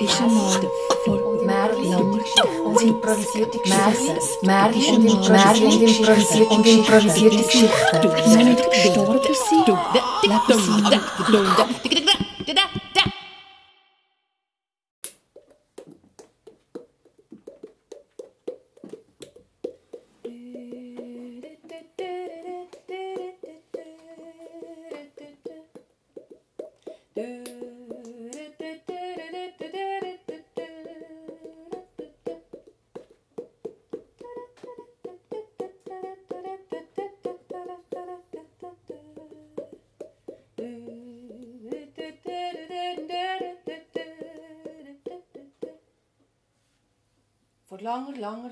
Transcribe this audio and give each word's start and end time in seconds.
ist 0.00 0.20
einmal 0.20 0.60
vor 1.04 1.18
langer 1.44 2.20
und 2.64 2.82
improvisierte 2.82 3.58
Geschichten. 3.58 4.46
Märchen 4.46 5.08
und 5.08 5.30
improvisierte 5.30 6.44
und 6.46 6.66
improvisierte 6.66 7.36
Geschichten. 7.36 7.70
Die 8.02 8.44
nicht 8.44 8.70
gestorben 8.70 9.20
sind, 9.24 9.68
leben 10.22 10.60
sie 10.60 11.32
langer, 11.32 11.68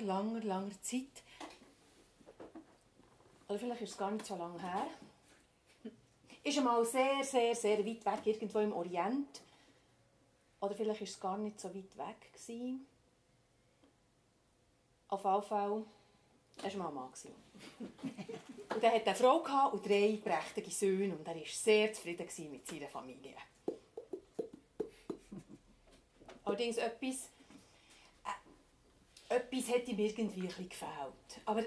langer, 0.00 0.41
langer, 0.41 0.45
langer 0.45 0.82
Zeit, 0.82 1.23
oder 3.48 3.59
vielleicht 3.59 3.82
ist 3.82 3.92
es 3.92 3.98
gar 3.98 4.10
nicht 4.10 4.27
so 4.27 4.36
lange 4.36 4.60
her, 4.60 4.86
ist 6.42 6.59
einmal 6.59 6.84
sehr, 6.84 7.24
sehr, 7.24 7.55
sehr 7.55 7.78
weit 7.84 8.05
weg, 8.05 8.27
irgendwo 8.27 8.59
im 8.60 8.72
Orient. 8.72 9.42
Oder 10.60 10.74
vielleicht 10.74 11.02
ist 11.02 11.10
es 11.10 11.20
gar 11.20 11.36
nicht 11.38 11.60
so 11.60 11.69
weit 11.69 11.96
weg. 11.96 12.32
Gewesen. 12.32 12.86
Auf 15.08 15.24
jeden 15.24 15.42
Fall 15.42 15.70
war 15.70 16.72
mal 16.77 16.89
ein 16.89 16.94
Mann. 16.94 17.11
Und 18.74 18.83
er 18.83 18.92
hatte 18.92 19.06
eine 19.06 19.14
Frau 19.14 19.70
und 19.70 19.86
drei 19.86 20.19
prächtige 20.22 20.70
Söhne 20.70 21.17
und 21.17 21.27
er 21.27 21.34
war 21.34 21.47
sehr 21.47 21.94
zufrieden 21.94 22.50
mit 22.50 22.67
seiner 22.67 22.89
Familie. 22.89 23.34
Allerdings 26.44 26.77
etwas 26.77 27.30
etwas 29.37 29.69
hätte 29.69 29.91
ihm 29.91 29.98
irgendwie 29.98 30.69
gefällt. 30.69 31.41
Aber 31.45 31.62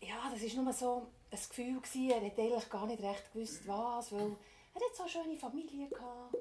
ja, 0.00 0.30
das 0.30 0.56
war 0.56 0.62
nur 0.64 0.72
so 0.72 1.06
ein 1.30 1.38
Gefühl, 1.38 1.80
gewesen. 1.80 2.10
er 2.10 2.26
hat 2.26 2.38
eigentlich 2.38 2.68
gar 2.68 2.86
nicht 2.86 3.02
recht 3.02 3.32
gewusst, 3.32 3.66
was, 3.66 4.12
weil 4.12 4.36
er 4.74 4.80
hat 4.80 4.96
so 4.96 5.02
eine 5.02 5.10
schöne 5.10 5.36
Familie 5.36 5.88
gehabt. 5.88 6.36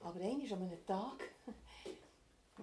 Aber 0.00 0.20
einmal 0.20 0.52
an 0.52 0.62
einem 0.62 0.86
Tag, 0.86 1.30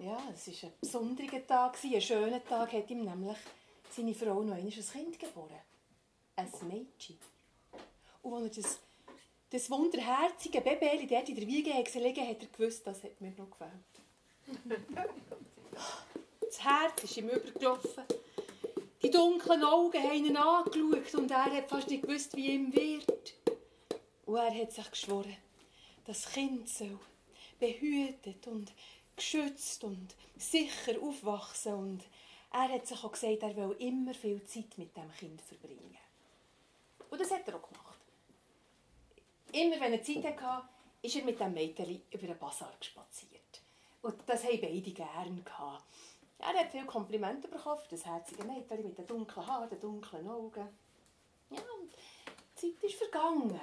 ja, 0.00 0.18
es 0.34 0.48
war 0.48 0.68
ein 0.68 0.74
besonderer 0.80 1.46
Tag, 1.46 1.78
ein 1.82 2.00
schöner 2.00 2.44
Tag, 2.44 2.72
hat 2.72 2.90
ihm 2.90 3.04
nämlich 3.04 3.38
seine 3.90 4.14
Frau 4.14 4.42
noch 4.42 4.54
ein 4.54 4.68
Kind 4.68 5.18
geboren. 5.18 5.60
Ein 6.36 6.50
Mädchen. 6.68 7.18
Und 8.22 8.34
als 8.34 8.58
er 8.58 8.62
das, 8.62 8.80
das 9.50 9.70
wunderherzige 9.70 10.60
Baby 10.60 11.06
dort 11.06 11.28
in 11.28 11.36
der 11.36 11.46
Wiege 11.46 11.82
gelegen 11.82 12.28
hat 12.28 12.42
er 12.42 12.48
gewusst, 12.48 12.86
das 12.86 13.02
hat 13.02 13.20
mir 13.20 13.32
noch 13.32 13.50
gefällt. 13.50 14.07
Das 16.40 16.64
Herz 16.64 17.04
ist 17.04 17.16
ihm 17.16 17.28
übergelaufen. 17.28 18.04
Die 19.02 19.10
dunklen 19.10 19.62
Augen 19.62 20.02
haben 20.02 20.24
ihn 20.24 20.36
angeschaut 20.36 21.14
und 21.14 21.30
er 21.30 21.44
hat 21.44 21.68
fast 21.68 21.88
nicht 21.88 22.02
gewusst, 22.02 22.34
wie 22.36 22.48
ihm 22.48 22.72
wird. 22.72 23.34
Und 24.26 24.36
er 24.36 24.54
hat 24.54 24.72
sich 24.72 24.90
geschworen, 24.90 25.36
das 26.04 26.30
Kind 26.32 26.68
soll 26.68 26.98
behütet 27.60 28.46
und 28.46 28.72
geschützt 29.14 29.84
und 29.84 30.14
sicher 30.36 31.00
aufwachsen. 31.00 31.74
Und 31.74 32.04
er 32.52 32.68
hat 32.68 32.86
sich 32.86 33.02
auch 33.04 33.12
gesagt, 33.12 33.42
er 33.42 33.56
will 33.56 33.76
immer 33.78 34.14
viel 34.14 34.42
Zeit 34.44 34.76
mit 34.76 34.96
dem 34.96 35.12
Kind 35.12 35.40
verbringen. 35.42 35.96
Und 37.10 37.20
das 37.20 37.30
hat 37.30 37.46
er 37.46 37.56
auch 37.56 37.68
gemacht. 37.68 37.98
Immer 39.52 39.80
wenn 39.80 39.92
er 39.92 40.02
Zeit 40.02 40.24
hatte, 40.24 40.68
ist 41.02 41.16
er 41.16 41.24
mit 41.24 41.40
dem 41.40 41.54
Mädchen 41.54 42.02
über 42.10 42.26
den 42.26 42.38
Bazar 42.38 42.74
spaziert. 42.80 43.37
Und 44.02 44.14
das 44.26 44.44
haben 44.44 44.60
beide 44.60 44.92
gerne 44.92 45.42
gehabt. 45.42 45.84
Er 46.38 46.60
hat 46.60 46.70
viele 46.70 46.86
Komplimente 46.86 47.48
bekommen 47.48 47.82
das 47.90 48.06
herzige 48.06 48.44
Mädchen 48.44 48.84
mit 48.84 48.96
den 48.96 49.06
dunklen 49.06 49.46
Haaren, 49.46 49.68
den 49.68 49.80
dunklen 49.80 50.28
Augen. 50.28 50.68
Ja, 51.50 51.58
und 51.80 51.92
die 52.62 52.76
Zeit 52.76 52.84
ist 52.84 52.94
vergangen. 52.94 53.60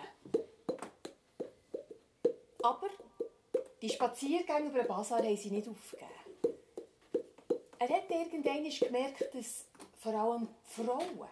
Aber 2.62 2.90
die 3.81 3.90
Spaziergänge 3.90 4.69
über 4.69 4.79
den 4.79 4.88
Basar 4.88 5.24
haben 5.24 5.38
sie 5.38 5.51
nicht 5.51 5.68
aufgegeben. 5.68 6.09
Er 7.79 7.90
hat 7.90 8.09
irgendwann 8.09 8.69
gemerkt, 8.69 9.34
dass 9.34 9.66
vor 9.97 10.13
allem 10.13 10.47
Frauen 10.63 11.29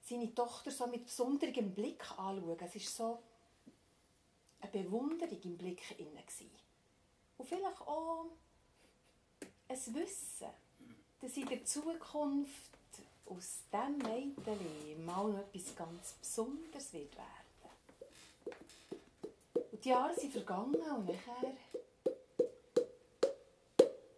seine 0.00 0.34
Tochter 0.34 0.70
so 0.70 0.86
mit 0.86 1.04
besonderem 1.04 1.74
Blick 1.74 2.02
anschauen. 2.12 2.56
Es 2.60 2.74
war 2.74 2.80
so 2.80 3.22
eine 4.60 4.70
Bewunderung 4.70 5.42
im 5.42 5.58
Blick 5.58 5.98
inne. 5.98 6.22
Und 7.38 7.48
vielleicht 7.48 7.80
auch 7.82 8.26
ein 9.68 9.94
Wissen, 9.94 10.48
dass 11.20 11.36
in 11.36 11.46
der 11.46 11.64
Zukunft 11.64 12.72
aus 13.26 13.60
diesem 13.72 13.98
Mädchen 13.98 15.06
mal 15.06 15.28
noch 15.28 15.38
etwas 15.38 15.76
ganz 15.76 16.12
Besonderes 16.14 16.92
wird 16.92 17.14
werden. 17.16 17.26
Und 19.70 19.84
die 19.84 19.88
Jahre 19.88 20.14
sind 20.18 20.32
vergangen 20.32 20.74
und 20.74 21.06
nachher 21.06 21.56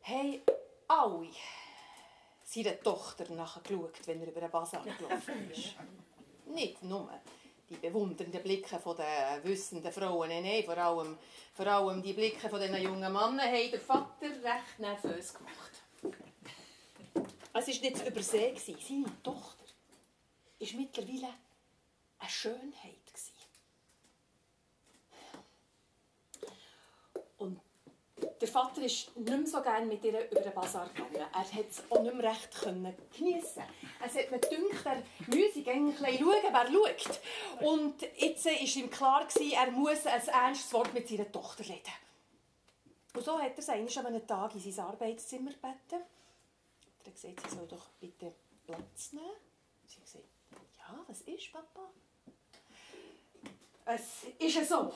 haben 0.03 0.41
alle 0.89 1.31
seiner 2.45 2.81
Tochter 2.81 3.33
nachgeschaut, 3.33 4.07
wenn 4.07 4.21
er 4.23 4.29
über 4.29 4.41
den 4.41 4.51
Basar 4.51 4.83
gelaufen 4.83 5.51
ist. 5.51 5.75
Nicht 6.47 6.83
nur 6.83 7.09
die 7.71 7.77
bewundernden 7.77 8.43
Blicke 8.43 8.81
der 8.99 9.41
wissenden 9.45 9.93
Frauen. 9.93 10.29
Nein, 10.29 10.65
vor 10.65 10.77
allem, 10.77 11.17
vor 11.55 11.67
allem 11.67 12.03
die 12.03 12.13
Blicke 12.13 12.49
von 12.49 12.61
diesen 12.61 12.83
jungen 12.83 13.01
Männer 13.01 13.21
haben 13.21 13.71
den 13.71 13.81
Vater 13.81 14.27
recht 14.27 14.79
nervös 14.79 15.33
gemacht. 15.33 15.71
Es 17.53 17.67
war 17.67 17.81
nicht 17.81 17.97
zu 17.97 18.07
übersehen. 18.07 18.57
Seine 18.57 19.23
Tochter 19.23 19.65
war 20.59 20.69
mittlerweile 20.77 21.35
eine 22.19 22.31
Schönheit. 22.31 23.00
Der 28.41 28.49
Vater 28.49 28.81
ist 28.81 29.15
nicht 29.17 29.29
mehr 29.29 29.47
so 29.47 29.61
gerne 29.61 29.85
mit 29.85 30.03
ihr 30.03 30.31
über 30.31 30.41
den 30.41 30.55
Bazar 30.55 30.89
gegangen. 30.89 31.15
Er 31.15 31.45
konnte 31.45 31.67
es 31.69 31.83
auch 31.91 32.03
nicht 32.03 32.15
mehr 32.15 32.31
recht 32.31 32.49
geniessen. 33.15 33.63
Es 34.05 34.15
hat 34.15 34.31
mir 34.31 34.39
gedacht, 34.39 34.87
er 34.87 35.03
müsse 35.27 35.71
eigentlich 35.71 36.19
schauen, 36.19 36.43
wer 36.51 36.67
schaut. 36.67 37.21
Und 37.61 38.03
jetzt 38.17 38.45
war 38.47 38.53
ihm 38.53 38.91
klar, 38.91 39.27
er 39.53 39.71
muss 39.73 40.07
ein 40.07 40.29
ernstes 40.29 40.73
Wort 40.73 40.95
mit 40.95 41.07
seiner 41.07 41.31
Tochter 41.31 41.65
reden. 41.65 41.93
Und 43.15 43.25
so 43.25 43.39
hat 43.39 43.57
er 43.57 43.63
sie 43.63 43.99
an 43.99 44.07
einem 44.07 44.27
Tag 44.27 44.55
in 44.55 44.73
sein 44.73 44.87
Arbeitszimmer 44.87 45.51
gebeten. 45.51 46.01
Er 47.05 47.13
gesagt, 47.13 47.51
sie 47.51 47.57
soll 47.57 47.67
doch 47.67 47.89
bitte 48.01 48.33
Platz 48.65 49.13
nehmen. 49.13 49.37
Sie 49.87 49.97
hat 49.97 50.05
gesagt, 50.05 50.25
ja, 50.79 51.05
was 51.07 51.21
ist, 51.23 51.53
Papa? 51.53 51.91
Es 53.85 54.25
ist 54.39 54.69
so. 54.69 54.93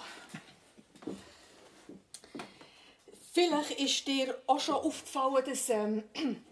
Vielleicht 3.34 3.72
ist 3.80 4.06
dir 4.06 4.40
auch 4.46 4.60
schon 4.60 4.76
aufgefallen, 4.76 5.44
dass 5.44 5.68
ähm, 5.68 6.04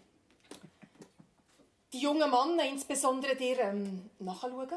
die 1.93 1.99
jungen 1.99 2.29
Männer 2.29 2.65
insbesondere 2.65 3.37
dir 3.37 3.57
ähm, 3.59 4.09
nachschauen. 4.19 4.67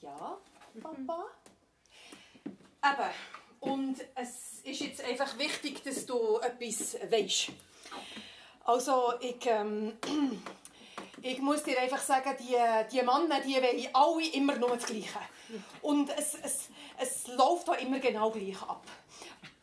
Ja, 0.00 0.38
Papa. 0.82 1.24
Eben. 2.84 3.10
Und 3.60 4.00
es 4.16 4.58
ist 4.64 4.80
jetzt 4.80 5.04
einfach 5.04 5.38
wichtig, 5.38 5.84
dass 5.84 6.04
du 6.04 6.38
etwas 6.38 6.96
weißt. 7.08 7.52
Also, 8.64 9.12
ich, 9.20 9.46
ähm, 9.46 9.98
ich 11.22 11.38
muss 11.38 11.62
dir 11.62 11.80
einfach 11.80 12.02
sagen, 12.02 12.36
die, 12.40 12.56
die 12.90 13.02
Männer, 13.02 13.40
die 13.40 13.54
wollen 13.54 13.88
alle 13.92 14.28
immer 14.32 14.56
nur 14.56 14.74
das 14.74 14.86
Gleiche. 14.86 15.20
Und 15.80 16.10
es, 16.18 16.34
es, 16.42 16.70
es 16.98 17.28
läuft 17.28 17.70
auch 17.70 17.80
immer 17.80 18.00
genau 18.00 18.32
gleich 18.32 18.60
ab 18.62 18.84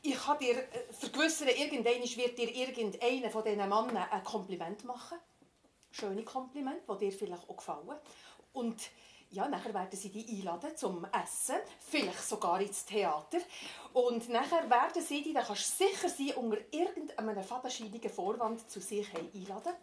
ich 0.01 0.15
kann 0.15 0.37
dir 0.39 0.57
äh, 0.57 0.93
vergewissern, 0.93 1.49
irgendwann 1.49 2.01
wird 2.01 2.37
dir 2.37 2.55
irgendeiner 2.55 3.29
von 3.29 3.43
diesen 3.43 3.57
Männern 3.57 3.97
ein 3.97 4.23
Kompliment 4.23 4.83
machen. 4.85 5.17
Schöne 5.91 6.23
Kompliment, 6.23 6.81
die 6.89 6.97
dir 6.97 7.11
vielleicht 7.11 7.49
auch 7.49 7.57
gefallen. 7.57 7.97
Und 8.53 8.77
ja, 9.31 9.47
nachher 9.47 9.73
werden 9.75 9.95
sie 9.95 10.09
die 10.09 10.39
einladen 10.39 10.75
zum 10.75 11.05
Essen, 11.05 11.57
vielleicht 11.79 12.27
sogar 12.27 12.59
ins 12.61 12.83
Theater. 12.85 13.37
Und 13.93 14.27
nachher 14.29 14.67
werden 14.69 15.03
sie 15.03 15.21
die, 15.21 15.33
da 15.33 15.43
kannst 15.43 15.79
du 15.79 15.85
sicher 15.85 16.09
sein, 16.09 16.35
unter 16.35 16.57
irgendeinem 16.71 17.43
fadenscheinigen 17.43 18.09
Vorwand 18.09 18.67
zu 18.69 18.79
sich 18.79 19.07
einladen. 19.15 19.73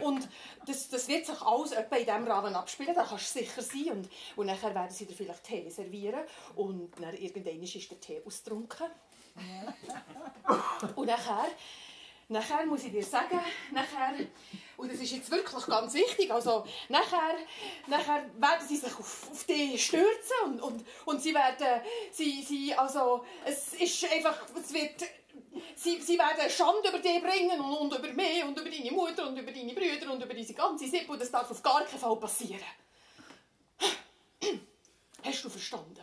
Und 0.00 0.28
das, 0.66 0.88
das 0.88 1.08
wird 1.08 1.26
sich 1.26 1.40
alles 1.42 1.72
etwa 1.72 1.96
in 1.96 2.06
diesem 2.06 2.26
Rahmen 2.28 2.54
abspielen, 2.54 2.94
da 2.94 3.02
kannst 3.02 3.34
du 3.34 3.40
sicher 3.40 3.62
sein. 3.62 3.90
Und, 3.90 4.08
und 4.36 4.46
nachher 4.46 4.74
werden 4.74 4.92
sie 4.92 5.06
dir 5.06 5.16
vielleicht 5.16 5.44
Tee 5.44 5.68
servieren 5.68 6.20
und 6.54 6.92
dann 7.00 7.14
irgendwann 7.16 7.62
ist 7.62 7.90
der 7.90 8.00
Tee 8.00 8.22
ausgetrunken. 8.24 8.86
und 10.96 11.06
nachher 11.06 11.46
Nachher 12.32 12.64
muss 12.64 12.84
ich 12.84 12.92
dir 12.92 13.04
sagen, 13.04 13.38
nachher, 13.72 14.14
und 14.78 14.90
das 14.90 14.98
ist 15.00 15.12
jetzt 15.12 15.30
wirklich 15.30 15.66
ganz 15.66 15.92
wichtig, 15.92 16.30
also 16.30 16.64
nachher, 16.88 17.36
nachher 17.86 18.24
werden 18.38 18.66
sie 18.66 18.78
sich 18.78 18.92
auf, 18.92 19.30
auf 19.30 19.44
dich 19.44 19.84
stürzen 19.84 20.42
und, 20.44 20.60
und, 20.62 20.86
und 21.04 21.20
sie 21.20 21.34
werden, 21.34 21.82
sie, 22.10 22.42
sie, 22.42 22.74
also 22.74 23.24
es 23.44 23.74
ist 23.74 24.10
einfach, 24.10 24.46
es 24.58 24.72
wird, 24.72 25.02
sie, 25.74 26.00
sie 26.00 26.18
werden 26.18 26.48
Schande 26.48 26.88
über 26.88 27.00
dich 27.00 27.22
bringen 27.22 27.60
und, 27.60 27.92
und 27.92 27.98
über 27.98 28.12
mich 28.14 28.42
und 28.44 28.58
über 28.58 28.70
deine 28.70 28.92
Mutter 28.92 29.28
und 29.28 29.36
über 29.36 29.52
deine 29.52 29.74
Brüder 29.74 30.10
und 30.10 30.22
über 30.22 30.32
diese 30.32 30.54
ganze 30.54 30.88
Sippe 30.88 31.12
und 31.12 31.20
das 31.20 31.30
darf 31.30 31.50
auf 31.50 31.62
gar 31.62 31.84
keinen 31.84 32.00
Fall 32.00 32.16
passieren. 32.16 32.64
Hast 35.22 35.44
du 35.44 35.50
verstanden? 35.50 36.02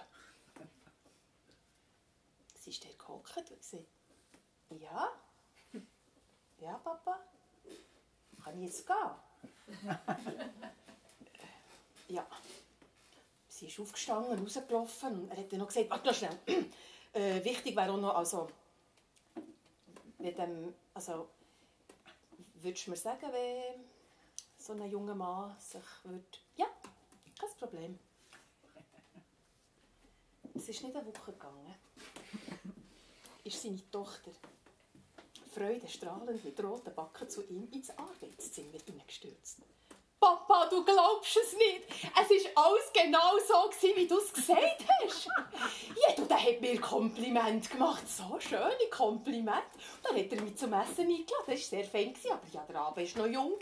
Gehockt 3.09 3.51
und 3.51 3.59
gesagt, 3.59 3.85
ja. 4.69 5.09
Ja, 6.59 6.73
Papa? 6.83 7.19
Kann 8.43 8.61
ich 8.61 8.69
jetzt 8.69 8.85
gehen? 8.85 9.89
ja. 12.09 12.27
Sie 13.47 13.67
ist 13.67 13.79
aufgestanden, 13.79 14.39
rausgelaufen 14.39 15.23
und 15.23 15.31
er 15.31 15.37
hat 15.37 15.51
dann 15.51 15.59
noch 15.59 15.67
gesagt, 15.67 15.89
warte 15.89 16.07
noch 16.07 16.13
schnell. 16.13 16.37
äh, 17.13 17.43
wichtig 17.43 17.75
wäre 17.75 17.91
auch 17.91 17.97
noch, 17.97 18.15
also, 18.15 18.49
mit 20.19 20.37
dem, 20.37 20.73
also, 20.93 21.29
würdest 22.55 22.87
du 22.87 22.91
mir 22.91 22.97
sagen, 22.97 23.31
wenn 23.31 23.83
so 24.57 24.73
ein 24.73 24.89
junger 24.89 25.15
Mann 25.15 25.55
sich 25.59 25.81
würde... 26.03 26.23
Ja, 26.55 26.67
kein 27.39 27.49
Problem. 27.57 27.99
Es 30.53 30.69
ist 30.69 30.83
nicht 30.83 30.95
eine 30.95 31.05
Woche 31.05 31.31
gegangen. 31.31 31.75
Ist 33.43 33.61
seine 33.61 33.89
Tochter 33.89 34.31
freudestrahlend 35.53 36.43
mit 36.43 36.63
roten 36.63 36.93
Backen 36.93 37.29
zu 37.29 37.41
ihm 37.49 37.67
ins 37.71 37.89
Arbeitszimmer 37.91 38.77
hineingestürzt. 38.85 39.59
Papa, 40.19 40.67
du 40.69 40.83
glaubst 40.83 41.37
es 41.37 41.53
nicht. 41.53 41.83
Es 41.89 42.53
war 42.53 42.65
alles 42.65 42.91
genau 42.93 43.37
so, 43.39 43.95
wie 43.95 44.05
du 44.05 44.17
es 44.17 44.33
gesagt 44.33 44.83
hast. 45.01 45.27
Ja, 45.27 46.13
du, 46.13 46.25
der 46.25 46.43
hat 46.43 46.59
mir 46.59 46.79
Kompliment 46.81 47.71
gemacht. 47.71 48.03
So 48.05 48.37
schöne 48.37 48.89
Kompliment. 48.91 49.63
Dann 50.03 50.17
hat 50.17 50.31
er 50.33 50.41
mich 50.41 50.57
zum 50.57 50.73
Essen 50.73 51.07
eingeladen. 51.07 51.25
Das 51.47 51.47
war 51.47 51.57
sehr 51.57 51.85
fein, 51.85 52.13
aber 52.29 52.41
ja, 52.51 52.65
der 52.67 52.75
Abend 52.75 53.17
war 53.17 53.27
noch 53.27 53.33
jung. 53.33 53.59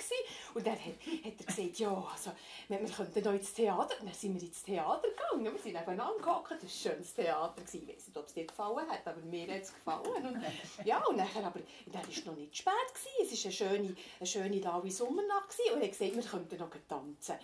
Und 0.56 0.66
dann 0.66 0.74
hat, 0.74 1.26
hat 1.26 1.34
er 1.40 1.46
gesagt, 1.46 1.78
ja, 1.80 2.08
also, 2.12 2.32
wir, 2.68 2.80
könnten 2.80 3.24
noch 3.24 3.34
ins 3.34 3.54
Theater. 3.54 3.96
Und 4.00 4.08
dann 4.08 4.16
sind 4.16 4.34
wir 4.34 4.48
ins 4.48 4.64
Theater 4.64 5.08
gegangen. 5.10 5.54
Wir 5.54 5.62
sind 5.62 5.74
nebeneinander 5.74 6.18
gehockt. 6.18 6.52
Das 6.54 6.62
war 6.62 6.66
ein 6.66 6.70
schönes 6.70 7.14
Theater. 7.14 7.62
Ich 7.72 7.88
weiß 7.88 8.08
nicht, 8.08 8.18
ob 8.18 8.26
es 8.26 8.34
dir 8.34 8.48
gefallen 8.48 8.90
hat, 8.90 9.06
aber 9.06 9.22
mir 9.22 9.48
hat 9.54 9.62
es 9.62 9.74
gefallen. 9.74 10.26
Und, 10.26 10.44
ja, 10.86 11.06
und 11.06 11.18
dann, 11.18 11.28
aber 11.36 11.60
dann 11.86 12.02
war 12.02 12.10
es 12.10 12.26
noch 12.26 12.36
nicht 12.36 12.58
spät. 12.58 12.74
Es 13.22 13.32
war 13.32 13.46
eine 13.46 13.54
schöne, 13.54 13.96
eine 14.20 14.28
schöne 14.28 14.60
laue 14.60 14.90
Sommernacht. 14.90 15.54
Und 15.72 15.82
er 15.82 15.88
hat 15.88 15.92
gesagt, 15.92 16.16
wir 16.16 16.24
könnten 16.48 16.64
noch 16.64 16.70
tanzen. 16.88 17.36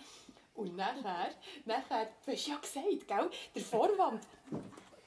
Und 0.54 0.76
nachher, 0.76 1.30
nachher, 1.64 2.08
du 2.24 2.32
hast 2.32 2.46
ja 2.46 2.56
gesagt, 2.56 3.08
gell, 3.08 3.30
der 3.54 3.62
Vorwand, 3.62 4.22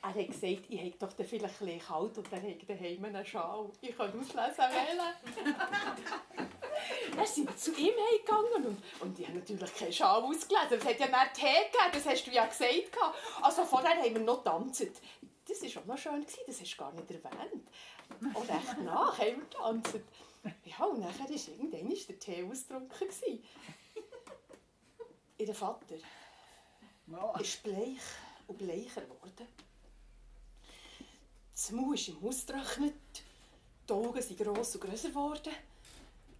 er 0.01 0.09
hat 0.09 0.27
gesagt, 0.27 0.63
ich 0.69 0.81
hätte 0.81 1.05
doch 1.05 1.11
vielleicht 1.25 1.61
ein 1.61 1.79
kalt 1.79 2.17
und 2.17 2.31
dann 2.31 2.41
hätte 2.41 2.59
ich 2.61 2.67
daheim 2.67 3.05
einen 3.05 3.25
Schal. 3.25 3.69
Ich 3.81 3.95
kann 3.95 4.09
auslesen 4.09 4.35
wählen. 4.35 5.55
dann 7.15 7.25
sind 7.25 7.47
wir 7.47 7.57
zu 7.57 7.71
ihm 7.71 7.93
gegangen 8.19 8.65
und, 8.65 8.77
und 9.01 9.19
ich 9.19 9.27
habe 9.27 9.39
natürlich 9.39 9.75
keinen 9.75 9.93
Schal 9.93 10.21
ausgelesen. 10.21 10.79
Es 10.79 10.85
hat 10.85 10.99
ja 10.99 11.07
mehr 11.07 11.33
Tee 11.33 11.65
gegeben, 11.71 11.91
das 11.93 12.05
hast 12.05 12.27
du 12.27 12.31
ja 12.31 12.45
gesagt. 12.45 12.97
Also 13.41 13.63
vorher 13.63 13.97
haben 13.97 14.13
wir 14.13 14.21
noch 14.21 14.43
getanzt. 14.43 14.87
Das 15.47 15.61
war 15.61 15.81
auch 15.81 15.85
noch 15.85 15.97
schön, 15.97 16.25
das 16.45 16.61
hast 16.61 16.73
du 16.73 16.77
gar 16.77 16.91
nicht 16.91 17.09
erwähnt. 17.09 17.67
Und 18.19 18.49
recht 18.49 18.81
nach 18.83 19.17
haben 19.17 19.37
wir 19.37 19.45
getanzt. 19.45 19.99
Ja, 20.65 20.85
und 20.85 20.99
nachher 20.99 21.29
war 21.29 21.29
irgendwann 21.29 21.89
der 21.89 22.19
Tee 22.19 22.43
ausgetrunken. 22.49 23.43
Ihr 25.39 25.53
Vater 25.53 25.95
ist 27.39 27.63
bleich 27.63 28.01
und 28.47 28.57
bleicher 28.57 29.01
geworden. 29.01 29.47
Das 31.53 31.71
Maul 31.71 31.93
ist 31.93 32.07
ihm 32.07 32.17
ausgetrocknet, 32.23 32.95
die 33.87 33.93
Augen 33.93 34.21
sind 34.21 34.39
gross 34.39 34.73
und 34.75 34.81
grösser 34.81 35.09
geworden. 35.09 35.53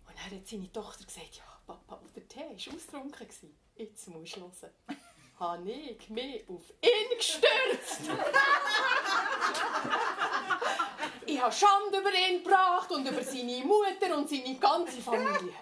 Und 0.07 0.15
dann 0.15 0.39
hat 0.39 0.47
seine 0.47 0.71
Tochter 0.71 1.05
gesagt, 1.05 1.35
ja, 1.35 1.43
Papa, 1.67 1.99
der 2.15 2.27
Tee 2.27 2.39
war 2.39 2.75
ausgetrunken. 2.75 3.27
Jetzt 3.75 4.07
musst 4.07 4.35
du 4.35 4.41
hören. 4.41 4.73
Habe 5.39 5.71
ich 5.71 6.09
mich 6.09 6.49
auf 6.49 6.63
ihn 6.81 7.17
gestürzt. 7.17 8.01
ich 11.27 11.39
habe 11.39 11.51
Schande 11.53 11.99
über 11.99 12.11
ihn 12.11 12.43
gebracht 12.43 12.89
und 12.89 13.07
über 13.07 13.23
seine 13.23 13.63
Mutter 13.63 14.17
und 14.17 14.27
seine 14.27 14.57
ganze 14.57 14.99
Familie. 14.99 15.53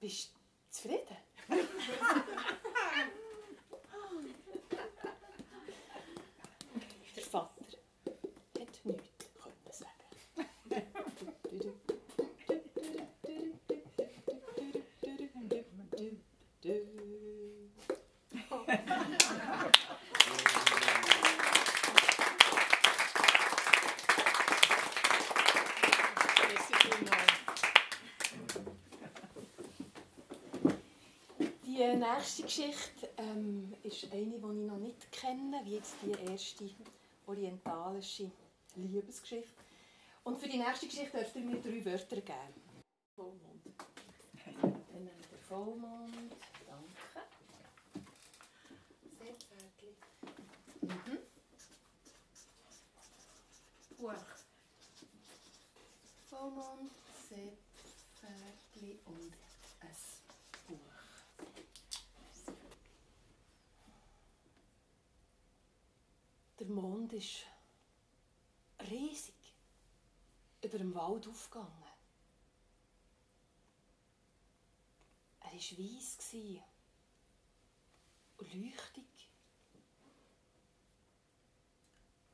Bist 0.00 0.32
du 0.32 0.38
zufrieden? 0.70 1.16
Der 7.16 7.24
Vater 7.24 7.64
hat 7.64 8.84
nichts 8.84 9.26
können 9.42 9.72
sagen. 9.72 10.08
Die 31.64 31.84
nächste 32.14 32.42
Geschichte 32.42 33.08
ähm, 33.16 33.74
ist 33.82 34.04
eine, 34.12 34.24
die 34.24 34.36
ich 34.36 34.42
noch 34.42 34.78
nicht 34.78 35.12
kenne, 35.12 35.60
wie 35.64 35.74
jetzt 35.74 35.96
die 36.02 36.12
erste 36.30 36.70
orientalische 37.26 38.30
Liebesgeschichte. 38.76 39.52
Und 40.24 40.38
für 40.38 40.48
die 40.48 40.58
nächste 40.58 40.86
Geschichte 40.86 41.16
dürft 41.16 41.36
ihr 41.36 41.42
mir 41.42 41.60
drei 41.60 41.84
Wörter 41.84 42.20
geben. 42.20 42.62
Vollmond. 43.16 43.64
Dann 44.62 45.04
nehmt 45.04 45.28
ihr 45.32 45.38
Vollmond. 45.48 46.36
Danke. 46.66 47.28
Seepferdli. 49.18 49.96
Mhm. 50.82 51.18
Buch. 53.98 54.14
Vollmond, 56.28 56.90
Seepferdli 57.28 58.98
und 59.06 59.32
ein 59.80 59.96
Buch. 60.68 60.98
Der 66.68 66.74
Mond 66.74 67.14
ist 67.14 67.46
riesig 68.90 69.34
über 70.62 70.76
dem 70.76 70.94
Wald 70.94 71.26
aufgegangen. 71.26 71.72
Er 75.40 75.46
war 75.46 75.54
weiss 75.54 76.18
und 78.36 78.54
leuchtig. 78.54 79.30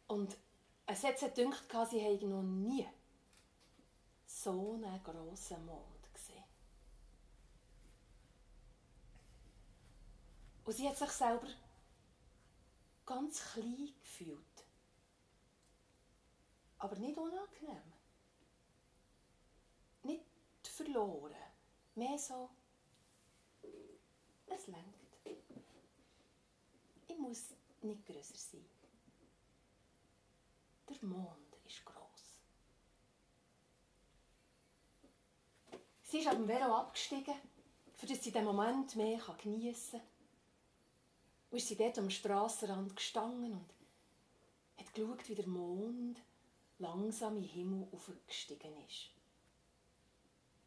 Und 0.09 0.37
es 0.87 1.05
hat 1.05 1.21
sich 1.21 1.33
gedacht, 1.33 1.91
sie 1.91 2.00
hätten 2.00 2.31
noch 2.31 2.43
nie 2.43 2.88
so 4.26 4.73
einen 4.73 5.00
grossen 5.05 5.64
Mond 5.64 6.12
gesehen. 6.12 6.43
Und 10.64 10.73
sie 10.73 10.88
hat 10.88 10.99
sich 10.99 11.11
selber 11.11 11.47
ganz 13.06 13.52
klein 13.52 13.92
gefühlt. 14.00 14.64
Aber 16.78 16.96
nicht 16.96 17.16
unangenehm. 17.16 17.92
Nicht 20.02 20.25
verloren. 20.62 21.34
Mehr 21.94 22.18
so, 22.18 22.50
es 24.46 24.66
lenkt. 24.66 25.18
Ich 27.06 27.18
muss 27.18 27.50
nicht 27.82 28.04
grösser 28.04 28.37
sein. 28.37 28.64
Der 30.88 31.08
Mond 31.08 31.56
ist 31.64 31.84
gross. 31.84 32.40
Sie 36.02 36.18
ist 36.18 36.28
auf 36.28 36.34
dem 36.34 36.49
Velo 36.49 36.75
abgestiegen 36.76 37.34
für 38.06 38.14
sie 38.14 38.30
den 38.30 38.44
Moment 38.44 38.94
mehr 38.96 39.20
geniessen 39.42 40.00
kann. 40.00 40.13
Und 41.54 41.61
sie 41.61 41.76
dort 41.76 41.96
am 42.00 42.11
Strassenrand 42.11 42.96
gestanden 42.96 43.52
und 43.52 43.70
hat 44.76 44.92
geschaut, 44.92 45.28
wie 45.28 45.37
der 45.37 45.46
Mond 45.46 46.20
langsam 46.80 47.37
den 47.37 47.44
Himmel 47.44 47.87
aufgestiegen 47.92 48.76
ist. 48.88 49.11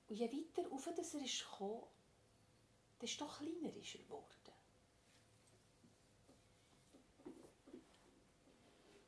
Und 0.08 0.16
je 0.16 0.32
weiter 0.32 0.72
auf 0.72 0.88
er 0.88 0.98
ist 0.98 1.12
gekommen, 1.44 1.84
desto 3.02 3.28
kleiner 3.28 3.76
ist 3.76 3.96
er 3.96 4.04
geworden. 4.04 4.54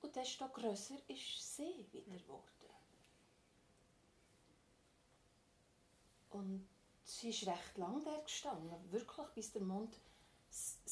Und 0.01 0.13
desto 0.17 0.49
grösser 0.49 0.97
ist 1.07 1.55
See 1.55 1.85
wieder 1.93 2.17
geworden. 2.17 2.43
Und 6.31 6.67
sie 7.05 7.29
ist 7.29 7.47
recht 7.47 7.77
lang 7.77 8.03
da 8.03 8.19
gestanden, 8.19 8.91
wirklich, 8.91 9.27
bis 9.27 9.53
der 9.53 9.61
Mond 9.61 9.95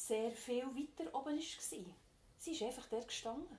sehr 0.08 0.32
viel 0.32 0.64
weiter 0.64 1.14
oben 1.14 1.36
war. 1.36 1.94
Sie 2.38 2.52
ist 2.52 2.62
einfach 2.62 2.88
da 2.88 2.98
gestanden. 3.00 3.58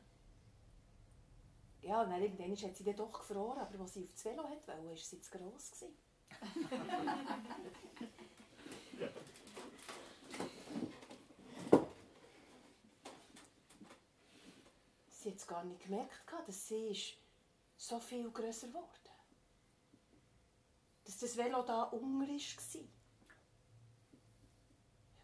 Ja, 1.81 2.01
und 2.01 2.09
dann 2.09 2.21
irgendwann 2.21 2.57
hat 2.57 2.75
sie 2.75 2.93
doch 2.93 3.11
gefroren, 3.13 3.59
aber 3.59 3.79
als 3.81 3.93
sie 3.93 4.03
auf 4.03 4.11
das 4.11 4.25
Velo 4.25 4.43
wollte, 4.43 4.67
war 4.67 4.97
sie 4.97 5.21
zu 5.21 5.31
gross. 5.31 5.71
sie 15.09 15.29
hat 15.29 15.37
es 15.37 15.47
gar 15.47 15.63
nicht 15.63 15.83
gemerkt, 15.83 16.33
dass 16.47 16.67
sie 16.67 16.97
so 17.77 17.99
viel 17.99 18.29
grösser 18.31 18.67
geworden 18.67 18.89
Dass 21.05 21.17
das 21.17 21.37
Velo 21.37 21.63
da 21.63 21.83
unten 21.83 22.19
war. 22.21 22.27
Ja, 22.31 22.87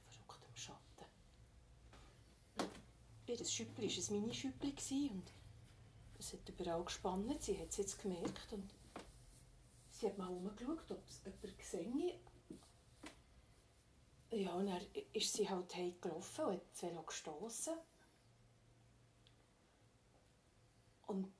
verrückt 0.05 0.45
im 0.47 0.55
Schatten. 0.55 0.85
Ihr 3.27 3.43
Schüppli 3.43 3.87
war 3.87 4.15
ein 4.15 4.21
Mini-Schüppli 4.21 5.09
und 5.09 5.31
es 6.19 6.33
hat 6.33 6.47
überall 6.47 6.83
gespannt. 6.83 7.43
Sie 7.43 7.57
hat 7.59 7.69
es 7.69 7.77
jetzt 7.77 7.99
gemerkt 7.99 8.53
und 8.53 8.71
sie 9.89 10.07
hat 10.07 10.17
mal 10.17 10.27
umgeschaut, 10.27 10.91
ob 10.91 11.03
es 11.07 11.21
jemand 11.25 11.57
gesehen 11.57 12.11
Ja, 14.31 14.53
und 14.53 14.67
dann 14.67 14.81
ist 15.13 15.33
sie 15.33 15.49
halt 15.49 15.73
gelaufen 16.01 16.45
und 16.45 16.53
hat 16.53 16.71
das 16.71 16.83
Velo 16.83 17.03
gestossen. 17.03 17.73
Und 21.07 21.33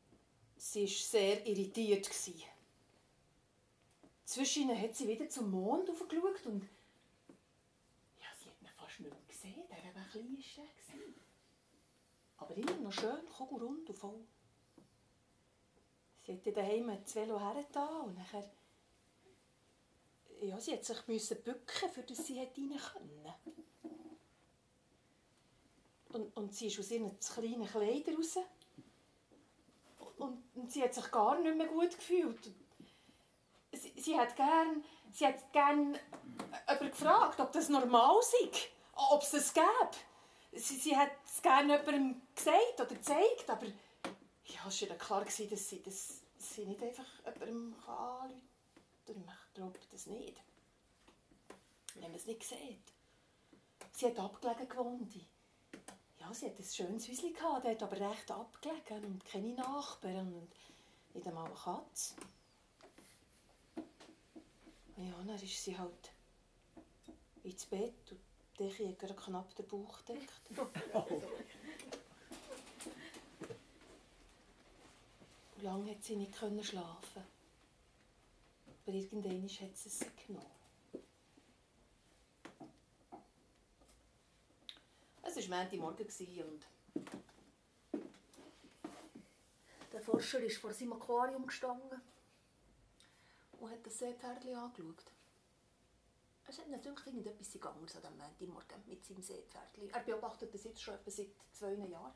sie 0.57 0.83
war 0.83 0.87
sehr 0.87 1.45
irritiert. 1.45 2.09
Zwischen 4.23 4.81
hat 4.81 4.95
sie 4.95 5.07
wieder 5.07 5.29
zum 5.29 5.51
Mond 5.51 5.89
aufgeschaut 5.89 6.45
und 6.45 6.63
ja, 8.17 8.27
sie 8.39 8.49
hat 8.49 8.61
ihn 8.61 8.67
fast 8.75 8.99
nicht 8.99 9.11
mehr 9.11 9.21
gesehen, 9.27 9.67
der 9.69 9.93
war 9.93 10.01
ein 10.01 10.09
kleiner 10.09 10.84
Aber 12.37 12.55
immer 12.55 12.75
noch 12.77 12.91
schön, 12.91 13.25
kugelrund 13.37 13.89
und 13.89 13.95
voll. 13.97 14.25
Sie 16.25 16.33
hat 16.33 16.57
daheim 16.57 16.87
das 17.03 17.15
Velo 17.15 17.39
hergetan 17.39 18.01
und 18.01 18.15
nachher 18.15 18.49
ja, 20.41 20.59
sie 20.59 20.73
hat 20.73 20.85
sich 20.85 21.07
müssen 21.07 21.41
bücken, 21.43 21.89
für 21.89 22.03
das 22.03 22.25
sie 22.25 22.39
rein 22.39 22.51
können. 22.53 23.33
Und, 26.09 26.37
und 26.37 26.53
sie 26.53 26.67
ist 26.67 26.79
aus 26.79 26.91
ihren 26.91 27.19
kleinen 27.19 27.67
Kleidern 27.67 28.15
raus. 28.15 28.37
Und, 30.17 30.43
und, 30.55 30.71
sie 30.71 30.81
hat 30.81 30.93
sich 30.93 31.11
gar 31.11 31.39
nicht 31.39 31.57
mehr 31.57 31.67
gut 31.67 31.91
gefühlt. 31.91 32.51
Sie, 33.73 33.93
sie 33.97 34.17
hat 34.17 34.35
gern, 34.35 34.83
sie 35.11 35.27
hat 35.27 35.51
gern 35.51 35.97
jemanden 36.67 36.91
gefragt, 36.91 37.39
ob 37.39 37.51
das 37.51 37.67
normal 37.67 38.21
sei, 38.21 38.49
ob 39.11 39.21
es 39.21 39.31
das 39.31 39.53
gäbe. 39.53 39.65
Sie, 40.55 40.77
sie 40.77 40.95
hat 40.95 41.11
es 41.25 41.41
gerne 41.41 41.77
jemandem 41.77 42.21
gesagt 42.33 42.79
oder 42.79 42.85
gezeigt, 42.85 43.49
aber 43.49 43.65
ja, 43.65 44.67
es 44.67 44.81
war 44.81 44.89
ihr 44.89 44.97
klar, 44.97 45.25
dass 45.25 45.35
sie, 45.35 45.49
dass 45.49 46.21
sie 46.37 46.65
nicht 46.65 46.81
einfach 46.81 47.19
jemandem 47.25 47.75
anrufen 47.85 48.35
kann. 49.05 49.35
Ich 49.47 49.53
glaube 49.53 49.79
das 49.91 50.07
nicht. 50.07 50.41
Wenn 51.95 52.03
man 52.03 52.15
es 52.15 52.25
nicht 52.25 52.43
sieht. 52.43 52.93
Sie 53.91 54.07
hat 54.07 54.19
abgelegen 54.19 54.67
gewohnt. 54.67 55.13
Ja, 56.19 56.33
sie 56.33 56.47
hat 56.47 56.57
ein 56.57 56.63
schönes 56.63 57.07
Häuschen 57.07 57.33
gehabt, 57.33 57.65
dort 57.65 57.83
aber 57.83 58.09
recht 58.09 58.31
abgelegen 58.31 59.05
und 59.05 59.25
keine 59.25 59.53
Nachbarn 59.53 60.33
und 60.33 60.51
nicht 61.13 61.27
einmal 61.27 61.45
eine 61.45 61.55
Katze. 61.55 62.15
Ja, 64.97 65.13
dann 65.25 65.35
ist 65.35 65.63
sie 65.63 65.77
halt 65.77 66.11
ins 67.43 67.65
Bett 67.65 68.11
und 68.11 68.19
die 68.59 68.95
hat 69.01 69.17
knapp 69.17 69.55
den 69.55 69.67
Bauch 69.67 69.99
gedeckt. 70.05 70.31
Lange 75.61 75.91
hat 75.91 76.03
sie 76.03 76.15
nicht 76.15 76.35
schlafen. 76.35 77.23
Aber 78.85 78.95
irgendwann 78.95 79.43
hat 79.43 79.77
sie 79.77 79.89
es 79.89 79.99
genommen. 80.27 80.45
Es 85.23 85.49
war 85.49 85.57
Montagmorgen 85.57 86.45
und 86.45 86.67
der 89.91 90.01
Forscher 90.01 90.39
ist 90.39 90.57
vor 90.57 90.71
seinem 90.71 90.93
Aquarium 90.93 91.47
gestanden 91.47 92.01
und 93.59 93.71
hat 93.71 93.85
das 93.85 93.99
Seepferdchen 93.99 94.55
angeschaut. 94.55 95.03
Es 96.47 96.59
hat 96.59 96.69
natürlich 96.69 97.05
irgendetwas 97.05 97.51
gegangen 97.51 97.79
an 97.79 98.35
diesem 98.39 98.53
Montagmorgen 98.53 98.83
mit 98.87 99.03
seinem 99.03 99.21
Seepferdchen. 99.21 99.89
Er 99.89 99.99
beobachtet 100.01 100.53
das 100.53 100.63
jetzt 100.63 100.81
schon 100.81 100.93
etwa 100.93 101.11
seit 101.11 101.29
zwei 101.51 101.73
Jahren 101.73 102.13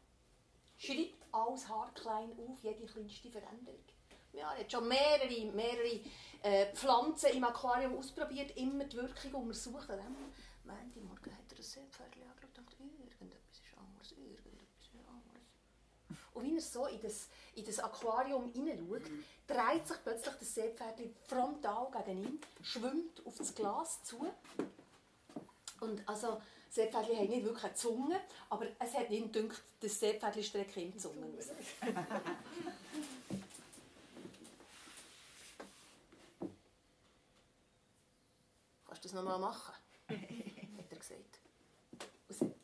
schreibt 0.80 1.26
alles 1.32 1.68
haarklein 1.68 2.32
auf, 2.40 2.64
jede 2.64 2.86
kleinste 2.86 3.30
Veränderung. 3.30 3.84
Ja, 4.32 4.54
er 4.54 4.60
hat 4.60 4.72
schon 4.72 4.88
mehrere, 4.88 5.52
mehrere 5.52 6.00
äh, 6.44 6.74
Pflanzen 6.74 7.32
im 7.32 7.44
Aquarium 7.44 7.98
ausprobiert, 7.98 8.56
immer 8.58 8.86
die 8.86 8.98
Wirkung 8.98 9.34
untersucht. 9.44 9.90
An 9.90 10.00
dem 10.96 11.08
Morgen 11.08 11.32
hat 11.36 11.52
er 11.52 11.58
ein 11.58 11.64
Seepferdchen 11.64 12.24
angeschaut 12.24 12.58
und 12.58 12.68
gedacht, 12.68 12.80
irgendetwas 12.80 13.60
ist 13.60 13.78
anders, 13.78 14.12
irgendetwas 14.12 14.80
ist 14.80 14.96
anders. 15.08 16.20
Und 16.34 16.44
wenn 16.44 16.56
er 16.56 16.62
so 16.62 16.86
in 16.86 17.02
das, 17.02 17.28
in 17.56 17.66
das 17.66 17.80
Aquarium 17.80 18.52
hineinschaut, 18.52 19.10
mhm. 19.10 19.24
dreht 19.48 19.88
sich 19.88 19.98
plötzlich 20.04 20.36
das 20.36 20.56
Seepferdchen 20.56 21.16
frontal 21.28 21.88
gegen 21.92 22.24
ihn, 22.24 22.42
schwimmt 22.62 23.26
auf 23.26 23.36
das 23.38 23.54
Glas 23.56 24.04
zu. 24.04 24.26
Und 25.82 26.08
also, 26.08 26.42
Seepferdchen 26.70 27.18
haben 27.18 27.30
nicht 27.30 27.44
wirklich 27.44 27.64
eine 27.64 27.74
Zunge, 27.74 28.20
aber 28.50 28.68
es 28.80 28.94
hat 28.94 29.10
ihn 29.10 29.32
gedacht, 29.32 29.62
das 29.80 30.00
Seepferdchen 30.00 30.44
strecke 30.44 30.82
ihm 30.82 30.92
die 30.92 30.98
Zunge 30.98 31.26
raus. 31.26 31.50
Kannst 38.86 39.04
du 39.04 39.08
das 39.08 39.14
nochmal 39.14 39.40
machen? 39.40 39.74
hat 40.10 40.92
er 40.92 40.98
gesagt. 40.98 41.40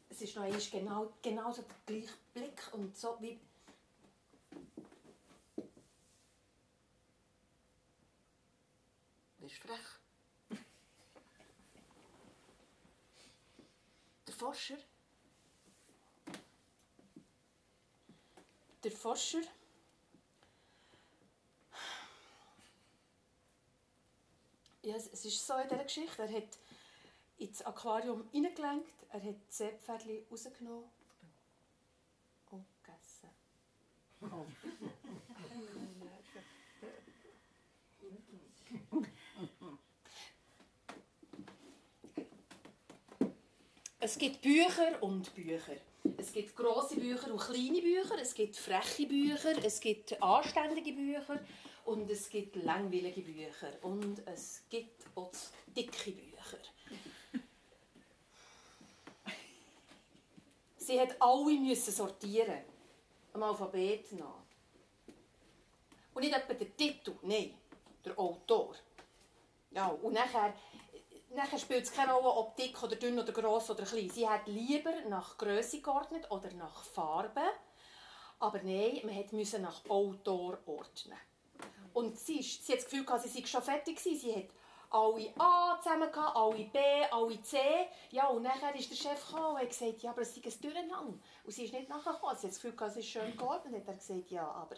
Es 0.09 0.21
ist 0.21 0.35
noch 0.35 0.71
genau, 0.71 1.13
genau 1.21 1.51
so 1.51 1.61
der 1.61 1.75
gleiche 1.85 2.13
Blick 2.33 2.61
und 2.73 2.97
so 2.97 3.17
wie... 3.19 3.39
Bist 9.55 9.63
du 9.63 9.67
frech? 9.67 9.95
Forscher. 14.35 14.77
Der 18.83 18.91
Forscher 18.91 19.41
ja, 24.83 24.95
es 24.95 25.07
ist 25.07 25.47
so 25.47 25.53
in 25.55 25.69
dieser 25.69 25.83
Geschichte. 25.83 26.21
Er 26.21 26.33
hat 26.33 26.59
ins 27.37 27.61
Aquarium 27.61 28.27
hineingelenkt, 28.31 29.05
er 29.09 29.23
hat 29.23 29.35
das 29.47 29.57
Seepferdchen 29.57 30.25
rausgenommen 30.29 30.89
und 32.51 32.65
gegessen. 32.83 33.29
Oh. 34.21 34.45
Es 44.05 44.19
gibt 44.19 44.43
Bücher 44.43 45.01
und 45.01 45.33
Bücher. 45.33 45.77
Es 46.17 46.31
gibt 46.31 46.55
große 46.55 46.95
Bücher 46.95 47.33
und 47.33 47.39
kleine 47.39 47.81
Bücher, 47.81 48.21
es 48.21 48.35
gibt 48.35 48.55
freche 48.55 49.07
Bücher, 49.07 49.57
es 49.65 49.79
gibt 49.79 50.21
anständige 50.21 50.93
Bücher 50.93 51.39
und 51.85 52.07
es 52.11 52.29
gibt 52.29 52.55
langweilige 52.57 53.21
Bücher 53.21 53.71
und 53.81 54.21
es 54.27 54.61
gibt 54.69 55.07
auch 55.15 55.31
dicke 55.75 56.11
Bücher. 56.11 56.59
Sie 60.77 60.99
hat 60.99 61.19
alle 61.19 61.59
müssen 61.59 61.91
sortieren, 61.91 62.61
am 63.33 63.41
Alphabet 63.41 64.11
nach. 64.11 64.43
Und 66.13 66.21
nicht 66.21 66.35
etwa 66.35 66.53
der 66.53 66.77
Titel, 66.77 67.15
nein, 67.23 67.55
der 68.05 68.19
Autor. 68.19 68.75
Ja, 69.71 69.87
und 69.87 70.13
nachher 70.13 70.53
Nachher 71.35 71.59
spielt 71.59 71.83
es 71.83 71.91
keine 71.91 72.13
Rolle, 72.13 72.29
ob 72.29 72.55
dick 72.55 72.81
oder 72.81 72.95
dünn 72.95 73.19
oder 73.19 73.33
gross 73.33 73.69
oder 73.69 73.83
klein. 73.83 74.09
Sie 74.09 74.27
hat 74.27 74.47
lieber 74.47 74.93
nach 75.09 75.37
Größe 75.37 75.81
geordnet 75.81 76.31
oder 76.31 76.51
nach 76.53 76.83
Farbe. 76.83 77.41
Aber 78.39 78.59
nein, 78.63 79.01
man 79.03 79.25
musste 79.31 79.59
nach 79.59 79.83
Autor 79.89 80.59
ordnen. 80.65 81.17
Und 81.93 82.17
sie, 82.17 82.39
ist, 82.39 82.65
sie 82.65 82.73
hat 82.73 82.79
das 82.79 82.89
Gefühl, 82.89 83.05
sie 83.19 83.27
sei 83.27 83.45
schon 83.47 83.61
fertig 83.61 83.97
gewesen. 83.97 84.19
Sie 84.19 84.35
hat 84.35 84.49
alle 84.89 85.33
A 85.37 85.77
zusammen, 85.81 86.09
alle 86.13 86.63
B, 86.65 86.79
alle 87.11 87.41
C. 87.41 87.57
Ja, 88.11 88.27
und 88.27 88.43
nachher 88.43 88.75
ist 88.75 88.91
der 88.91 88.95
Chef 88.95 89.27
gekommen 89.27 89.55
und 89.55 89.59
hat 89.59 89.69
gesagt, 89.69 90.03
ja, 90.03 90.11
aber 90.11 90.21
es 90.21 90.37
ist 90.37 90.45
ein 90.45 90.61
Durcheinander. 90.61 91.19
Und 91.43 91.51
sie 91.51 91.65
ist 91.65 91.73
nicht 91.73 91.89
nachgekommen. 91.89 92.37
Sie 92.37 92.47
hat 92.47 92.53
das 92.53 92.61
Gefühl, 92.61 92.89
sie 92.91 92.99
ist 92.99 93.09
schön 93.09 93.35
geordnet. 93.35 93.87
Hat 93.87 93.87
er 93.87 93.93
gesagt, 93.95 94.31
ja, 94.31 94.49
aber 94.49 94.75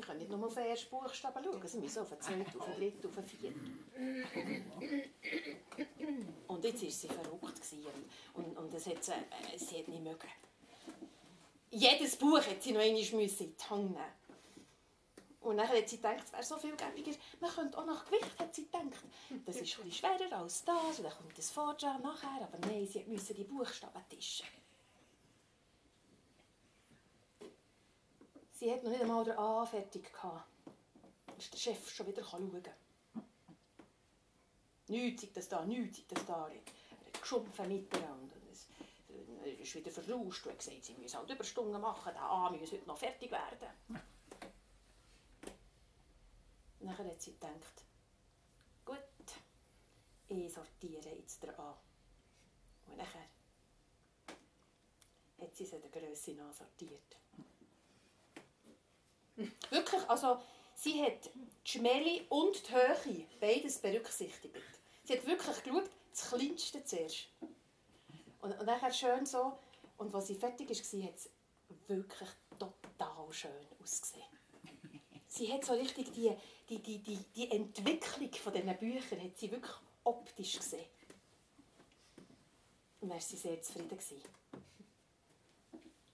Sie 0.00 0.06
können 0.06 0.18
nicht 0.18 0.30
nur 0.30 0.46
auf 0.46 0.54
den 0.54 0.64
ersten 0.64 0.88
Buchstaben 0.88 1.44
schauen, 1.44 1.66
Sie 1.66 1.78
müssen 1.78 1.98
auf 2.00 2.08
den 2.08 2.20
zweiten, 2.22 2.58
auf 2.58 2.64
den 2.66 2.74
dritten, 2.76 3.06
auf 3.06 3.14
den 3.14 3.26
vierten. 3.26 3.84
Und 6.48 6.64
jetzt 6.64 6.82
war 6.82 6.90
sie 6.90 7.08
verrückt. 7.08 7.60
Und, 8.34 8.44
und, 8.44 8.56
und 8.56 8.72
das 8.72 8.86
hat 8.86 9.04
sie, 9.04 9.12
äh, 9.12 9.58
sie 9.58 9.78
hat 9.78 9.88
nicht 9.88 10.02
mögen. 10.02 10.28
Jedes 11.70 12.16
Buch 12.16 12.38
hat 12.38 12.62
sie 12.62 12.72
noch 12.72 12.80
einmal 12.80 12.98
in 13.00 13.06
die 13.06 13.46
Hand 13.68 13.90
nehmen 13.90 13.96
und 15.42 15.56
dann 15.56 15.68
hat 15.68 15.88
sie 15.88 15.96
gedacht, 15.96 16.22
es 16.24 16.32
wäre 16.32 16.42
so 16.42 16.58
viel 16.58 16.76
gäbiger. 16.76 17.16
Man 17.40 17.50
könnte 17.50 17.78
auch 17.78 17.86
nach 17.86 18.04
Gewicht, 18.04 18.38
hat 18.38 18.54
sie 18.54 18.64
gedacht. 18.66 18.84
Das 19.46 19.56
ist 19.56 19.78
ein 19.80 19.90
schwerer 19.90 20.38
als 20.38 20.64
das, 20.64 20.98
und 20.98 21.04
dann 21.04 21.12
kommt 21.12 21.36
das 21.36 21.50
Vordran 21.50 22.02
nachher. 22.02 22.42
Aber 22.42 22.58
nein, 22.66 22.86
sie 22.86 23.04
musste 23.04 23.32
die 23.32 23.44
Buchstaben 23.44 24.02
tischen. 24.10 24.46
Sie 28.60 28.70
hat 28.70 28.82
noch 28.84 28.90
nicht 28.90 29.00
einmal 29.00 29.24
den 29.24 29.38
A 29.38 29.64
fertig 29.64 30.12
gehabt. 30.12 30.46
Ist 31.38 31.50
der 31.50 31.58
Chef 31.58 31.90
schon 31.90 32.06
wieder 32.08 32.22
schauen. 32.22 32.62
Nichts 34.88 35.22
ist 35.22 35.34
das 35.34 35.48
da, 35.48 35.64
nichts 35.64 36.06
das 36.08 36.26
da. 36.26 36.46
Er 36.46 36.56
hat 36.58 37.22
geschumpfen 37.22 37.68
miteinander. 37.68 38.36
Er 39.44 39.58
ist 39.58 39.74
wieder 39.74 39.90
verlauscht 39.90 40.44
und 40.44 40.52
hat 40.52 40.58
gesagt, 40.58 40.84
sie 40.84 40.92
müssen 40.92 41.16
halt 41.16 41.30
Überstunden 41.30 41.80
machen. 41.80 42.12
Der 42.12 42.20
A 42.22 42.50
muss 42.50 42.70
heute 42.70 42.86
noch 42.86 42.98
fertig 42.98 43.30
werden. 43.30 43.70
Dann 46.80 46.98
hat 46.98 47.22
sie 47.22 47.32
gedacht, 47.32 47.84
gut, 48.84 48.98
ich 50.28 50.52
sortiere 50.52 51.08
jetzt 51.08 51.42
den 51.42 51.54
A. 51.54 51.80
Und 52.88 52.98
nachher 52.98 53.24
hat 55.40 55.56
sie 55.56 55.64
sie 55.64 55.80
der 55.80 55.88
Grösse 55.88 56.36
sortiert. 56.52 57.16
Wirklich, 59.70 60.08
also 60.08 60.38
sie 60.74 61.02
hat 61.02 61.30
die 61.34 61.70
Schmelle 61.70 62.24
und 62.28 62.68
die 62.68 62.74
Höhe 62.74 63.26
beides 63.40 63.78
berücksichtigt. 63.78 64.54
Sie 65.04 65.14
hat 65.14 65.26
wirklich 65.26 65.62
geschaut, 65.62 65.90
das 66.10 66.28
Kleinste 66.30 66.84
zuerst. 66.84 67.28
Und, 68.42 68.58
und 68.58 68.66
dann 68.66 68.92
schön 68.92 69.26
so, 69.26 69.58
und 69.98 70.14
als 70.14 70.28
sie 70.28 70.34
fertig 70.34 70.68
war, 70.68 71.02
hat 71.04 71.14
es 71.16 71.30
wirklich 71.86 72.28
total 72.58 73.32
schön 73.32 73.50
ausgesehen. 73.82 74.24
Sie 75.28 75.52
hat 75.52 75.64
so 75.64 75.74
richtig 75.74 76.12
die, 76.12 76.34
die, 76.68 76.78
die, 76.78 76.98
die, 76.98 77.18
die 77.36 77.50
Entwicklung 77.50 78.32
von 78.32 78.52
diesen 78.52 78.76
Büchern 78.78 79.22
hat 79.22 79.38
sie 79.38 79.50
wirklich 79.50 79.74
optisch 80.04 80.58
gesehen. 80.58 80.86
Und 83.00 83.08
dann 83.08 83.10
war 83.10 83.20
sie 83.20 83.36
sehr 83.36 83.60
zufrieden. 83.62 83.98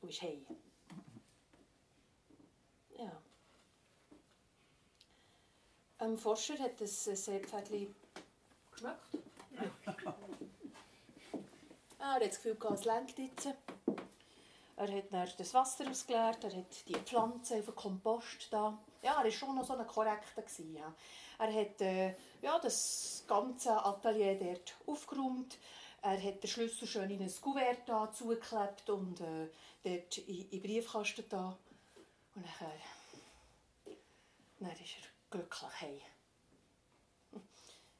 Und 0.01 0.09
ist 0.09 0.23
heim. 0.23 0.47
Ja. 2.99 3.23
Ein 5.99 6.19
Forscher 6.19 6.59
hat 6.59 6.81
das 6.81 7.05
Seepferdchen 7.05 7.95
geschmeckt. 8.71 9.19
er 11.99 12.15
hat 12.15 12.23
das 12.23 12.43
Gefühl, 12.43 12.59
es 12.75 12.85
lenkt 12.85 13.19
jetzt. 13.19 13.49
Er 14.79 14.93
hat 14.93 15.05
dann 15.11 15.29
das 15.39 15.55
Wasser 15.55 15.91
ausgeleert, 15.91 16.45
er 16.45 16.55
hat 16.55 16.89
die 16.89 16.95
Pflanzen 16.95 17.61
auf 17.61 17.65
den 17.65 17.75
Kompost 17.75 18.49
da. 18.51 18.79
Ja, 19.03 19.19
er 19.19 19.25
war 19.25 19.31
schon 19.31 19.57
noch 19.57 19.65
so 19.65 19.73
ein 19.73 19.87
korrekter. 19.87 20.45
Ja. 20.75 20.95
Er 21.39 21.61
hat 21.61 21.81
äh, 21.81 22.15
ja, 22.43 22.59
das 22.59 23.25
ganze 23.27 23.73
Atelier 23.83 24.39
dort 24.39 24.77
aufgeräumt. 24.87 25.57
Er 26.03 26.23
hat 26.23 26.43
den 26.43 26.49
Schlüssel 26.49 26.87
schön 26.87 27.11
in 27.11 27.23
ein 27.23 27.33
Kuvert 27.41 27.89
da 27.89 28.13
zugeklebt 28.13 28.91
und 28.91 29.21
äh, 29.21 29.49
dort 29.83 30.19
in 30.19 30.51
den 30.51 30.61
Briefkasten 30.61 31.25
da. 31.31 31.57
Und 32.35 32.45
nachher 32.45 32.71
dann 34.59 34.73
ist 34.73 34.81
er 34.81 35.09
glücklich 35.31 35.81
heim. 35.81 36.01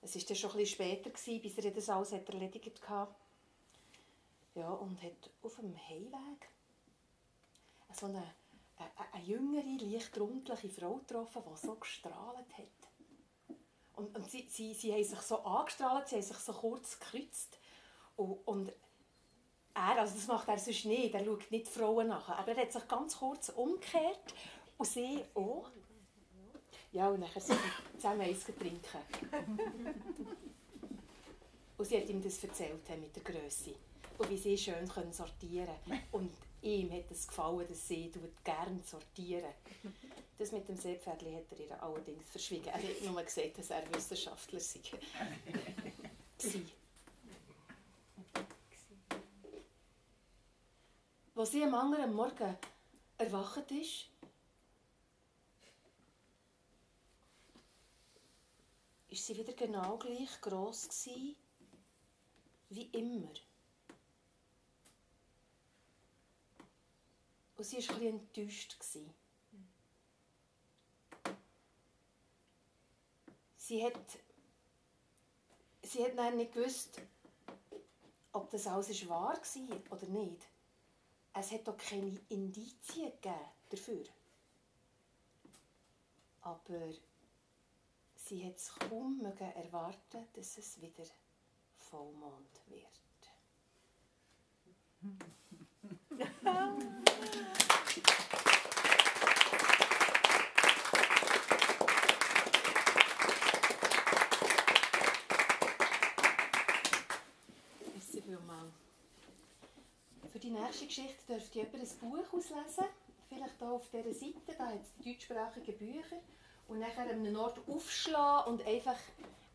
Es 0.01 0.15
war 0.15 0.23
dann 0.23 0.37
schon 0.37 0.51
etwas 0.51 0.69
später, 0.71 1.11
bis 1.11 1.59
er 1.59 1.71
das 1.71 1.89
alles 1.89 2.13
erledigt 2.13 2.89
hatte. 2.89 3.15
Ja, 4.55 4.71
und 4.71 5.03
hat 5.03 5.31
auf 5.43 5.57
dem 5.57 5.77
Heimweg 5.77 6.49
so 7.93 8.07
eine, 8.07 8.23
eine, 8.77 9.13
eine 9.13 9.25
jüngere, 9.25 9.85
leicht 9.85 10.19
rundliche 10.19 10.71
Frau 10.71 10.97
getroffen, 10.97 11.43
die 11.47 11.67
so 11.67 11.75
gestrahlt 11.75 12.57
hat. 12.57 13.59
Und, 13.97 14.15
und 14.17 14.31
sie, 14.31 14.47
sie, 14.49 14.75
sie 14.75 14.93
haben 14.93 15.05
sich 15.05 15.21
so 15.21 15.39
angestrahlt, 15.39 16.09
sie 16.09 16.17
haben 16.17 16.23
sich 16.23 16.37
so 16.37 16.53
kurz 16.53 16.99
gekreuzt. 16.99 17.59
Und, 18.17 18.47
und 18.47 18.73
er, 19.75 20.01
also 20.01 20.15
das 20.15 20.27
macht 20.27 20.49
er 20.49 20.59
sonst 20.59 20.85
nicht, 20.85 21.15
er 21.15 21.25
schaut 21.25 21.51
nicht 21.51 21.69
Frauen 21.69 22.09
nach, 22.09 22.29
aber 22.31 22.53
er 22.53 22.63
hat 22.63 22.73
sich 22.73 22.89
ganz 22.89 23.19
kurz 23.19 23.51
umgekehrt 23.51 24.35
und 24.79 24.87
sie 24.87 25.25
auch. 25.35 25.71
Ja, 26.93 27.09
und 27.09 27.21
dann 27.21 27.31
sind 27.31 27.59
sie 27.59 27.99
zusammen 27.99 28.23
eins 28.23 28.45
trinken. 28.45 28.81
und 31.79 31.85
sie 31.85 31.99
hat 31.99 32.09
ihm 32.09 32.23
das 32.23 32.43
erzählt 32.43 32.89
mit 33.01 33.15
der 33.15 33.23
Größe 33.23 33.75
und 34.19 34.31
wie 34.31 34.37
sie 34.37 34.57
schön 34.57 34.87
sortieren 35.13 35.75
können. 35.85 36.03
Und 36.13 36.31
ihm 36.63 36.91
hat 36.93 37.11
es 37.11 37.29
gefallen, 37.29 37.67
dass 37.69 37.87
sie 37.89 38.11
gerne 38.45 38.81
sortieren 38.85 39.53
Das 40.39 40.53
mit 40.53 40.69
dem 40.69 40.77
Seepferdli 40.77 41.35
hat 41.35 41.45
er 41.51 41.61
ihr 41.61 41.83
allerdings 41.83 42.29
verschwiegen. 42.31 42.69
Er 42.69 42.75
hat 42.75 43.03
nur 43.05 43.23
gesagt, 43.23 43.59
dass 43.59 43.71
er 43.71 43.83
Wissenschaftler 43.95 44.61
sei. 44.61 44.81
Als 51.35 51.53
sie 51.53 51.63
am 51.63 51.75
anderen 51.75 52.15
Morgen 52.15 52.57
erwacht 53.19 53.71
ist, 53.71 54.07
ist 59.17 59.29
sie 59.29 59.39
wieder 59.39 59.55
genau 59.55 59.97
gleich 59.97 60.41
groß 60.43 61.09
wie 62.69 62.85
immer. 62.93 63.33
Und 67.57 67.65
sie 67.65 67.77
war 67.89 67.97
etwas 67.97 68.03
enttäuscht. 68.03 68.77
Sie 73.57 73.83
hat, 73.83 73.95
sie 75.83 76.05
hat 76.05 76.19
dann 76.19 76.37
nicht 76.37 76.53
gewusst, 76.53 77.01
ob 78.33 78.51
das 78.51 78.67
alles 78.67 79.09
wahr 79.09 79.41
war 79.41 79.93
oder 79.93 80.07
nicht. 80.09 80.47
Es 81.33 81.53
hat 81.53 81.67
auch 81.71 81.79
keine 81.79 82.21
Indizien 82.29 83.13
dafür. 83.71 84.05
Aber 86.43 86.93
sie 88.27 88.45
hat 88.45 88.57
es 88.57 88.75
kaum 88.75 89.25
erwarten 89.25 90.27
dass 90.35 90.59
es 90.59 90.81
wieder 90.81 91.05
Vollmond 91.77 92.61
wird. 92.67 92.83
Für 110.33 110.39
die 110.41 110.51
nächste 110.51 110.87
Geschichte 110.87 111.15
dürft 111.29 111.55
ihr 111.55 111.63
jemand 111.63 111.83
ein 111.83 111.99
Buch 112.01 112.33
auslesen. 112.33 112.85
Vielleicht 113.29 113.59
hier 113.59 113.69
auf 113.69 113.89
dieser 113.91 114.13
Seite, 114.13 114.55
da 114.59 114.67
hat 114.67 114.83
es 114.83 114.93
die 114.99 115.13
deutschsprachigen 115.13 115.79
Bücher 115.79 116.17
und 116.69 116.79
nachher 116.81 117.03
an 117.03 117.11
einem 117.11 117.37
Ort 117.37 117.59
aufschlagen 117.69 118.53
und 118.53 118.67
einfach 118.67 118.99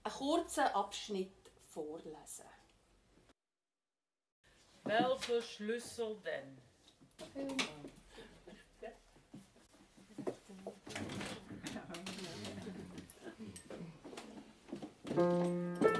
einen 0.03 0.13
kurzen 0.13 0.63
Abschnitt 0.65 1.31
vorlesen. 1.69 2.45
Welcher 4.83 5.41
Schlüssel 5.41 6.17
denn? 6.25 6.57
Ja. 15.15 15.90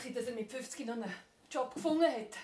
Gewesen, 0.00 0.14
dass 0.14 0.26
er 0.26 0.34
mit 0.34 0.50
50 0.50 0.86
noch 0.86 0.94
einen 0.94 1.14
Job 1.50 1.74
gefunden 1.74 2.04
hat. 2.04 2.36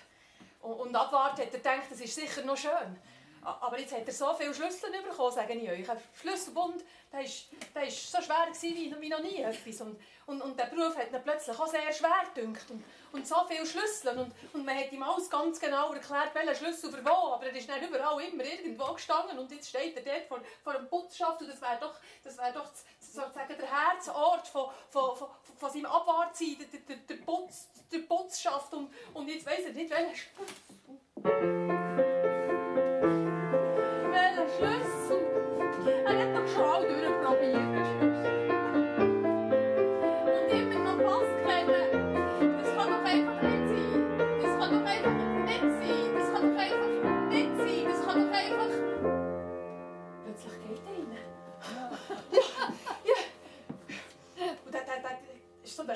Und, 0.61 0.73
und 0.73 0.95
abwarten 0.95 1.41
hat 1.41 1.53
er 1.53 1.57
gedacht, 1.57 1.89
das 1.89 1.99
ist 1.99 2.15
sicher 2.15 2.43
noch 2.43 2.57
schön. 2.57 2.97
Aber 3.43 3.79
jetzt 3.79 3.93
hat 3.93 4.05
er 4.05 4.13
so 4.13 4.33
viele 4.33 4.53
Schlüssel 4.53 4.91
bekommen, 4.91 5.31
sage 5.31 5.53
ich 5.53 5.69
euch. 5.69 5.89
Ein 5.89 5.97
Schlüsselbund, 6.19 6.83
der 7.13 7.21
ist, 7.21 7.45
der 7.73 7.87
ist 7.87 8.11
so 8.11 8.21
schwer 8.21 8.47
wie, 8.59 8.93
wie 8.99 9.09
noch 9.09 9.21
nie 9.21 9.37
etwas. 9.37 9.79
Und, 9.81 9.97
und, 10.25 10.41
und 10.41 10.59
der 10.59 10.65
Beruf 10.65 10.97
hat 10.97 11.13
ihn 11.13 11.23
plötzlich 11.23 11.57
auch 11.57 11.67
sehr 11.67 11.93
schwer 11.93 12.25
gedünkt. 12.33 12.69
Und, 12.69 12.83
und 13.13 13.25
so 13.25 13.35
viele 13.47 13.65
Schlüssel. 13.65 14.17
Und, 14.17 14.33
und 14.53 14.65
man 14.65 14.77
hat 14.77 14.91
ihm 14.91 15.01
alles 15.01 15.29
ganz 15.29 15.61
genau 15.61 15.93
erklärt, 15.93 16.35
welcher 16.35 16.55
Schlüssel 16.55 16.91
für 16.91 17.05
wo. 17.05 17.33
Aber 17.33 17.45
er 17.45 17.55
ist 17.55 17.69
dann 17.69 17.81
überall 17.81 18.21
immer 18.21 18.43
irgendwo 18.43 18.91
gestanden. 18.93 19.39
Und 19.39 19.49
jetzt 19.51 19.69
steht 19.69 19.95
er 19.95 20.03
dort 20.03 20.27
vor, 20.27 20.41
vor 20.61 20.75
einem 20.75 20.89
Putzschaft. 20.89 21.41
Und 21.41 21.47
das 21.47 21.61
wäre 21.61 21.77
doch, 21.79 21.95
das 22.25 22.37
wär 22.37 22.51
doch 22.51 22.69
sozusagen 23.13 23.57
der 23.57 23.67
Herzort 23.67 24.47
von, 24.47 24.69
von, 24.89 25.15
von, 25.15 25.27
von 25.57 25.71
seinem 25.71 25.85
Abwartsein, 25.85 26.57
der, 26.59 26.79
der, 26.79 26.97
der, 26.97 27.23
Putz, 27.23 27.67
der 27.91 27.99
Putzschaft. 27.99 28.73
Und, 28.73 28.93
und 29.13 29.27
jetzt 29.27 29.45
weiss 29.45 29.65
er 29.65 29.73
nicht, 29.73 29.89
welcher 29.89 31.66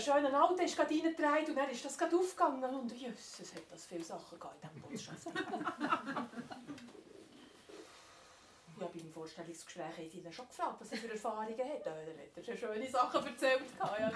ist 0.01 0.07
so 0.07 0.13
der 0.13 0.21
schöne 0.21 0.41
Alte 0.41 0.63
ist 0.63 0.75
gerade 0.75 0.89
reingetragen 0.89 1.45
und 1.49 1.55
dann 1.55 1.69
ist 1.69 1.85
das 1.85 1.97
gerade 1.97 2.15
aufgegangen. 2.15 2.75
Und 2.75 2.91
Jesus, 2.91 3.53
hat 3.53 3.63
das 3.71 3.85
viele 3.85 4.03
Sachen 4.03 4.39
gehabt 4.39 4.63
in 4.63 4.69
diesem 4.69 4.91
Bus 4.91 5.07
ja, 8.79 8.87
beim 8.87 9.11
Vorstellungsgespräch 9.11 9.97
haben 9.97 10.09
sie 10.09 10.17
ihn 10.19 10.33
schon 10.33 10.47
gefragt, 10.47 10.77
was 10.79 10.91
er 10.91 10.97
für 10.97 11.11
Erfahrungen 11.11 11.49
hat. 11.49 11.85
Er 11.85 11.93
hat 11.93 12.45
schon 12.45 12.57
schöne 12.57 12.89
Sachen 12.89 13.27
erzählt. 13.27 13.61
Ja, 13.79 14.11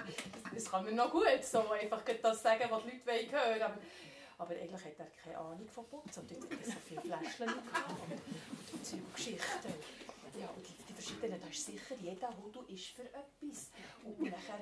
das, 0.53 0.71
kann 0.71 0.85
man 0.85 0.95
noch 0.95 1.11
gut 1.11 1.43
so 1.43 1.69
einfach 1.69 2.01
das 2.01 2.41
sagen, 2.41 2.65
was 2.69 2.83
die 2.83 3.01
Leute 3.05 3.31
hören 3.31 3.59
wollen. 3.59 3.79
Aber, 4.37 4.53
eigentlich 4.53 4.83
hat 4.85 4.99
er 4.99 5.05
keine 5.23 5.37
Ahnung 5.37 5.69
von 5.69 5.85
Putzen. 5.87 6.21
Und 6.21 6.31
dort 6.31 6.43
hat 6.43 6.59
er 6.59 6.65
so 6.65 6.79
viele 6.85 7.01
Fläschchen 7.01 7.45
gehabt. 7.45 7.89
Und, 8.73 8.93
und 8.93 9.15
Geschichten. 9.15 9.73
Verschiedenen, 11.15 11.41
da 11.41 11.47
ist 11.47 11.65
sicher, 11.65 11.95
jeder 12.01 12.30
Hudu 12.38 12.62
ist 12.67 12.88
für 12.88 13.04
etwas. 13.04 13.69
Und, 14.04 14.19
nachher, 14.21 14.60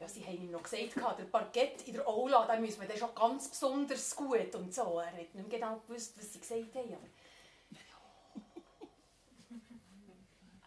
ja, 0.00 0.08
sie 0.08 0.24
haben 0.24 0.42
ihm 0.42 0.50
noch 0.50 0.62
gesagt, 0.62 0.96
der 0.96 1.24
Parkett 1.24 1.86
in 1.86 1.94
der 1.94 2.06
Aula, 2.06 2.46
da 2.46 2.58
müssen 2.58 2.80
wir 2.80 2.88
dann 2.88 2.98
schon 2.98 3.14
ganz 3.14 3.48
besonders 3.48 4.14
gut 4.16 4.54
und 4.54 4.74
so. 4.74 5.00
Er 5.00 5.06
hat 5.06 5.16
nicht 5.16 5.34
mehr 5.34 5.44
genau 5.44 5.80
gewusst, 5.86 6.16
was 6.18 6.32
sie 6.32 6.40
gesagt 6.40 6.74
haben. 6.74 6.94
Aber 6.94 7.08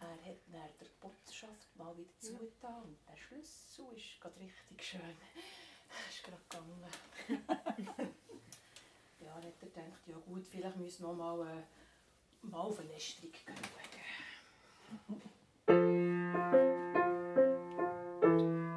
Er 0.00 0.30
hat 0.30 0.38
dann 0.46 0.70
der 0.80 0.86
Botschaft 1.00 1.76
mal 1.76 1.96
wieder 1.96 2.18
zugetan 2.18 2.82
und 2.82 2.98
der 3.08 3.16
Schlüssel 3.16 3.86
ist 3.96 4.20
gerade 4.20 4.38
richtig 4.40 4.82
schön. 4.82 5.16
ist 6.08 6.22
gerade 6.22 6.42
gegangen. 6.48 6.84
ja, 9.20 9.34
hat 9.34 9.44
er 9.44 9.50
gedacht, 9.66 10.06
ja 10.06 10.16
gut, 10.26 10.46
vielleicht 10.46 10.76
müssen 10.76 11.06
wir 11.06 11.12
mal, 11.12 11.46
äh, 11.46 12.46
mal 12.46 12.60
auf 12.60 12.78
eine 12.78 12.88
Lästerung 12.90 13.32
gehen. 13.32 13.54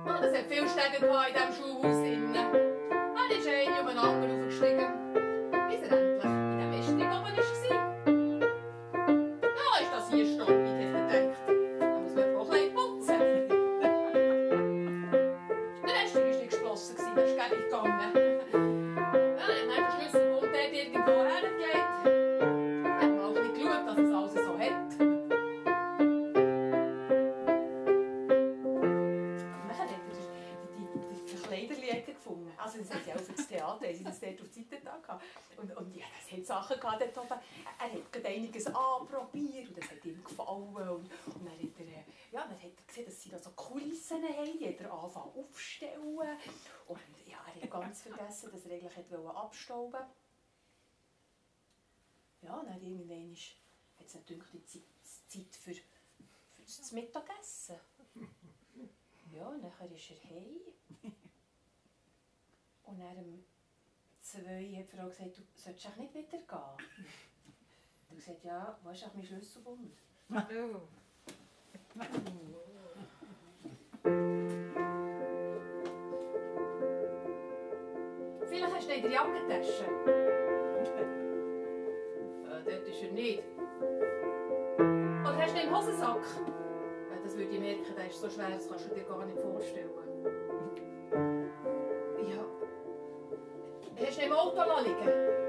Oh, 0.05 0.17
das 0.21 0.33
hat 0.33 0.45
viele 0.49 0.67
Stege 0.67 1.05
in 1.27 1.33
diesem 1.33 1.53
Schulhaus. 1.53 1.97
Er 1.97 3.37
ist 3.37 3.47
ein 3.47 3.79
um 3.81 3.87
einen 3.87 3.97
anderen 3.97 4.43
aufgestiegen. 4.43 5.20
Abstauben. 49.41 50.05
Ja, 52.41 52.55
und 52.55 52.67
dann 52.67 52.81
irgendwann 52.81 53.35
hat 53.97 54.07
es 54.07 54.15
natürlich 54.15 54.49
die 54.51 54.65
Zeit, 54.65 54.83
Zeit 55.27 55.55
für, 55.55 55.73
für 55.73 55.81
das 56.65 56.91
Mittagessen. 56.91 57.75
Ja, 59.31 59.47
und 59.47 59.61
dann 59.61 59.91
ist 59.95 60.11
er 60.11 60.29
heim. 60.29 60.59
Und 62.83 62.99
dann 62.99 63.45
zwei 64.21 64.75
hat 64.75 64.91
die 64.91 64.97
Frau 64.97 65.07
gesagt, 65.07 65.37
du 65.37 65.41
solltest 65.55 65.87
auch 65.87 65.95
nicht 65.95 66.13
wieder 66.13 66.29
gehen. 66.29 66.87
Du 68.09 68.15
gesagt, 68.15 68.43
ja, 68.43 68.77
wo 68.83 68.89
ist 68.89 69.05
auch 69.05 69.13
mein 69.13 69.25
Schlüsselbund? 69.25 69.93
Oh. 70.29 70.81
Du 78.91 78.97
in 78.97 79.03
der 79.03 79.11
Jackentasche. 79.11 79.85
äh, 82.45 82.63
dort 82.65 82.87
ist 82.89 83.03
er 83.03 83.11
nicht. 83.13 83.41
Oder 84.77 85.37
hast 85.37 85.55
du 85.55 85.61
ihn 85.61 85.67
im 85.67 85.77
Hosensack? 85.77 86.17
Ja, 86.19 87.17
das 87.23 87.37
würde 87.37 87.51
ich 87.51 87.59
merken, 87.61 87.95
der 87.95 88.07
ist 88.07 88.19
so 88.19 88.29
schwer, 88.29 88.49
das 88.49 88.67
kannst 88.67 88.91
du 88.91 88.93
dir 88.93 89.03
gar 89.03 89.25
nicht 89.25 89.39
vorstellen. 89.39 89.89
Hast 93.97 94.17
du 94.17 94.25
im 94.25 94.33
Auto 94.33 94.61
liegen? 94.83 95.40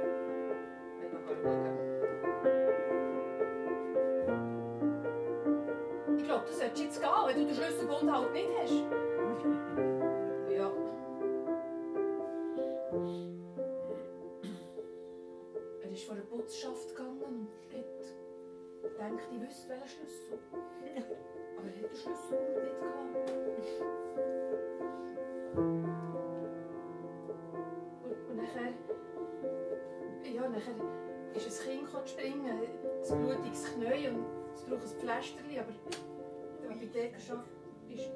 Braucht 34.72 34.84
ein 34.84 35.00
Pflasterchen, 35.00 35.58
aber 35.58 35.72
die 36.62 36.68
Apotheke 36.68 37.20
schon 37.20 37.40
ist 37.90 38.10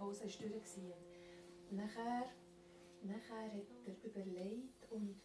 Pause 0.00 0.24
ist 0.24 0.40
durch. 0.40 0.76
Und 1.70 1.76
nachher, 1.76 2.30
nachher 3.02 3.52
hat 3.52 3.86
er 3.86 4.04
überlegt 4.04 4.90
und 4.90 5.20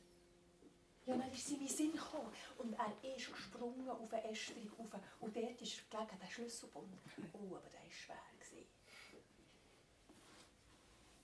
ja, 1.06 1.16
dann 1.18 1.32
ist 1.32 1.46
sie 1.46 1.54
in 1.54 1.60
meinen 1.62 1.70
Sinn 1.70 1.92
gekommen. 1.92 2.34
Und 2.58 2.74
er 2.74 3.16
ist 3.16 3.32
gesprungen 3.32 3.88
auf 3.88 4.12
eine 4.12 4.32
Ästerung 4.32 4.70
rauf. 4.78 5.00
Und 5.20 5.36
dort 5.36 5.62
ist 5.62 5.78
er 5.78 5.98
gelegen, 5.98 6.20
der 6.20 6.28
Schlüsselbund. 6.28 6.98
Oh, 7.34 7.56
aber 7.56 7.70
der 7.70 7.80
war 7.80 7.92
schwer. 7.92 8.16
Gewesen. 8.40 8.68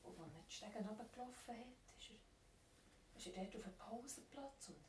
Und 0.04 0.20
als 0.20 0.34
er 0.34 0.44
die 0.48 0.54
Stege 0.54 0.88
runtergelaufen 0.88 1.56
hat, 1.58 1.98
ist 1.98 2.12
er, 2.12 3.18
ist 3.18 3.28
er 3.28 3.44
dort 3.44 3.56
auf 3.56 3.66
einen 3.66 3.78
Pausenplatz 3.78 4.70
und 4.70 4.86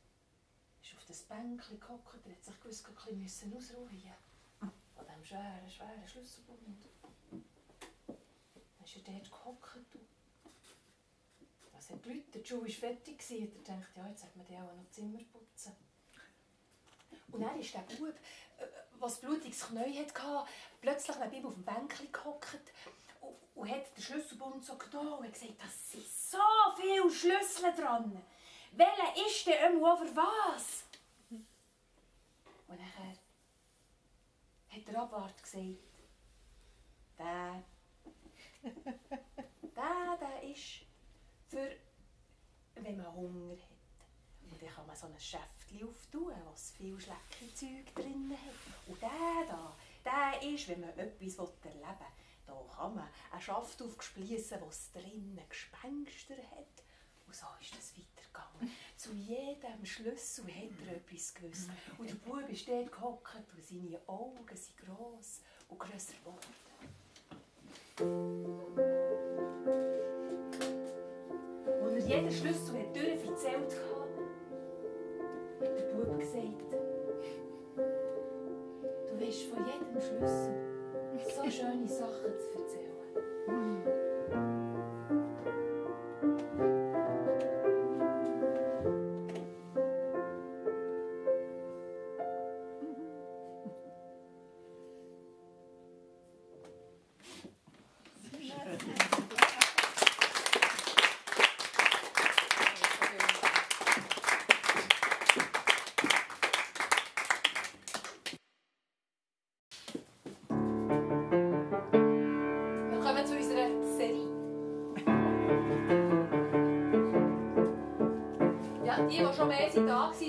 ist 0.82 0.96
auf 0.96 1.04
das 1.06 1.22
Bänkchen 1.22 1.80
gehockt. 1.80 2.26
Er 2.26 2.32
hat 2.32 2.44
sich 2.44 2.61
gewiss 2.61 2.85
ein 2.87 2.94
bisschen 3.24 3.56
ausruhen 3.56 4.12
An 4.61 4.72
diesem 4.96 5.24
schweren, 5.24 5.70
schweren 5.70 6.06
Schlüsselbund. 6.06 6.87
Ist 8.94 9.09
er 9.09 9.14
dort 9.14 9.31
gehockt 9.31 9.78
es 11.78 11.90
hat 11.90 12.02
geläutet, 12.02 12.35
die 12.35 12.48
Schule 12.48 12.62
war 12.62 12.68
fertig. 12.68 13.20
Und 13.31 13.68
er 13.68 13.76
dachte, 13.76 14.00
ja, 14.00 14.09
jetzt 14.09 14.22
hat 14.22 14.37
man 14.37 14.46
auch 14.46 14.76
noch 14.76 14.90
Zimmer 14.90 15.18
putzen. 15.33 15.72
Und 17.33 17.40
dann 17.40 17.59
ist 17.59 17.74
der 17.74 17.81
Bub, 17.81 18.14
äh, 18.59 18.66
was 18.98 19.20
blutiges 19.20 19.66
Knie 19.66 19.98
hatte, 19.98 20.46
plötzlich 20.81 21.16
neben 21.16 21.35
ihm 21.35 21.46
auf 21.46 21.55
dem 21.55 21.64
Bänkchen 21.64 22.12
gehockt 22.12 22.72
und, 23.55 23.68
hat 23.68 23.96
den 23.96 24.02
Schlüsselbund 24.02 24.64
so 24.64 24.76
genommen 24.76 25.14
und 25.14 25.33
gesagt, 25.33 25.61
das 25.61 25.92
sind 25.92 26.07
so 26.07 26.38
viele 26.76 27.11
Schlüssel 27.11 27.74
dran. 27.74 28.22
Welcher 28.72 29.26
ist 29.26 29.46
denn 29.46 29.72
immer 29.72 29.96
für 29.96 30.14
was? 30.14 30.85
Und 31.31 32.78
nachher 32.78 33.16
hat 34.68 34.87
der 34.87 35.00
Abwart 35.00 35.42
gesagt, 35.42 35.78
der, 37.18 37.64
der, 39.77 40.18
der 40.20 40.51
ist 40.51 40.87
für 41.48 41.70
wenn 42.75 42.96
man 42.96 43.14
Hunger 43.14 43.53
hat. 43.53 43.83
Und 44.51 44.61
dann 44.61 44.68
kann 44.68 44.87
man 44.87 44.96
so 44.96 45.07
ein 45.07 45.18
Schäftchen 45.18 45.88
auftun, 45.88 46.33
was 46.44 46.72
viel 46.72 46.98
schlechte 47.01 47.55
Zeug 47.55 47.94
drin 47.94 48.33
hat. 48.33 48.88
Und 48.88 49.01
der 49.01 49.46
da, 49.48 49.77
der 50.05 50.51
ist, 50.51 50.68
wenn 50.68 50.81
man 50.81 50.90
etwas 50.90 51.38
erleben 51.38 51.57
will, 51.64 51.83
da 52.46 52.75
kann 52.75 52.94
man 52.94 53.09
einen 53.31 53.40
Schaft 53.40 53.81
aufspliessen, 53.81 54.61
was 54.61 54.92
drinnen 54.92 55.40
Gespenster 55.48 56.37
hat. 56.37 56.85
Und 57.27 57.35
so 57.35 57.46
ist 57.61 57.77
das 57.77 57.94
weitergegangen. 57.96 58.77
Zu 58.96 59.12
jedem 59.14 59.87
Schlüssel 59.87 60.44
hat 60.48 60.87
er 60.87 60.96
etwas 60.96 61.35
gewusst. 61.35 61.70
Und 61.96 62.11
der 62.11 62.14
Bub 62.16 62.48
ist 62.48 62.68
dort 62.68 62.92
gehockt 62.92 63.53
und 63.55 63.64
seine 63.64 64.01
Augen 64.07 64.57
sind 64.57 64.77
gross 64.77 65.40
und 65.68 65.79
grösser 65.79 66.14
geworden. 66.14 66.71
Und 71.83 71.99
jeder 72.07 72.31
Schlüssel 72.31 72.79
hat 72.79 72.95
durch 72.95 73.25
erzählt, 73.29 73.77
hat 75.61 75.79
der 75.79 75.95
Bub 75.95 76.19
gesagt, 76.19 76.62
du 79.09 79.21
weißt 79.21 79.43
von 79.45 79.65
jedem 79.67 80.01
Schlüssel 80.01 80.73
so 81.35 81.51
schöne 81.51 81.88
Sachen 81.88 82.33
zu 82.38 82.59
erzählen. 82.59 84.02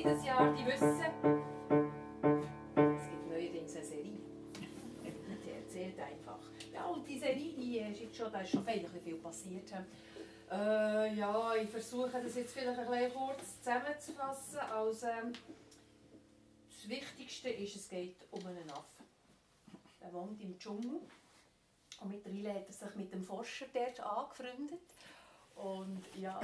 Dieses 0.03 0.25
Jahr, 0.25 0.53
die 0.53 0.65
wissen, 0.65 0.99
es 2.75 3.09
gibt 3.09 3.29
neuerdings 3.29 3.75
eine 3.75 3.85
Serie. 3.85 4.17
Die 5.43 5.51
erzählt 5.51 5.99
einfach. 5.99 6.39
Ja, 6.73 6.85
und 6.85 7.07
die 7.07 7.19
Serie, 7.19 7.53
die 7.53 7.79
ist 7.79 8.01
jetzt 8.01 8.17
schon, 8.17 8.31
da 8.31 8.41
ist 8.41 8.51
schon 8.51 8.65
viel, 8.65 8.87
viel 9.03 9.15
passiert. 9.15 9.71
Äh, 10.51 11.13
ja, 11.15 11.55
ich 11.55 11.69
versuche 11.69 12.21
das 12.21 12.35
jetzt 12.35 12.53
vielleicht 12.53 12.79
ein 12.79 12.89
bisschen 12.89 13.13
kurz 13.13 13.59
zusammenzufassen. 13.59 14.59
Also, 14.59 15.07
das 16.67 16.89
Wichtigste 16.89 17.49
ist, 17.49 17.75
es 17.75 17.89
geht 17.89 18.17
um 18.31 18.45
einen 18.45 18.69
Affen. 18.71 19.05
Er 19.99 20.13
wohnt 20.13 20.41
im 20.41 20.57
Dschungel. 20.57 21.01
Und 22.01 22.09
mittlerweile 22.09 22.55
hat 22.55 22.67
er 22.67 22.73
sich 22.73 22.95
mit 22.95 23.13
dem 23.13 23.23
Forscher 23.23 23.67
dort 23.73 23.99
angefreundet. 23.99 24.81
Und 25.55 26.03
ja, 26.15 26.39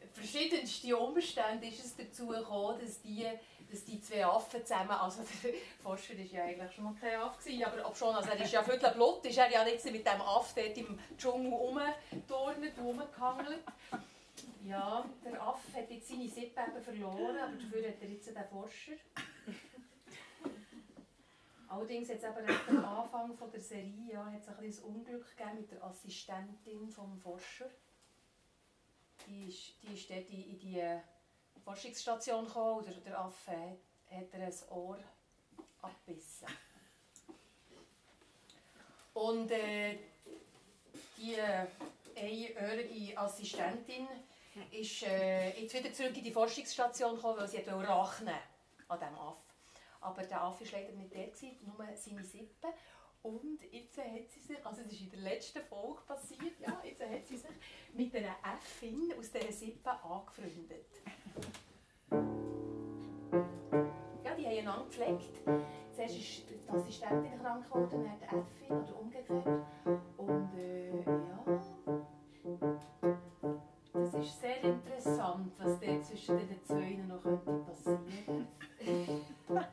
also, 0.00 0.12
verschiedenste 0.14 0.96
Umstände 0.96 1.66
ist 1.66 1.84
es 1.84 1.96
dazu 1.96 2.28
gekommen, 2.28 2.78
dass 2.80 3.00
die, 3.02 3.26
dass 3.70 3.84
die 3.84 4.00
zwei 4.00 4.24
Affen 4.24 4.64
zusammen, 4.64 4.90
also 4.90 5.22
der 5.42 5.52
Forscher 5.82 6.16
war 6.16 6.24
ja 6.24 6.44
eigentlich 6.44 6.72
schon 6.72 6.84
mal 6.84 6.94
kein 7.00 7.18
Affe, 7.18 7.50
aber 7.66 7.86
ob 7.86 7.96
schon, 7.96 8.14
also 8.14 8.30
er 8.30 8.40
ist 8.44 8.52
ja 8.52 8.62
viertel 8.62 8.92
Blut, 8.92 9.24
ist 9.24 9.38
er 9.38 9.50
ja 9.50 9.64
nicht 9.64 9.84
mit 9.84 10.06
dem 10.06 10.20
Affe 10.20 10.62
dort 10.62 10.78
im 10.78 10.98
Dschungel 11.16 11.52
rumgeturnt, 11.52 12.78
rumgehangelt. 12.78 13.64
Ja, 14.64 15.04
der 15.24 15.42
Affe 15.42 15.78
hat 15.78 15.90
jetzt 15.90 16.08
seine 16.08 16.28
Sippe 16.28 16.60
eben 16.60 16.82
verloren, 16.82 17.36
aber 17.38 17.52
dafür 17.52 17.88
hat 17.88 18.02
er 18.02 18.08
jetzt 18.08 18.28
den 18.28 18.44
Forscher. 18.50 18.92
Allerdings 21.68 22.08
hat 22.10 22.16
es 22.16 22.24
eben 22.24 22.78
am 22.78 22.84
Anfang 22.84 23.38
der 23.52 23.60
Serie 23.60 24.12
ja, 24.12 24.24
hat 24.24 24.40
es 24.40 24.48
ein, 24.48 24.56
ein 24.58 24.94
Unglück 24.94 25.36
gegeben 25.36 25.60
mit 25.60 25.70
der 25.70 25.84
Assistentin 25.84 26.86
des 26.86 27.22
Forscher 27.22 27.70
die 29.30 29.48
ist, 29.48 29.74
die 29.82 29.94
ist 29.94 30.10
dort 30.10 30.28
in 30.30 30.58
die 30.58 30.82
Forschungsstation 31.64 32.44
gekommen 32.46 32.84
und 32.84 33.06
der 33.06 33.18
Affe 33.18 33.52
hat 34.10 34.26
er 34.32 34.46
ein 34.46 34.54
Ohr 34.70 34.98
abgebissen. 35.82 36.48
Und 39.14 39.50
äh, 39.50 39.98
die 41.16 41.34
äh, 41.34 41.66
einjährige 42.16 43.18
Assistentin 43.18 44.08
ist 44.72 45.02
äh, 45.02 45.50
jetzt 45.60 45.74
wieder 45.74 45.92
zurück 45.92 46.16
in 46.16 46.24
die 46.24 46.32
Forschungsstation 46.32 47.16
gekommen, 47.16 47.38
weil 47.38 47.48
sie 47.48 47.58
rachnen 47.58 48.34
an 48.88 48.98
diesem 48.98 49.14
Affe. 49.14 49.42
Aber 50.00 50.22
der 50.22 50.42
Affe 50.42 50.64
war 50.64 50.80
leider 50.80 50.92
nicht 50.92 51.14
der, 51.14 51.28
nur 51.62 51.86
seine 51.96 52.24
Sippe. 52.24 52.68
Und 53.22 53.58
jetzt 53.70 53.98
hat 53.98 54.30
sie 54.30 54.40
sich, 54.40 54.56
also 54.64 54.82
das 54.82 54.92
ist 54.92 55.02
in 55.02 55.10
der 55.10 55.20
letzten 55.20 55.60
Folge 55.62 56.00
passiert, 56.06 56.58
ja, 56.58 56.80
jetzt 56.82 57.02
hat 57.02 57.26
sie 57.26 57.36
sich 57.36 57.50
mit 57.92 58.16
einer 58.16 58.34
Äffin 58.42 59.12
aus 59.18 59.30
dieser 59.30 59.52
Sippe 59.52 59.90
angefreundet. 59.90 60.86
Ja, 64.24 64.34
die 64.34 64.46
haben 64.46 64.58
einander 64.58 64.84
gepflegt. 64.84 65.42
Zuerst 65.92 66.16
ist 66.16 66.48
die 66.48 66.58
Assistentin 66.70 67.38
krank 67.40 67.66
geworden, 67.66 68.04
dann 68.04 68.18
die 68.18 68.24
Äffin 68.24 68.78
oder 68.78 68.98
umgekehrt. 68.98 69.66
Und 70.16 70.54
äh, 70.56 71.00
ja, 71.00 71.44
das 73.92 74.14
ist 74.14 74.40
sehr 74.40 74.62
interessant, 74.62 75.52
was 75.58 75.78
da 75.78 76.02
zwischen 76.02 76.38
den 76.38 76.64
zwei 76.64 76.94
noch 77.06 77.22
passieren 77.66 78.48
könnte. 78.78 79.20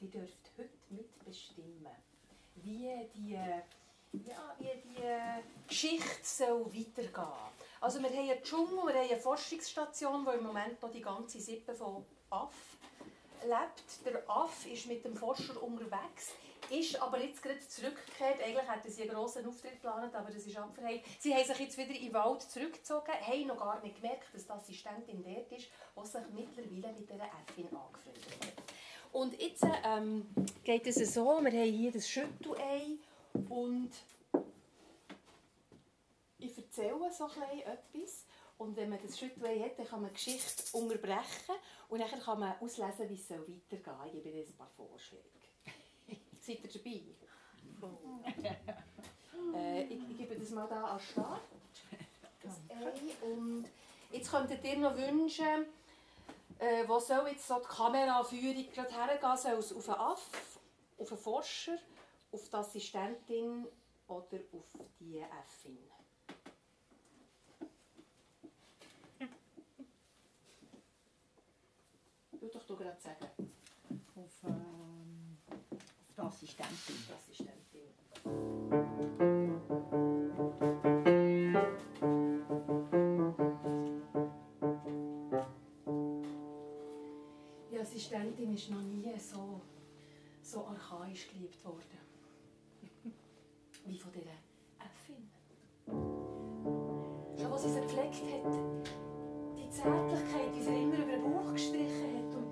die 0.00 0.10
dürft 0.10 0.52
heute 0.56 0.70
mitbestimmen, 0.90 1.96
wie 2.56 3.08
die, 3.14 3.32
ja, 3.32 3.62
wie 4.58 4.82
die 4.84 5.68
Geschichte 5.68 6.20
soll 6.22 6.66
weitergehen 6.66 7.12
soll. 7.14 7.32
Also 7.80 8.00
wir 8.00 8.10
haben 8.10 8.30
einen 8.30 8.42
Dschungel, 8.42 8.86
wir 8.86 9.00
haben 9.00 9.10
eine 9.10 9.20
Forschungsstation, 9.20 10.26
wo 10.26 10.30
im 10.30 10.42
Moment 10.42 10.82
noch 10.82 10.90
die 10.90 11.00
ganze 11.00 11.40
Sippe 11.40 11.74
von 11.74 12.04
Aff 12.30 12.76
lebt. 13.42 14.04
Der 14.04 14.28
Aff 14.28 14.66
ist 14.66 14.86
mit 14.86 15.04
dem 15.04 15.14
Forscher 15.14 15.62
unterwegs, 15.62 16.32
ist 16.70 17.00
aber 17.00 17.22
jetzt 17.22 17.42
gerade 17.42 17.60
zurückgekehrt. 17.60 18.42
Eigentlich 18.42 18.68
hätten 18.68 18.90
sie 18.90 19.02
einen 19.02 19.12
grossen 19.12 19.46
Auftritt 19.46 19.74
geplant, 19.74 20.14
aber 20.14 20.30
das 20.30 20.44
ist 20.44 20.56
abverheilt. 20.56 21.02
Sie 21.20 21.34
haben 21.34 21.44
sich 21.44 21.58
jetzt 21.58 21.78
wieder 21.78 21.94
in 21.94 22.06
den 22.06 22.14
Wald 22.14 22.42
zurückgezogen, 22.42 23.12
haben 23.12 23.46
noch 23.46 23.58
gar 23.58 23.80
nicht 23.80 24.00
gemerkt, 24.00 24.34
dass 24.34 24.44
die 24.44 24.50
Assistentin 24.50 25.22
dort 25.22 25.52
ist, 25.52 25.68
die 25.96 26.06
sich 26.06 26.28
mittlerweile 26.32 26.98
mit 26.98 27.08
dieser 27.08 27.26
Äffin 27.26 27.68
angefreundet 27.76 28.26
hat. 28.42 28.57
Und 29.12 29.40
jetzt 29.40 29.64
ähm, 29.84 30.26
geht 30.64 30.86
es 30.86 30.96
so, 31.14 31.40
wir 31.42 31.50
haben 31.50 31.72
hier 31.72 31.92
das 31.92 32.08
Schüttelei 32.08 32.98
und 33.48 33.90
ich 36.38 36.56
erzähle 36.56 37.10
so 37.12 37.24
ein 37.24 37.58
etwas. 37.60 38.24
Und 38.58 38.76
wenn 38.76 38.90
man 38.90 38.98
das 39.00 39.18
Schüttelei 39.18 39.60
hat, 39.60 39.78
dann 39.78 39.86
kann 39.86 40.02
man 40.02 40.10
die 40.10 40.14
Geschichte 40.14 40.76
unterbrechen 40.76 41.54
und 41.88 42.00
dann 42.00 42.20
kann 42.20 42.40
man 42.40 42.54
auslesen, 42.60 43.08
wie 43.08 43.14
es 43.14 43.30
weitergehen 43.30 43.82
soll. 43.84 44.06
Ich 44.06 44.12
gebe 44.12 44.30
dir 44.30 44.42
ein 44.42 44.56
paar 44.56 44.70
Vorschläge. 44.76 45.22
Seid 46.40 46.64
ihr 46.64 46.70
dabei? 46.70 47.02
äh, 49.54 49.84
ich, 49.84 50.10
ich 50.10 50.18
gebe 50.18 50.34
das 50.36 50.50
mal 50.50 50.66
da 50.68 50.84
an 50.86 51.00
Start. 51.00 51.42
Das 52.42 52.60
Ei. 52.68 53.26
Und 53.26 53.66
jetzt 54.10 54.30
könntet 54.30 54.64
ihr 54.64 54.78
noch 54.78 54.96
wünschen, 54.96 55.66
äh, 56.58 56.86
wo 56.88 56.98
soll 56.98 57.28
jetzt 57.28 57.46
so 57.46 57.58
die 57.60 57.66
Kameraführung 57.66 58.72
gerade 58.72 58.92
hergehen? 58.92 59.36
Soll 59.36 59.52
es 59.58 59.72
auf 59.72 59.88
einen 59.88 60.00
Aff, 60.00 60.60
auf 60.98 61.12
einen 61.12 61.20
Forscher, 61.20 61.78
auf 62.32 62.48
die 62.48 62.54
Assistentin 62.56 63.66
oder 64.06 64.38
auf 64.52 64.78
die 64.98 65.18
Äffin? 65.18 65.78
Du 72.40 72.46
doch 72.46 72.64
du 72.64 72.76
gerade 72.76 73.00
sagen. 73.00 73.52
Auf, 74.14 74.44
ähm, 74.44 75.38
auf 75.48 76.14
die 76.16 76.20
Assistentin. 76.20 76.94
Die 77.08 77.12
Assistentin. 77.12 77.57
Ist 88.58 88.70
noch 88.70 88.82
nie 88.82 89.16
so, 89.18 89.60
so 90.42 90.66
archaisch 90.66 91.28
geliebt 91.30 91.64
worden. 91.64 91.98
Wie 93.86 93.96
von 93.96 94.10
dieser 94.10 94.34
Äffin. 94.80 95.30
Schon 97.40 97.52
als 97.52 97.62
sie 97.62 97.68
sie 97.68 97.80
gepflegt 97.80 98.16
hat, 98.16 98.52
die 99.56 99.70
Zärtlichkeit, 99.70 100.52
wie 100.52 100.60
sie 100.60 100.82
immer 100.82 100.96
über 100.96 101.12
den 101.12 101.22
Bauch 101.22 101.52
gestrichen 101.52 102.16
hat 102.16 102.34
und 102.34 102.50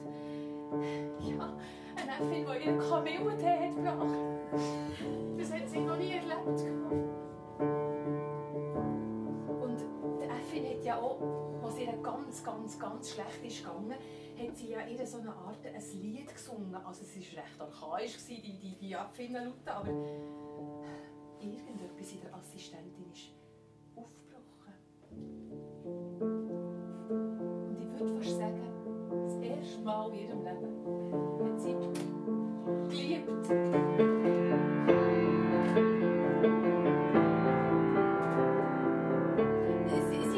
ja, 1.29 1.57
eine 1.97 2.13
Äffin, 2.13 2.47
die 2.47 2.65
ihren 2.65 2.79
Kamillentee 2.79 3.69
hat 3.69 3.75
gebracht. 3.75 4.19
Das 5.39 5.53
hat 5.53 5.69
sie 5.69 5.81
noch 5.81 5.97
nie 5.97 6.13
erlebt. 6.13 6.61
Und 9.61 9.79
die 10.21 10.25
Äffin 10.25 10.67
hat 10.69 10.85
ja 10.85 11.01
auch, 11.01 11.19
als 11.65 11.79
ihr 11.79 11.93
ganz, 12.01 12.45
ganz, 12.45 12.79
ganz 12.79 13.11
schlecht 13.11 13.45
ist 13.45 13.65
gegangen, 13.65 13.97
sie 14.57 14.71
ja 14.71 14.87
ihr 14.87 15.07
so 15.07 15.19
eine 15.19 15.35
Art 15.35 15.65
ein 15.67 16.01
Lied 16.01 16.33
gesungen. 16.33 16.75
Also 16.75 17.03
es 17.03 17.15
war 17.15 17.45
recht 17.45 17.61
archaisch, 17.61 18.17
die, 18.29 18.41
die, 18.41 18.77
die 18.81 18.97
Affinnenlaute, 18.97 19.75
aber 19.75 19.89
irgendetwas 21.41 22.13
in 22.13 22.21
der 22.23 22.35
Assistentin 22.35 23.11
ist 23.13 23.33
aufgebrochen. 23.95 24.75
Und 27.69 27.79
ich 27.81 28.01
würde 28.01 28.17
fast 28.17 28.39
sagen, 28.39 28.63
das 29.11 29.37
erste 29.37 29.83
Mal 29.83 30.11
in 30.13 30.19
ihrem 30.19 30.43
Leben 30.43 31.53
hat 31.53 31.61
sie 31.61 31.73
geliebt. 31.73 32.07
Sie, 32.89 33.23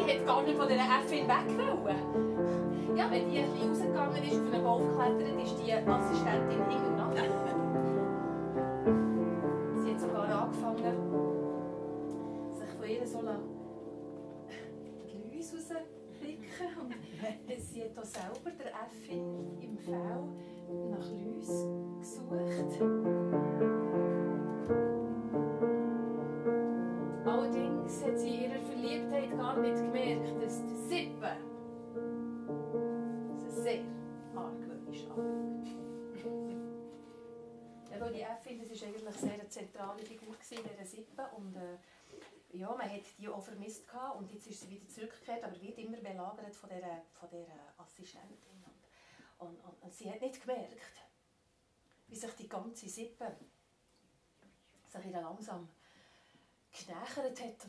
hat 0.05 0.27
gar 0.27 0.43
nicht 0.43 0.57
von 0.57 0.69
dieser 0.69 0.83
Äffin 0.83 1.29
weg 1.29 1.47
wollen. 1.59 2.28
Ja, 2.99 3.09
wenn 3.13 3.31
die 3.31 3.39
rausgegangen 3.39 4.25
ist, 4.25 4.41
auf 4.41 4.53
einen 4.53 4.65
Baum 4.65 4.89
geklettert, 4.89 5.41
ist 5.41 5.57
die 5.57 5.73
Assistentin 5.73 6.65
hinten 6.69 6.97
nach. 6.97 7.13
Sie 9.77 9.93
hat 9.93 10.01
sogar 10.01 10.29
angefangen, 10.43 10.97
sich 12.55 12.69
von 12.71 12.89
ihr 12.89 13.07
so 13.07 13.21
die 15.07 15.37
Läuse 15.37 15.57
rauspicken. 15.59 16.91
Und 17.47 17.61
sie 17.61 17.85
hat 17.85 17.97
auch 17.97 18.05
selber 18.05 18.51
der 18.59 18.73
Äffin 18.85 19.57
im 19.61 19.79
Fell 19.79 20.25
nach 20.91 21.09
Läuse 21.09 21.69
gesucht. 22.01 22.83
Allerdings 27.25 28.05
hat 28.05 28.19
sie 28.19 28.45
ihrer 28.45 28.59
Verliebtheit 28.59 29.39
gar 29.39 29.57
nicht 29.57 29.77
gemerkt, 29.77 30.43
dass 30.43 30.65
die 30.65 30.75
Sippe 30.75 31.48
sie 33.69 33.85
sehr 34.33 34.41
argwöhnisch 34.41 35.05
anschaut. 35.05 36.57
Ja, 37.91 38.01
weil 38.01 38.13
die 38.13 38.21
Äffin, 38.21 38.69
das 38.69 38.81
war 38.81 38.89
eigentlich 38.89 39.17
sehr 39.17 39.33
eine 39.33 39.49
zentrale 39.49 40.03
Figur 40.03 40.35
in 40.51 40.63
dieser 40.63 40.87
Sippe. 40.87 41.29
Und, 41.37 41.57
äh, 41.57 41.79
ja, 42.57 42.75
man 42.75 42.91
hat 42.91 43.03
die 43.19 43.29
auch 43.29 43.43
vermisst 43.43 43.87
gehabt, 43.87 44.19
und 44.19 44.33
jetzt 44.33 44.47
ist 44.47 44.63
sie 44.63 44.71
wieder 44.71 44.89
zurückgekehrt, 44.89 45.45
aber 45.45 45.61
wird 45.61 45.79
immer 45.79 45.99
belagert 45.99 46.55
von 46.55 46.71
dieser, 46.71 47.03
von 47.13 47.29
dieser 47.29 47.75
Assistentin. 47.77 48.65
Und, 49.39 49.49
und, 49.49 49.65
und, 49.65 49.83
und 49.83 49.95
sie 49.95 50.11
hat 50.11 50.21
nicht 50.21 50.41
gemerkt, 50.41 51.03
wie 52.09 52.17
sich 52.17 52.33
die 52.33 52.49
ganze 52.49 52.89
Sippe 52.89 53.37
sich 54.87 55.13
langsam 55.13 55.69
genähert 56.73 57.41
hat 57.41 57.69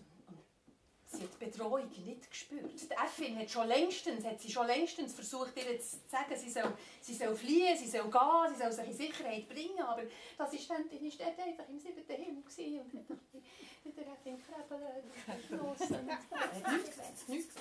sie 1.10 1.24
hat 1.24 1.30
die 1.34 1.46
Bedrohung 1.46 1.90
nicht 2.06 2.30
gespürt. 2.30 2.72
Die 2.74 2.94
Äffin 2.94 3.38
hat 3.40 3.50
schon 3.50 3.68
längstens, 3.68 4.24
hat 4.24 4.40
sie 4.40 4.52
schon 4.52 4.68
längstens 4.68 5.14
versucht, 5.14 5.58
ihr 5.58 5.80
zu 5.80 5.98
sagen, 6.08 6.36
sie 6.36 6.50
soll, 6.50 6.74
sie 7.02 7.16
soll 7.16 7.36
fliehen, 7.36 7.76
sie 7.78 7.88
soll 7.88 8.10
gehen, 8.10 8.54
sie 8.54 8.62
soll 8.62 8.72
sich 8.72 8.88
in 8.88 8.94
Sicherheit 8.94 9.50
bringen, 9.50 9.82
aber 9.82 10.04
die 10.04 10.12
Assistentin 10.38 11.02
war 11.02 11.28
dort 11.28 11.48
einfach 11.48 11.70
im 11.70 11.80
siebten 11.80 12.16
Himmel 12.16 12.44
und 12.80 13.10
hat 13.10 13.98
wieder 13.98 14.12
hat 14.12 14.26
ihn 14.26 14.38
krabbeln 14.44 14.82
lassen. 14.82 16.10
Hat 16.12 16.72
nichts 16.74 16.96
gelernt, 16.96 17.30
nichts. 17.30 17.56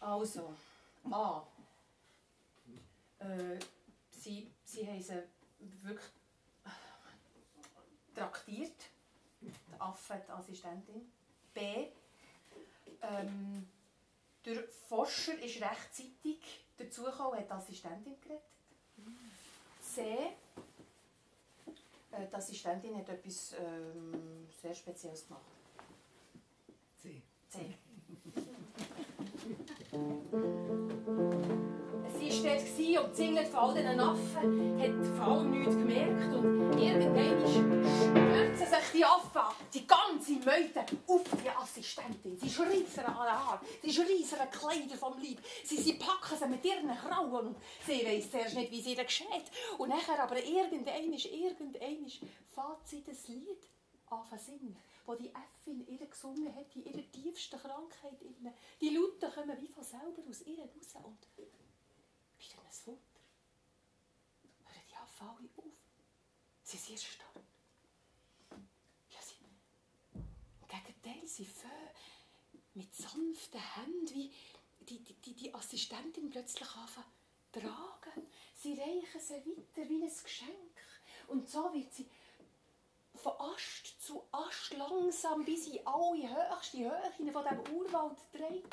Also, 0.00 0.52
A. 1.10 1.46
Äh, 3.20 3.58
sie, 4.10 4.50
sie 4.64 4.86
haben 4.86 5.00
sie 5.00 5.22
wirklich 5.82 6.10
traktiert, 8.12 8.90
die 9.82 9.88
Affe, 9.88 10.22
die 10.26 10.30
Assistentin. 10.30 11.12
B. 11.54 11.88
Ähm, 13.02 13.68
der 14.44 14.62
Forscher 14.88 15.38
ist 15.38 15.60
rechtzeitig 15.60 16.64
dazugekommen 16.76 17.32
und 17.32 17.38
hat 17.38 17.48
die 17.48 17.52
Assistentin 17.52 18.20
gerettet. 18.20 18.42
C. 19.80 20.02
Äh, 22.12 22.26
die 22.28 22.34
Assistentin 22.34 22.96
hat 22.96 23.08
etwas 23.08 23.54
ähm, 23.58 24.48
sehr 24.60 24.74
Spezielles 24.74 25.26
gemacht. 25.26 25.42
C. 27.00 27.22
C. 27.48 27.76
Sie 32.42 32.94
dort 32.94 33.06
und 33.06 33.14
zingelt 33.14 33.46
von 33.46 33.60
all 33.60 33.74
diesen 33.74 34.00
Affen, 34.00 34.82
hat 34.82 35.16
vor 35.16 35.26
allem 35.28 35.50
nichts 35.52 35.76
gemerkt 35.76 36.34
und 36.34 36.76
irgendwann 36.76 37.48
stürzen 37.48 38.66
sich 38.66 38.90
die 38.92 39.04
Affen, 39.04 39.56
die 39.72 39.86
ganze 39.86 40.32
Meute, 40.32 40.84
auf 41.06 41.22
die 41.40 41.48
Assistentin. 41.48 42.36
Sie 42.36 42.50
schreissen 42.50 43.04
an 43.04 43.14
den 43.14 43.14
Haaren, 43.14 43.60
sie 43.80 43.92
schreissen 43.92 44.40
an 44.40 44.48
die 44.52 44.58
Kleider 44.58 44.96
vom 44.96 45.22
Leib, 45.22 45.38
sie, 45.62 45.76
sie 45.76 45.92
packen 45.92 46.36
sie 46.36 46.48
mit 46.48 46.64
ihren 46.64 46.90
Krauen 46.90 47.46
und 47.46 47.56
sie 47.86 48.04
weiss 48.04 48.28
zuerst 48.28 48.56
nicht, 48.56 48.72
wie 48.72 48.82
sie 48.82 48.94
ihr 48.94 49.04
geschieht. 49.04 49.46
Und 49.78 49.90
nachher 49.90 50.20
aber 50.20 50.42
irgendwann, 50.42 51.12
irgendwann 51.12 52.08
fängt 52.10 52.86
sie 52.86 53.04
das 53.04 53.28
Lied 53.28 53.68
an 54.10 54.26
zu 54.28 54.44
singen, 54.44 54.76
wo 55.06 55.14
die 55.14 55.30
Äffin 55.30 55.86
ihr 55.86 56.06
gesungen 56.06 56.52
hat, 56.56 56.74
in 56.74 56.86
ihrer 56.86 57.12
tiefsten 57.12 57.60
Krankheit. 57.60 58.18
Die 58.80 58.88
Laute 58.90 59.32
kommen 59.32 59.56
wie 59.60 59.68
von 59.68 59.84
selber 59.84 60.22
aus 60.28 60.42
ihr 60.42 60.58
raus 60.58 61.04
und 61.04 61.31
wieder 62.42 62.62
ein 62.62 62.86
Wunder. 62.86 63.20
Hören 64.64 64.82
die 64.90 64.96
Affen 64.96 65.28
alle 65.28 65.48
auf. 65.56 65.72
Sie 66.62 66.76
sind 66.76 66.94
erstarrt. 66.94 67.44
Ja, 69.10 69.20
sie, 69.20 69.36
im 70.14 70.68
Gegenteil, 70.68 71.26
sie 71.26 71.44
fangen 71.44 71.90
mit 72.74 72.94
sanften 72.94 73.60
Händen, 73.60 74.08
wie 74.14 74.32
die, 74.80 74.98
die, 74.98 75.34
die, 75.34 75.54
Assistentin 75.54 76.30
plötzlich 76.30 76.68
anfangen 76.74 77.06
tragen. 77.52 78.26
Sie 78.56 78.74
reichen 78.74 79.20
sie 79.20 79.34
weiter 79.34 79.88
wie 79.88 80.02
ein 80.02 80.10
Geschenk. 80.22 80.78
Und 81.28 81.48
so 81.48 81.72
wird 81.72 81.92
sie 81.92 82.08
von 83.14 83.32
Ast 83.38 84.02
zu 84.02 84.24
Ast 84.32 84.74
langsam 84.74 85.44
bis 85.44 85.66
in 85.66 85.86
alle 85.86 86.28
höchste 86.28 86.78
Höhe 86.78 87.12
von 87.16 87.26
diesem 87.26 87.76
Urwald 87.76 88.18
dreht. 88.32 88.66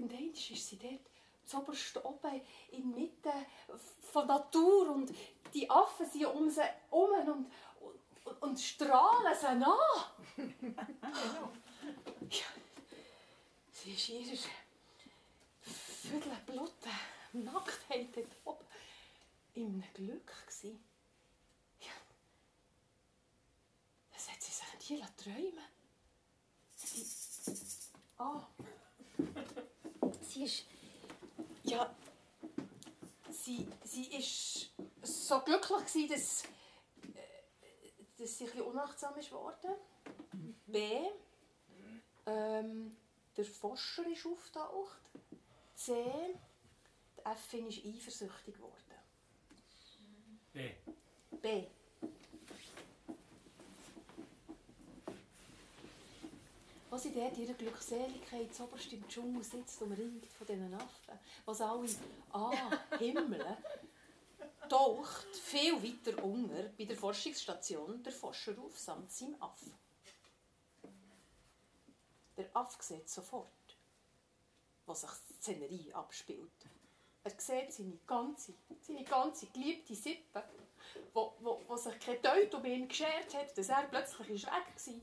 Irgendwann 0.00 0.30
ist 0.32 0.68
sie 0.68 0.78
dort 0.78 1.00
zuoberst 1.44 2.02
oben 2.04 2.40
inmitten 2.70 3.46
von 4.00 4.26
Natur 4.26 4.90
und 4.90 5.12
die 5.52 5.68
Affen 5.68 6.08
sind 6.08 6.24
um 6.26 6.48
sie 6.48 6.62
herum 6.62 7.50
und, 7.80 7.94
und, 8.24 8.42
und 8.42 8.60
strahlen 8.60 9.34
sie 9.38 9.46
an. 9.46 9.64
Ja, 12.30 12.44
sie 13.72 13.92
ist 13.92 14.08
in 14.10 14.20
ihrer 14.20 14.36
viertelbluten 15.62 16.92
Nacktheit 17.32 18.08
dort 18.14 18.36
oben 18.44 18.66
im 19.54 19.82
Glück 19.94 20.46
gewesen. 20.46 20.84
Ja. 21.80 21.92
Das 24.12 24.30
hat 24.30 24.40
sie 24.40 24.52
sich 24.52 24.90
nie 24.90 25.04
träumen 25.16 25.64
Sie... 26.76 27.04
Ah. 28.18 28.46
Sie 30.30 30.44
ist... 30.44 30.64
Ja... 31.64 31.94
Sie, 33.30 33.66
sie 33.84 34.04
ist 34.16 34.70
so 35.02 35.40
glücklich, 35.40 35.78
gewesen, 35.86 36.08
dass, 36.08 36.44
äh, 37.14 38.04
dass 38.18 38.36
sie 38.36 38.44
ein 38.44 38.50
bisschen 38.50 38.66
unachtsam 38.66 39.16
ist 39.16 39.32
worden. 39.32 39.70
B. 40.66 40.98
Ähm, 42.26 42.96
der 43.36 43.44
Forscher 43.44 44.06
ist 44.06 44.26
auftaucht. 44.26 45.00
C. 45.74 46.04
Die 47.16 47.24
Effin 47.24 47.68
ist 47.68 47.84
eifersüchtig 47.84 48.54
geworden. 48.54 48.74
B. 50.52 50.70
B. 51.40 51.66
Wo 56.90 56.96
sie 56.96 57.12
dort 57.12 57.38
ihre 57.38 57.54
Glückseligkeit 57.54 58.52
zoberst 58.52 58.92
im 58.92 59.06
Dschungel 59.08 59.44
sitzt, 59.44 59.80
umringt 59.80 60.26
von 60.26 60.46
diesen 60.46 60.74
Affen, 60.74 61.18
was 61.44 61.60
alle 61.60 61.86
anhimmeln, 62.32 63.56
taucht 64.68 65.36
viel 65.36 65.80
weiter 65.82 66.22
unter 66.24 66.64
bei 66.76 66.84
der 66.84 66.96
Forschungsstation 66.96 68.02
der 68.02 68.12
Forscher 68.12 68.58
auf 68.58 68.76
samt 68.76 69.12
seinem 69.12 69.40
Affen. 69.40 69.72
Der 72.36 72.48
Affe 72.54 72.82
sieht 72.82 73.08
sofort, 73.08 73.76
was 74.86 75.02
sich 75.02 75.10
die 75.28 75.34
Szenerie 75.34 75.92
abspielt. 75.92 76.50
Er 77.22 77.30
sieht 77.38 77.72
seine 77.72 77.98
ganze, 78.06 78.54
seine 78.80 79.04
ganze 79.04 79.46
geliebte 79.46 79.94
Sippe, 79.94 80.42
wo, 81.12 81.34
wo, 81.40 81.60
wo 81.66 81.76
sich 81.76 81.98
kein 81.98 82.20
Deut 82.22 82.54
um 82.54 82.64
ihn 82.64 82.88
geschert 82.88 83.34
hat, 83.34 83.56
dass 83.56 83.68
er 83.68 83.82
plötzlich 83.90 84.30
ist 84.30 84.46
weg 84.46 84.52
war, 84.52 84.94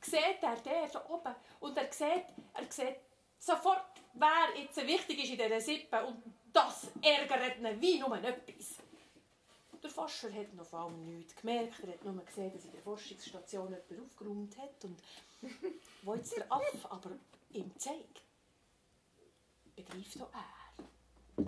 sieht 0.00 0.42
er 0.42 0.56
der 0.56 0.88
da 0.88 1.04
oben 1.08 1.34
und 1.60 1.76
er 1.76 1.92
sieht, 1.92 2.26
er 2.54 2.70
sieht 2.70 2.96
sofort, 3.38 4.00
wer 4.14 4.60
jetzt 4.60 4.76
wichtig 4.86 5.24
ist 5.24 5.30
in 5.30 5.38
dieser 5.38 5.60
Sippe 5.60 6.04
und 6.04 6.22
das 6.52 6.88
ärgert 7.02 7.58
ihn 7.58 7.80
wie 7.80 7.98
nur 7.98 8.16
etwas. 8.16 8.76
Der 9.82 9.90
Forscher 9.90 10.32
hat 10.32 10.52
noch 10.54 10.66
vor 10.66 10.80
allem 10.80 11.04
nichts 11.04 11.36
gemerkt, 11.36 11.80
er 11.84 11.92
hat 11.92 12.04
nur 12.04 12.24
gesehen, 12.24 12.52
dass 12.52 12.64
in 12.64 12.72
der 12.72 12.80
Forschungsstation 12.80 13.68
jemand 13.68 14.06
aufgeräumt 14.06 14.56
hat 14.58 14.84
und 14.84 14.98
wo 16.02 16.14
jetzt 16.14 16.36
der 16.36 16.50
Affe 16.50 16.90
aber 16.90 17.10
ihm 17.52 17.70
zeigt, 17.78 18.22
begreift 19.76 20.20
auch 20.22 20.32
er. 20.32 21.46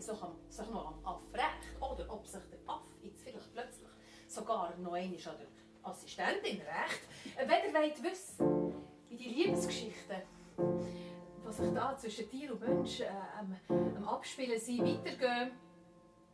Assistentin 0.00 0.36
sich, 0.48 0.70
noch 0.70 0.86
am 0.86 1.06
Aff 1.06 1.22
rächt 1.32 1.80
oder 1.80 2.06
ob 2.08 2.26
sich 2.26 2.40
der 2.50 2.58
Aff 2.66 2.82
jetzt 3.02 3.22
vielleicht 3.22 3.52
plötzlich 3.52 3.88
sogar 4.26 4.76
noch 4.78 4.92
einmal 4.92 5.18
an 5.18 5.36
der 5.38 5.48
Assistentin 5.82 6.60
rächt, 6.60 7.00
wenn 7.36 7.48
ihr 7.48 7.74
wollt 7.74 8.02
wissen, 8.02 8.74
wie 9.08 9.16
die 9.16 9.28
Liebesgeschichten, 9.28 10.22
die 10.56 11.52
sich 11.52 11.74
da 11.74 11.96
zwischen 11.96 12.30
Tier 12.30 12.52
und 12.52 12.60
Mensch 12.60 13.00
äh, 13.00 13.08
am, 13.38 13.56
am 13.68 14.08
Abspielen 14.08 14.58
sind, 14.58 14.84
weitergehen, 14.84 15.52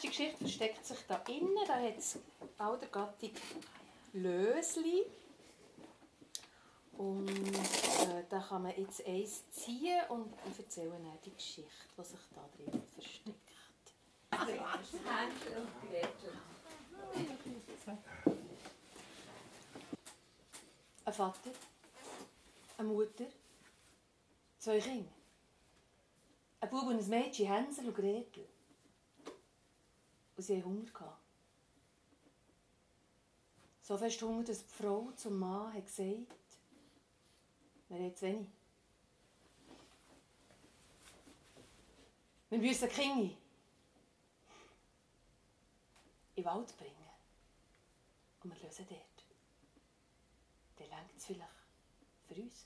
nächste 0.04 0.08
Geschichte 0.10 0.38
versteckt 0.38 0.86
sich 0.86 1.00
da 1.08 1.16
innen. 1.28 1.56
Da 1.68 1.76
hat 1.76 1.98
es 1.98 2.20
auch 2.58 2.78
der 2.78 2.90
Gattung 2.90 3.32
Lösli. 4.14 5.06
Und 6.98 7.30
äh, 7.30 8.24
da 8.30 8.40
kann 8.40 8.64
man 8.64 8.74
jetzt 8.76 9.06
eins 9.06 9.50
ziehen 9.52 10.02
und 10.10 10.34
ich 10.52 10.60
erzähle 10.60 10.90
dann 10.90 11.20
die 11.24 11.34
Geschichte, 11.34 11.72
die 11.96 12.04
sich 12.04 12.20
da 12.34 12.50
drin 12.56 12.84
versteckt. 12.92 13.36
Ein 21.06 21.14
Vater, 21.14 21.52
eine 22.78 22.88
Mutter, 22.88 23.26
zwei 24.58 24.80
Kinder. 24.80 25.12
Ein 26.60 26.70
Bub 26.70 26.88
und 26.88 27.00
ein 27.00 27.10
Mädchen, 27.10 27.48
Hänsel 27.48 27.88
und 27.88 27.96
Gretel. 27.96 28.48
Und 30.38 30.44
sie 30.44 30.58
hatten 30.58 30.66
Hunger. 30.66 30.92
gehabt. 30.92 31.22
So 33.82 33.98
fest 33.98 34.22
Hunger, 34.22 34.44
dass 34.44 34.66
die 34.66 34.74
Frau 34.74 35.12
zum 35.16 35.40
Mann 35.40 35.74
hat 35.74 35.86
gesagt 35.86 36.38
wir 37.90 38.00
haben 38.00 38.16
zu 38.16 38.26
wenig. 38.26 38.48
Wir 42.50 42.60
müssen 42.60 42.90
Kinder 42.90 43.34
in 46.36 46.44
den 46.44 46.46
Wald 46.46 46.78
bringen. 46.78 46.96
Und 48.44 48.54
wir 48.54 48.68
lösen 48.68 48.86
dort. 48.90 49.02
Dann 50.78 50.90
reicht 50.90 51.18
es 51.18 51.26
vielleicht 51.26 51.50
für 52.28 52.36
uns. 52.36 52.66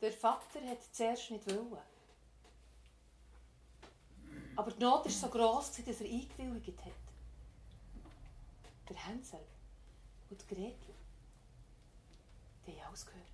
Der 0.00 0.12
Vater 0.12 0.60
hat 0.68 0.82
zuerst 0.94 1.30
nicht 1.30 1.46
wollen. 1.46 1.93
Aber 4.56 4.70
die 4.70 4.80
Not 4.80 5.04
war 5.04 5.10
so 5.10 5.28
gross, 5.28 5.72
dass 5.72 6.00
er 6.00 6.06
eingewilligt 6.06 6.84
hat. 6.84 6.92
Der 8.88 8.96
Hänsel 8.96 9.40
und 10.30 10.40
die 10.40 10.46
Gretel, 10.54 10.94
die 12.66 12.72
haben 12.72 12.88
alles 12.88 13.06
gehört. 13.06 13.24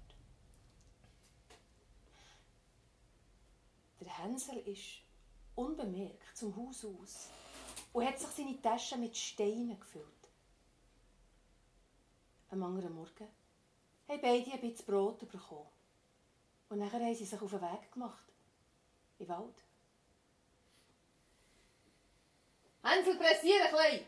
Der 4.01 4.19
Hänsel 4.19 4.59
ist 4.59 5.03
unbemerkt 5.55 6.37
zum 6.37 6.57
Haus 6.57 6.85
aus 6.85 7.29
und 7.93 8.07
hat 8.07 8.19
sich 8.19 8.29
seine 8.29 8.61
Tasche 8.63 8.97
mit 8.97 9.17
Steinen 9.17 9.79
gefüllt. 9.79 10.07
Am 12.49 12.63
anderen 12.63 12.95
Morgen 12.95 13.29
haben 14.09 14.21
beide 14.21 14.53
ein 14.53 14.61
bisschen 14.61 14.87
Brot 14.87 15.19
bekommen. 15.29 15.69
Und 16.69 16.79
nachher 16.79 17.01
haben 17.01 17.15
sie 17.15 17.25
sich 17.25 17.41
auf 17.41 17.51
den 17.51 17.61
Weg 17.61 17.93
gemacht. 17.93 18.25
Den 19.19 19.29
Wald. 19.29 19.65
Hänsel, 22.83 23.17
pressieren 23.17 23.63
ein 23.63 23.71
bisschen! 23.73 24.07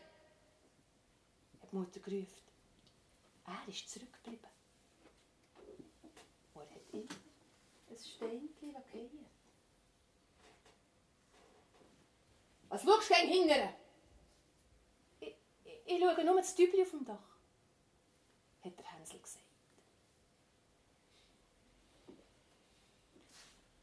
hat 1.61 1.71
die 1.71 1.75
Mutter 1.75 1.99
gerufen. 1.99 2.43
Er 3.45 3.67
ist 3.67 3.89
zurückgeblieben. 3.89 4.49
Und 6.53 6.69
er 6.69 6.75
hat 6.75 6.93
ihm 6.93 7.07
ein 7.89 7.97
Steinchen 7.97 8.73
fallen 8.91 9.25
Was 12.69 12.83
schaust 12.83 13.09
du 13.09 13.13
denn 13.13 13.27
hinterher? 13.27 13.75
Ich, 15.19 15.35
ich, 15.63 15.81
ich 15.85 15.99
schaue 15.99 16.23
nur 16.25 16.37
das 16.37 16.55
Tübli 16.55 16.81
auf 16.81 16.89
dem 16.89 17.05
Dach, 17.05 17.37
hat 18.63 18.79
der 18.79 18.91
Hänsel 18.97 19.19
gesagt. 19.19 19.45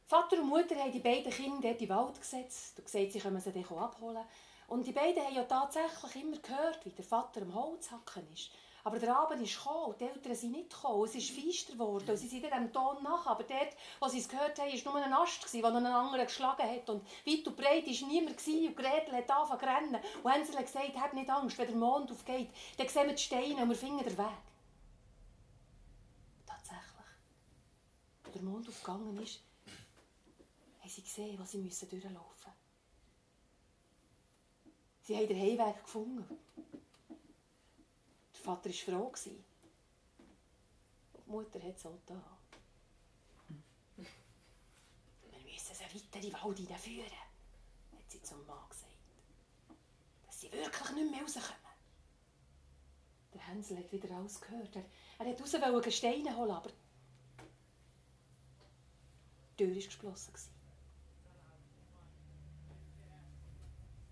Vater 0.06 0.40
und 0.40 0.48
Mutter 0.48 0.74
haben 0.74 0.90
die 0.90 0.98
beiden 0.98 1.30
Kinder 1.30 1.68
dort 1.68 1.80
in 1.80 1.86
den 1.86 1.88
Wald 1.88 2.20
gesetzt 2.20 2.76
und 2.80 2.84
gesagt, 2.84 3.12
sie 3.12 3.20
können 3.20 3.40
sie 3.40 3.52
dann 3.52 3.78
abholen. 3.78 4.24
Und 4.70 4.86
die 4.86 4.92
beiden 4.92 5.20
haben 5.24 5.34
ja 5.34 5.42
tatsächlich 5.42 6.22
immer 6.22 6.36
gehört, 6.38 6.86
wie 6.86 6.90
der 6.90 7.04
Vater 7.04 7.42
am 7.42 7.52
Holz 7.56 7.90
hacken 7.90 8.24
ist. 8.32 8.52
Aber 8.84 9.00
der 9.00 9.16
Abend 9.16 9.42
ist 9.42 9.58
gekommen 9.58 9.96
die 9.98 10.04
Eltern 10.04 10.34
sind 10.36 10.52
nicht 10.52 10.70
gekommen. 10.70 11.04
Es 11.06 11.14
ist 11.16 11.32
feister 11.32 11.72
geworden 11.72 12.08
und 12.08 12.16
sie 12.16 12.28
sind 12.28 12.44
dem 12.44 12.72
Ton 12.72 13.02
nach. 13.02 13.26
Aber 13.26 13.42
dort, 13.42 13.76
wo 13.98 14.06
sie 14.06 14.20
es 14.20 14.28
gehört 14.28 14.60
haben, 14.60 14.70
war 14.70 14.92
nur 14.92 15.02
ein 15.02 15.12
Ast, 15.12 15.52
der 15.52 15.64
einen 15.64 15.86
anderen 15.86 16.24
geschlagen 16.24 16.62
hat. 16.62 16.88
Und 16.88 17.04
weit 17.26 17.48
und 17.48 17.56
breit 17.56 17.84
war 17.84 18.08
niemand. 18.08 18.46
Und 18.46 18.76
Gretel 18.76 19.16
hat 19.16 19.28
angefangen 19.28 19.60
zu 19.60 19.66
rennen. 19.66 20.04
Und 20.22 20.30
Hänsel 20.30 20.56
hat 20.56 20.66
gesagt, 20.66 21.00
hab 21.00 21.14
nicht 21.14 21.28
Angst, 21.28 21.58
wenn 21.58 21.66
der 21.66 21.76
Mond 21.76 22.12
aufgeht, 22.12 22.50
dann 22.78 22.88
sehen 22.88 23.06
wir 23.08 23.14
die 23.14 23.22
Steine 23.22 23.62
und 23.62 23.70
wir 23.70 23.76
finden 23.76 24.04
den 24.04 24.16
Weg. 24.16 24.38
Tatsächlich. 26.46 27.10
Als 28.24 28.32
der 28.32 28.42
Mond 28.42 28.68
aufgegangen 28.68 29.20
ist, 29.20 29.40
haben 30.78 30.88
sie 30.88 31.02
gesehen, 31.02 31.36
wo 31.40 31.44
sie 31.44 31.58
durchlaufen 31.58 32.14
müssen. 32.14 32.59
Sie 35.10 35.16
haben 35.16 35.26
den 35.26 35.40
Heimweg 35.40 35.82
gefunden. 35.82 36.38
Der 38.32 38.40
Vater 38.40 38.70
war 38.70 38.72
froh. 38.72 39.08
Und 39.08 39.18
die 41.26 41.30
Mutter 41.32 41.60
hat 41.60 41.76
es 41.76 41.84
auch 41.84 41.98
da. 42.06 42.38
Wir 43.96 44.06
müssen 45.52 45.74
sie 45.74 45.82
weiter 45.82 46.14
in 46.14 46.22
den 46.22 46.32
Wald 46.32 46.58
hineinführen, 46.58 47.10
hat 47.10 48.06
sie 48.06 48.22
zum 48.22 48.46
Mann 48.46 48.68
gesagt. 48.68 48.92
Dass 50.26 50.42
sie 50.42 50.52
wirklich 50.52 50.90
nicht 50.92 51.10
mehr 51.10 51.22
rauskommen. 51.22 51.56
Der 53.34 53.48
Hänsel 53.48 53.78
hat 53.78 53.90
wieder 53.90 54.14
alles 54.14 54.40
gehört. 54.40 54.76
Er, 54.76 54.84
er 55.18 55.26
wollte 55.26 55.60
raus 55.60 55.96
Steine 55.96 56.36
holen, 56.36 56.52
aber 56.52 56.70
Tür 59.56 59.70
war 59.70 59.74
geschlossen. 59.74 60.59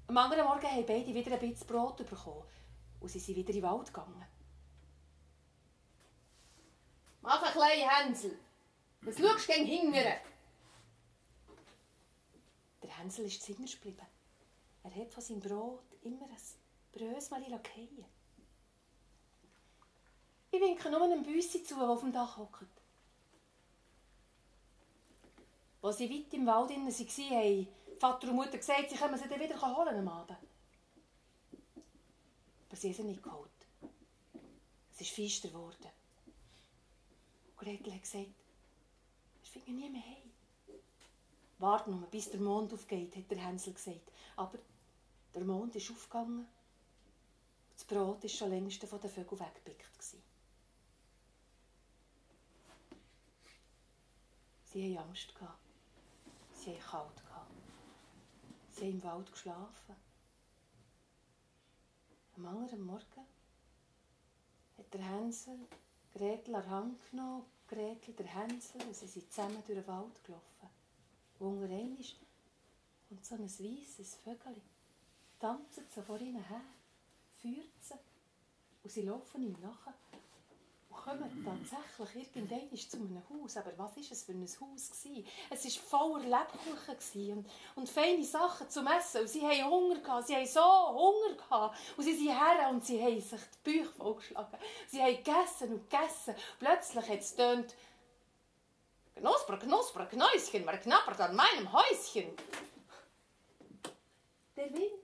Am 0.09 0.17
anderen 0.17 0.47
Morgen 0.47 0.67
haben 0.67 0.87
beide 0.87 1.15
wieder 1.15 1.33
ein 1.33 1.39
bisschen 1.39 1.67
Brot 1.67 1.99
bekommen 1.99 2.43
und 2.99 3.11
sie 3.11 3.19
sind 3.19 3.37
wieder 3.37 3.51
in 3.51 3.61
den 3.61 3.63
Wald 3.63 3.89
gegangen. 3.89 4.25
Mach 7.21 7.43
ein 7.43 7.53
kleinen 7.53 7.91
Hänsel. 7.91 8.39
Was 9.03 9.19
schaust 9.19 9.47
du 9.47 9.53
gegen 9.53 9.67
hingern? 9.67 10.15
Der 12.83 12.99
Hänsel 12.99 13.27
ist 13.27 13.47
Hause 13.47 13.77
geblieben. 13.77 14.07
Er 14.83 14.95
hat 14.95 15.13
von 15.13 15.23
seinem 15.23 15.41
Brot 15.41 15.85
immer 16.03 16.25
ein 16.25 16.37
Brösmeli 16.93 17.51
fallen 17.51 18.07
Ich 20.51 20.61
winke 20.61 20.91
nur 20.91 21.03
einem 21.03 21.23
Büssi 21.23 21.63
zu, 21.63 21.75
der 21.75 21.91
auf 21.91 22.01
dem 22.01 22.13
Dach 22.13 22.39
hockt. 22.39 22.65
Als 25.83 25.99
sie 25.99 26.09
weit 26.09 26.33
im 26.33 26.47
Wald 26.47 26.71
waren, 26.71 26.87
haben 26.87 27.69
Vater 27.99 28.29
und 28.29 28.37
Mutter 28.37 28.59
gesagt, 28.59 28.91
sie 28.91 28.97
können 28.97 29.19
sie 29.19 29.29
dann 29.29 29.41
wieder 29.41 29.61
holen 29.61 29.97
am 29.97 30.09
Abend. 30.09 30.39
Aber 32.69 32.77
sie 32.77 32.89
haben 32.89 32.97
sie 32.97 33.03
nicht 33.05 33.23
geholt. 33.23 33.51
Es 34.93 35.01
ist 35.01 35.11
feister 35.11 35.49
geworden. 35.49 35.89
Gretel 37.57 37.93
hat 37.93 38.03
gesagt, 38.03 38.27
wir 39.43 39.51
finden 39.51 39.77
nie 39.77 39.91
mehr 39.91 40.03
heim. 40.03 40.79
Warte 41.59 41.91
nur, 41.91 42.07
bis 42.09 42.31
der 42.31 42.41
Mond 42.41 42.73
aufgeht, 42.73 43.17
hat 43.17 43.31
der 43.31 43.39
Hänsel 43.39 43.73
gesagt. 43.73 44.13
Aber 44.37 44.59
der 45.35 45.45
Mond 45.45 45.75
ist 45.75 45.91
aufgegangen 45.91 46.47
das 47.79 47.87
Brot 47.87 48.21
war 48.21 48.29
schon 48.29 48.51
längst 48.51 48.83
von 48.83 49.01
den 49.01 49.09
Vögeln 49.09 49.39
weggepickt. 49.41 49.87
Sie 54.65 54.97
hatten 54.97 55.09
Angst. 55.09 55.33
Sie 56.53 56.73
hatten 56.73 56.91
kalt. 56.91 57.28
Sie 58.79 58.85
haben 58.85 58.93
im 58.93 59.03
Wald 59.03 59.33
geschlafen. 59.33 59.97
Am 62.37 62.47
anderen 62.47 62.81
Morgen 62.83 63.27
hat 64.77 64.95
der 64.95 65.03
Hänsel 65.03 65.59
Gretel 66.13 66.55
an 66.55 66.71
Hand 66.71 67.11
genommen, 67.11 67.45
Gretel 67.67 68.15
der 68.15 68.27
Hänsel, 68.27 68.81
und 68.83 68.95
sie 68.95 69.09
sind 69.09 69.33
zusammen 69.33 69.61
durch 69.67 69.81
den 69.81 69.87
Wald 69.89 70.23
gelaufen. 70.23 70.69
Und 71.41 71.61
unter 71.61 71.75
einem 71.75 71.97
kommt 73.09 73.27
so 73.27 73.35
ein 73.35 73.43
weißes 73.43 74.15
Vögel, 74.15 74.55
tanzt 75.41 75.93
so 75.93 76.01
vor 76.01 76.21
ihnen 76.21 76.45
her, 76.45 76.63
führt 77.35 77.83
sie, 77.83 77.95
und 78.85 78.93
sie 78.93 79.03
laufen 79.03 79.43
ihm 79.43 79.57
nachher 79.61 79.95
kommen 81.09 81.45
tatsächlich 81.45 82.37
irgendwann 82.37 82.77
zu 82.77 82.97
einem 82.97 83.23
Haus. 83.31 83.57
Aber 83.57 83.73
was 83.77 83.97
war 83.97 84.03
es 84.11 84.23
für 84.25 84.33
ein 84.33 84.43
Haus? 84.43 84.91
Gewesen? 84.91 85.27
Es 85.51 85.65
war 85.65 86.19
voller 86.19 86.25
Lebkuchen 86.25 87.39
und, 87.39 87.47
und 87.77 87.89
feine 87.89 88.25
Sachen 88.25 88.69
zum 88.69 88.87
Essen. 88.87 89.23
Und 89.23 89.29
sie 89.29 89.47
hatten 89.47 89.65
Hunger, 89.65 90.01
gehabt. 90.01 90.27
sie 90.27 90.37
hatten 90.37 90.47
so 90.47 90.61
Hunger. 90.61 91.35
Gehabt. 91.37 91.79
Und 91.97 92.05
sie 92.05 92.15
sind 92.15 92.29
her 92.29 92.69
und 92.71 92.85
sie 92.85 93.03
haben 93.03 93.21
sich 93.21 93.41
die 93.41 93.71
Bücher 93.71 93.93
vollgeschlagen. 93.93 94.59
Sie 94.89 95.03
haben 95.03 95.17
gegessen 95.17 95.73
und 95.73 95.91
gegessen. 95.91 96.35
Plötzlich 96.59 97.09
hat 97.09 97.21
es 97.21 97.31
getönt, 97.31 97.75
Knusper, 99.19 99.59
Knusper, 99.59 100.07
Knäuschen, 100.07 100.65
wer 100.65 100.79
knappert 100.79 101.21
an 101.21 101.35
meinem 101.35 101.73
Häuschen? 101.73 102.37
Der 104.57 104.73
Wind, 104.73 105.03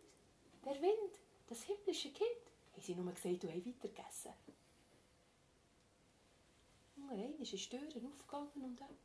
der 0.64 0.80
Wind, 0.80 1.18
das 1.48 1.62
himmlische 1.64 2.12
Kind. 2.12 2.30
Haben 2.72 2.82
sie 2.82 2.94
nur 2.94 3.12
gesagt, 3.12 3.42
du 3.42 3.48
hast 3.48 3.66
weiter 3.66 4.53
gegessen. 7.08 7.24
Einmal 7.24 7.42
ist 7.42 7.52
die 7.52 7.68
Türen 7.68 8.12
aufgegangen 8.12 8.50
und 8.62 8.82
eine 8.82 8.96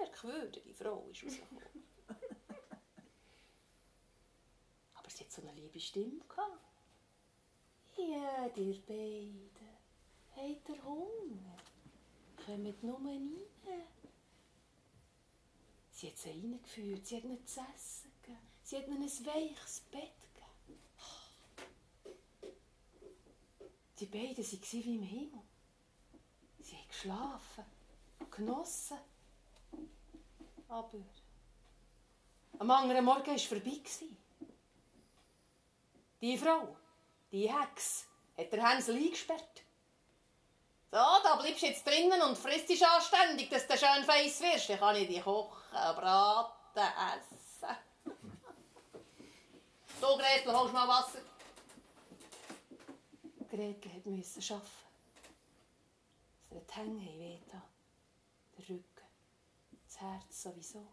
merkwürdige 0.00 0.74
Frau 0.74 1.08
ist 1.10 1.24
rausgekommen. 1.24 1.84
Aber 4.94 5.10
sie 5.10 5.24
hat 5.24 5.32
so 5.32 5.42
eine 5.42 5.52
liebe 5.52 5.80
Stimme 5.80 6.20
gehabt. 6.28 6.60
Ja, 7.96 8.46
ihr 8.56 8.80
beiden, 8.82 9.50
habt 10.34 10.68
ihr 10.68 10.84
Hunger? 10.84 11.56
Kommt 12.44 12.82
nur 12.82 12.98
rein. 12.98 13.36
Sie 15.90 16.08
hat 16.08 16.18
sie 16.18 16.30
reingeführt, 16.30 17.06
sie 17.06 17.16
hat 17.16 17.24
ihnen 17.24 17.46
zu 17.46 17.60
essen 17.60 18.10
gegeben, 18.20 18.40
sie 18.64 18.76
hat 18.76 18.88
ihnen 18.88 19.02
ein 19.02 19.26
weiches 19.26 19.80
Bett 19.92 20.10
gegeben. 20.34 20.84
Die 24.00 24.06
beiden 24.06 24.44
waren 24.44 24.84
wie 24.84 24.96
im 24.96 25.02
Himmel. 25.02 25.42
Geschlafen, 26.94 27.64
genossen. 28.30 28.98
Aber 30.68 31.04
am 32.58 32.70
anderen 32.70 33.04
Morgen 33.04 33.26
war 33.26 33.34
es 33.34 33.44
vorbei. 33.44 33.82
Die 36.20 36.38
Frau, 36.38 36.76
die 37.32 37.52
Hex, 37.52 38.06
hat 38.38 38.52
der 38.52 38.68
Hänsel 38.68 38.96
eingesperrt. 38.96 39.62
So, 40.90 40.98
da 40.98 41.36
bleibst 41.40 41.62
du 41.62 41.66
jetzt 41.66 41.86
drinnen 41.86 42.22
und 42.22 42.38
frisst 42.38 42.68
dich 42.68 42.86
anständig, 42.86 43.50
dass 43.50 43.66
du 43.66 43.76
schön 43.76 44.04
feiss 44.04 44.40
wirst. 44.40 44.70
Dann 44.70 44.78
kann 44.78 44.96
ich 44.96 45.08
dich 45.08 45.22
kochen, 45.22 45.60
braten, 45.72 46.92
essen. 47.18 47.76
So, 50.00 50.16
Gretel, 50.16 50.56
holst 50.56 50.72
mal 50.72 50.86
Wasser. 50.86 51.18
Gretel 53.50 54.12
musste 54.12 54.54
arbeiten 54.54 54.83
die 56.60 56.74
Hänge 56.74 57.00
haben 57.00 57.18
wehgetan, 57.18 57.62
der 58.56 58.68
Rücken, 58.68 59.04
das 59.86 60.00
Herz 60.00 60.42
sowieso. 60.42 60.86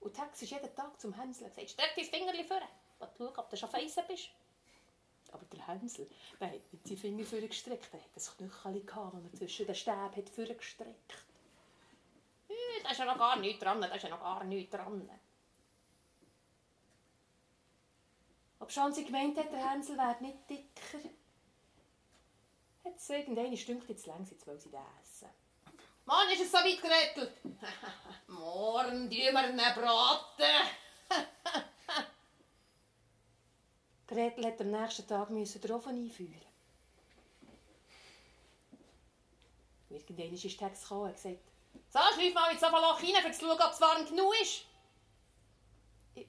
Und 0.00 0.14
Tex 0.14 0.42
ist 0.42 0.50
jeden 0.50 0.74
Tag 0.74 1.00
zum 1.00 1.12
Hänsel 1.14 1.46
und 1.46 1.54
sagt, 1.54 1.70
streck 1.70 1.94
dein 1.94 2.04
Fingerchen 2.04 2.46
vor, 2.46 2.60
schau, 2.98 3.32
ob 3.36 3.50
du 3.50 3.56
schon 3.56 3.68
feissen 3.68 4.04
bist. 4.08 4.30
Aber 5.30 5.44
der 5.46 5.66
Hänsel, 5.66 6.10
der 6.40 6.48
hat 6.48 6.72
nicht 6.72 6.86
seine 6.86 6.98
Finger 6.98 7.24
vorgestreckt, 7.24 7.92
der 7.92 8.00
hat 8.00 8.10
ein 8.16 8.50
Knöchel 8.50 8.84
gehabt, 8.84 9.14
das 9.14 9.32
er 9.32 9.38
zwischen 9.38 9.66
den 9.66 9.74
Stäben 9.74 10.16
hat 10.16 10.28
vorgestreckt. 10.28 11.14
Da 12.82 12.90
ist 12.90 12.98
ja 12.98 13.04
noch 13.04 13.18
gar 13.18 13.38
nichts 13.38 13.62
dran, 13.62 13.80
da 13.80 13.86
ist 13.86 14.02
ja 14.02 14.08
noch 14.10 14.20
gar 14.20 14.44
nichts 14.44 14.70
dran. 14.74 15.08
Ob 18.58 18.70
schon 18.70 18.92
sie 18.92 19.04
gemeint 19.04 19.38
hat, 19.38 19.52
der 19.52 19.70
Hänsel 19.70 19.96
wäre 19.96 20.20
nicht 20.20 20.50
dicker, 20.50 21.08
Jetzt 22.84 23.10
irgendeine 23.10 23.56
stinkt 23.56 23.88
jetzt 23.88 24.06
lang, 24.06 24.26
jetzt 24.28 24.46
will 24.46 24.58
sie 24.58 24.70
den 24.70 24.80
essen. 25.00 25.28
Mann, 26.04 26.28
ist 26.30 26.42
es 26.42 26.50
so 26.50 26.58
weit, 26.58 26.80
Gretel? 26.80 27.32
Morgen 28.26 29.08
tun 29.08 29.18
wir 29.18 29.48
ihn 29.48 29.56
braten. 29.56 30.44
Gretel 34.08 34.46
hat 34.46 34.60
am 34.60 34.70
nächsten 34.70 35.06
Tag 35.06 35.28
den 35.28 35.72
Ofen 35.72 36.04
einführen. 36.04 36.42
Irgendwann 39.88 40.32
ist 40.32 40.44
der 40.44 40.50
Text 40.50 40.82
gekommen 40.82 41.10
und 41.10 41.14
gesagt, 41.14 41.38
so, 41.88 41.98
schleif 42.14 42.34
mal 42.34 42.52
jetzt 42.52 42.64
auf 42.64 42.74
ein 42.74 42.80
Loch 42.80 43.00
rein, 43.00 43.24
um 43.24 43.32
zu 43.32 43.40
schauen, 43.40 43.60
ob 43.60 43.72
es 43.72 43.80
warm 43.80 44.06
genug 44.06 44.34
ist. 44.40 44.64
Ich, 46.14 46.26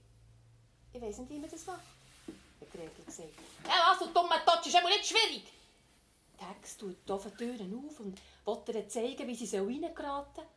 ich 0.93 1.01
weiss 1.01 1.18
nicht, 1.18 1.30
wie 1.30 1.39
man 1.39 1.49
das 1.49 1.66
macht, 1.66 1.80
hat 2.62 2.72
Gretel 2.72 3.06
gesagt. 3.06 3.34
Ja, 3.66 3.91
was, 3.91 3.99
du 3.99 4.14
dummer 4.14 4.45
Totsch, 4.45 4.68
ist 4.68 4.76
aber 4.76 4.89
nicht 4.89 5.06
schwierig. 5.06 5.43
Tex 6.44 6.78
tut 6.78 6.98
die 7.08 7.38
Türen 7.38 7.86
auf 7.86 8.00
und 8.00 8.20
will 8.46 8.76
ihr 8.76 8.89
zeigen, 8.89 9.28
wie 9.28 9.36
sie 9.36 9.58
reingeraten 9.58 10.36
soll. 10.36 10.48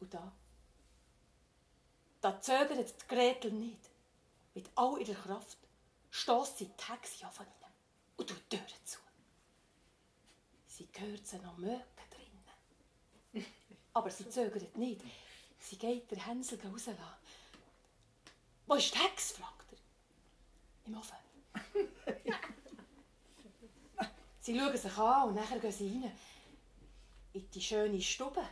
Und 0.00 0.14
da, 0.14 0.32
da 2.20 2.40
zögert 2.40 3.02
die 3.02 3.14
Gretel 3.14 3.52
nicht. 3.52 3.90
Mit 4.54 4.70
all 4.74 5.00
ihrer 5.00 5.14
Kraft 5.14 5.58
stößt 6.10 6.58
sie 6.58 6.70
Tex 6.76 7.20
ja 7.20 7.30
von 7.30 7.46
ihnen 7.46 7.72
und 8.16 8.28
tut 8.28 8.42
die 8.52 8.56
Türen 8.56 8.84
zu. 8.84 8.98
Sie 10.66 10.88
hört 10.98 11.26
sie 11.26 11.38
noch 11.38 11.56
mögen 11.56 11.82
drinnen. 12.10 13.46
Aber 13.94 14.10
sie 14.10 14.28
zögert 14.28 14.76
nicht. 14.76 15.02
Sie 15.58 15.78
geht 15.78 16.10
der 16.10 16.26
Hänsel 16.26 16.58
rauslassen. 16.60 16.98
Wo 18.66 18.74
ist 18.74 18.94
Tex? 18.94 19.32
fragt 19.32 19.72
er. 19.72 19.78
Im 20.86 20.98
Ofen. 20.98 21.16
Sie 24.42 24.58
schauen 24.58 24.76
sich 24.76 24.98
an 24.98 25.28
und 25.28 25.36
dann 25.36 25.60
gehen 25.60 25.70
sie 25.70 25.88
rein 25.88 26.12
in 27.32 27.48
die 27.48 27.60
schöne 27.60 28.00
Stube. 28.00 28.42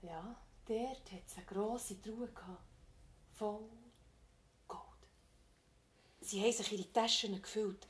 Ja, 0.00 0.36
dort 0.64 1.12
hat 1.12 1.26
es 1.26 1.36
eine 1.36 1.46
grosse 1.46 2.00
Truhe 2.00 2.28
voll 3.32 3.68
Gold. 4.68 4.80
Sie 6.20 6.40
haben 6.40 6.52
sich 6.52 6.72
ihre 6.72 6.92
Taschen 6.92 7.42
gefüllt. 7.42 7.84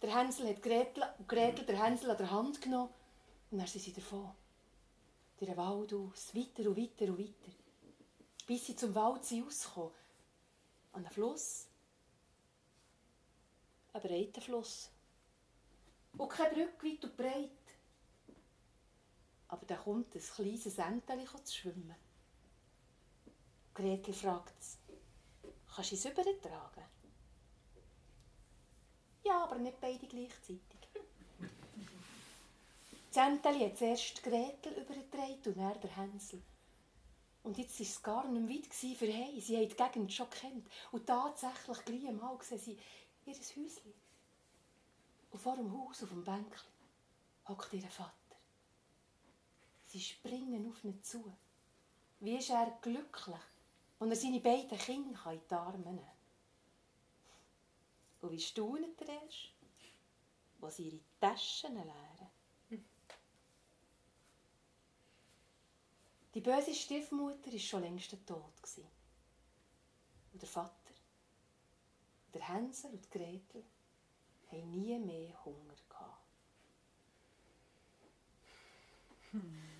Der 0.00 0.16
Hänsel 0.16 0.48
hat 0.48 0.62
Gretel, 0.62 1.02
Gretel 1.26 1.66
der 1.66 1.84
Hänsel 1.84 2.12
an 2.12 2.16
der 2.16 2.30
Hand 2.30 2.62
genommen 2.62 2.94
und 3.50 3.58
dann 3.58 3.66
sind 3.66 3.82
sie 3.82 3.92
davon. 3.92 4.30
Durch 5.38 5.50
den 5.50 5.56
Wald 5.56 5.92
aus, 5.92 6.32
weiter 6.36 6.70
und 6.70 6.76
weiter 6.76 7.10
und 7.10 7.18
weiter. 7.18 7.52
Bis 8.46 8.66
sie 8.66 8.76
zum 8.76 8.94
Wald 8.94 9.24
sind 9.24 9.44
rausgekommen. 9.44 9.90
An 10.92 11.04
einem 11.04 11.12
Fluss. 11.12 11.66
Ein 13.92 14.02
breiter 14.02 14.40
Fluss 14.40 14.88
und 16.18 16.28
keine 16.28 16.54
Brücke 16.54 16.86
weit 16.86 17.04
und 17.04 17.16
breit. 17.16 17.50
Aber 19.48 19.66
da 19.66 19.76
kommt 19.76 20.14
ein 20.14 20.20
kleines 20.20 20.78
Enteli 20.78 21.26
zu 21.44 21.54
schwimmen. 21.54 21.94
Gretel 23.74 24.14
fragt 24.14 24.54
es, 24.60 24.78
kannst 25.74 25.92
du 25.92 25.96
es 25.96 26.04
übertragen? 26.04 26.84
Ja, 29.24 29.44
aber 29.44 29.58
nicht 29.58 29.80
beide 29.80 30.06
gleichzeitig. 30.06 30.60
Das 33.12 33.28
Enteli 33.28 33.60
hat 33.60 33.78
zuerst 33.78 34.22
Gretel 34.22 34.72
übertragen 34.72 35.42
und 35.44 35.56
dann 35.56 35.80
der 35.80 35.96
Hänsel. 35.96 36.42
Und 37.42 37.58
jetzt 37.58 37.78
war 37.78 37.86
es 37.86 38.02
gar 38.02 38.28
nicht 38.28 38.72
weit 38.72 38.96
für 38.96 39.06
hey. 39.06 39.40
Sie 39.40 39.56
haben 39.56 39.68
die 39.68 39.74
Gegend 39.74 40.12
schon 40.12 40.30
kennt. 40.30 40.66
Und 40.92 41.06
tatsächlich 41.06 41.84
gleich 41.84 42.08
einmal 42.08 42.38
sehen 42.40 42.58
sie 42.58 42.78
ihr 43.26 43.34
Häuschen. 43.34 44.01
Und 45.32 45.40
vor 45.40 45.56
dem 45.56 45.72
Haus 45.72 46.02
auf 46.02 46.10
dem 46.10 46.24
Bänkchen 46.24 46.72
hockt 47.48 47.72
ihr 47.72 47.88
Vater. 47.90 48.12
Sie 49.86 50.00
springen 50.00 50.70
auf 50.70 50.84
ihn 50.84 51.02
zu. 51.02 51.36
Wie 52.20 52.36
ist 52.36 52.50
er 52.50 52.70
glücklich, 52.80 53.40
und 54.02 54.10
er 54.10 54.16
seine 54.16 54.40
beiden 54.40 54.76
Kinder 54.78 55.32
in 55.32 55.40
die 55.48 55.54
Arme 55.54 55.78
nehmen 55.78 55.98
kann. 55.98 56.16
Und 58.20 58.32
wie 58.32 58.40
staunet 58.40 59.00
er 59.00 59.22
erst, 59.22 59.52
wo 60.58 60.68
sie 60.68 60.88
ihre 60.88 61.00
Taschen 61.20 61.74
leeren. 61.74 62.82
Die 66.34 66.40
böse 66.40 66.74
Stiefmutter 66.74 67.52
war 67.52 67.58
schon 67.60 67.82
längst 67.82 68.10
tot. 68.26 68.52
Und 70.32 70.42
der 70.42 70.48
Vater, 70.48 70.94
der 72.34 72.48
Hänsel 72.48 72.90
und 72.90 73.08
Gretel 73.08 73.64
haben 74.52 74.70
nie 74.70 74.98
mehr 74.98 75.44
Hunger 75.44 75.74
gehabt. 75.88 76.22
Hm. 79.30 79.71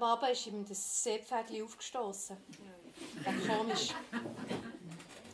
Am 0.00 0.04
Abend 0.04 0.32
ist 0.32 0.46
ihm 0.46 0.66
das 0.66 1.02
Seepferdchen 1.02 1.62
aufgestoßen. 1.62 2.36
Ein 3.24 3.46
komisch 3.46 3.90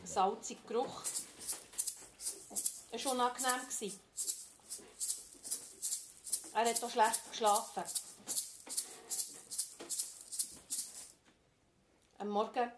salziger 0.03 0.59
Geruch. 0.67 1.03
Es 2.91 3.05
war 3.05 3.13
unangenehm. 3.13 3.99
Er 6.53 6.65
hat 6.65 6.83
auch 6.83 6.89
schlecht 6.89 7.31
geschlafen. 7.31 7.83
Am 12.17 12.27
Morgen 12.29 12.55
war 12.55 12.71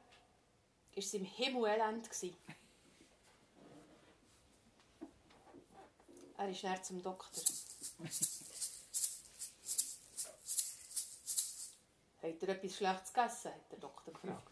es 0.96 1.14
im 1.14 1.26
Himmel 1.26 1.72
elend. 1.72 2.08
Er 6.38 6.50
ist 6.50 6.64
näher 6.64 6.84
zum 6.84 7.02
Doktor. 7.02 7.42
Habt 12.22 12.41
ihr 12.41 12.49
etwas 12.49 12.76
Schlechtes 12.76 13.13
gegessen? 13.13 13.51
hat 13.51 13.72
der 13.72 13.80
Doktor 13.80 14.13
gefragt. 14.13 14.51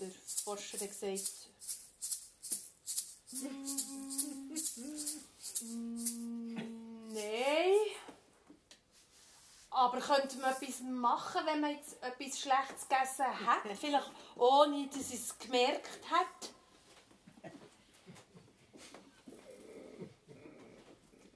der 0.00 0.10
Forscher 0.44 0.78
hat 0.78 0.88
gesagt, 0.88 1.32
mm, 5.62 6.54
nein. 7.14 7.74
Aber 9.70 10.00
könnte 10.00 10.38
man 10.38 10.52
etwas 10.52 10.80
machen, 10.80 11.40
wenn 11.46 11.60
man 11.60 11.70
jetzt 11.70 12.02
etwas 12.02 12.40
Schlechtes 12.40 12.88
gegessen 12.88 13.46
hat? 13.46 13.62
Vielleicht 13.78 14.10
ohne, 14.36 14.86
dass 14.88 15.12
es 15.12 15.38
gemerkt 15.38 16.10
hat? 16.10 16.55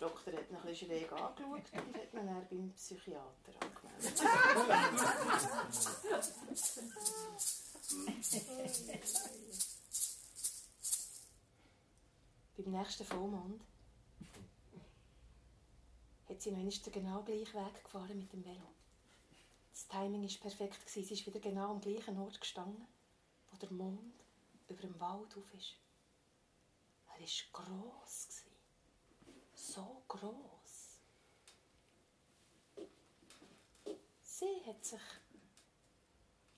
Der 0.01 0.09
Doktor 0.09 0.32
hat 0.32 0.48
ihn 0.48 0.57
ein 0.57 0.62
bisschen 0.62 0.88
schräg 0.88 1.12
angeschaut 1.12 1.42
und 1.42 1.72
hat 1.72 2.14
ihn 2.14 2.26
dann 2.26 2.48
beim 2.48 2.72
Psychiater 2.72 3.53
angemeldet. 3.61 4.22
beim 12.57 12.70
nächsten 12.72 13.05
Vollmond 13.05 13.62
hat 16.28 16.40
sie 16.40 16.53
noch 16.53 16.61
den 16.61 16.70
genau 16.92 17.22
gleichen 17.22 17.55
Weg 17.55 17.84
gefahren 17.84 18.18
mit 18.18 18.32
dem 18.32 18.42
Velo. 18.44 18.72
Das 19.70 19.86
Timing 19.88 20.22
war 20.22 20.40
perfekt. 20.40 20.88
Sie 20.88 21.03
ist 21.03 21.26
wieder 21.26 21.40
genau 21.40 21.72
am 21.72 21.82
gleichen 21.82 22.18
Ort 22.18 22.40
gestanden, 22.40 22.86
wo 23.51 23.57
der 23.59 23.70
Mond 23.72 24.14
über 24.68 24.80
dem 24.80 24.98
Wald 24.98 25.36
auf 25.36 25.53
ist. 25.53 25.76
Er 27.09 27.20
war 27.20 27.28
gross 27.53 28.46
so 29.71 30.03
groß. 30.09 31.01
Sie 34.23 34.62
hat 34.66 34.85
sich 34.85 35.01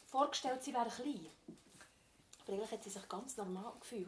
vorgestellt, 0.07 0.63
sie 0.63 0.73
wäre 0.73 0.89
klein. 0.89 1.27
Eigentlich 2.49 2.71
hat 2.71 2.85
sie 2.85 2.91
sich 2.91 3.09
ganz 3.09 3.37
normal 3.37 3.73
gefühlt. 3.81 4.07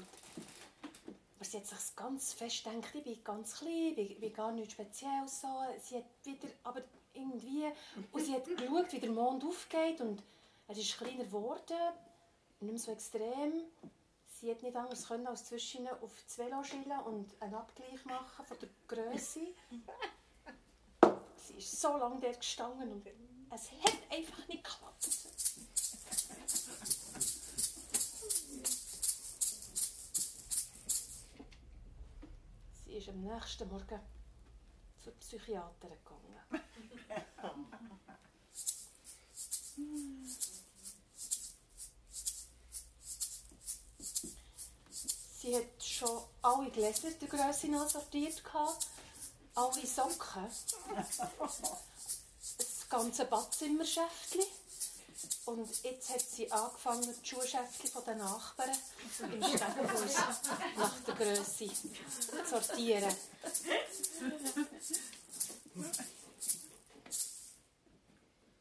Aber 1.37 1.45
sie 1.45 1.59
hat 1.59 1.67
sich 1.67 1.97
ganz 1.97 2.33
fest 2.33 2.65
gedacht, 2.65 2.95
ich 2.95 3.05
bin 3.05 3.25
ganz 3.25 3.59
klein, 3.59 3.95
ich 3.97 4.21
bin 4.21 4.33
gar 4.33 4.53
nichts 4.53 4.73
Spezielles. 4.73 5.41
So. 5.41 5.49
Sie 5.83 5.97
hat 5.97 6.05
wieder, 6.25 6.49
aber 6.63 6.83
irgendwie, 7.13 7.71
und 8.13 8.25
sie 8.25 8.35
hat 8.35 8.45
geschaut, 8.45 8.93
wie 8.93 9.01
der 9.01 9.11
Mond 9.11 9.45
aufgeht 9.45 10.01
und 10.01 10.23
er 10.67 10.77
ist 10.77 10.97
kleiner 10.97 11.25
geworden, 11.25 11.77
nicht 12.61 12.71
mehr 12.71 12.79
so 12.79 12.93
extrem. 12.93 13.65
Sie 14.45 14.51
hätte 14.51 14.67
nicht 14.67 14.77
anders 14.77 15.09
können, 15.09 15.27
als 15.27 15.47
zwischen 15.47 15.89
auf 15.89 16.13
das 16.23 16.37
Velo 16.37 16.63
schillen 16.63 17.01
und 17.07 17.35
einen 17.41 17.55
Abgleich 17.55 18.05
machen 18.05 18.45
von 18.45 18.59
der 18.59 18.69
Größe. 18.87 19.41
Sie 21.37 21.55
ist 21.55 21.81
so 21.81 21.97
lange 21.97 22.21
dort 22.21 22.41
gestanden 22.41 22.93
und 22.93 23.07
es 23.07 23.73
hat 23.73 23.97
einfach 24.11 24.47
nicht 24.47 24.63
geklappt. 24.63 25.03
Sie 32.85 32.93
ist 32.93 33.09
am 33.09 33.23
nächsten 33.23 33.67
Morgen 33.71 34.01
zur 35.03 35.15
Psychiaterin 35.15 35.97
gegangen. 36.05 36.61
Sie 45.45 45.55
hat 45.55 45.85
schon 45.85 46.23
alle 46.41 46.71
Gläser 46.71 47.11
der 47.11 47.29
Größe 47.29 47.69
sortiert, 47.87 48.43
alle 49.55 49.87
Socken, 49.87 50.51
das 52.57 52.89
ganze 52.89 53.27
Badzimmerschäftchen. 53.27 54.41
Und 55.45 55.83
jetzt 55.83 56.09
hat 56.09 56.23
sie 56.23 56.51
angefangen, 56.51 57.15
die 57.23 57.29
Schuhschäftchen 57.29 57.91
der 58.07 58.15
Nachbarn 58.15 58.71
im 59.21 59.43
Stegenhaus 59.43 60.15
nach 60.79 61.01
der 61.01 61.15
Größe 61.15 61.69
zu 61.69 61.91
sortieren. 62.49 63.15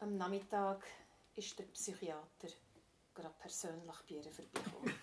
Am 0.01 0.17
Nachmittag 0.17 0.84
ist 1.34 1.57
der 1.57 1.63
Psychiater 1.63 2.49
gerade 3.15 3.36
persönlich 3.39 3.95
bei 4.09 4.15
ihr 4.15 4.29
vorbeigekommen. 4.34 4.93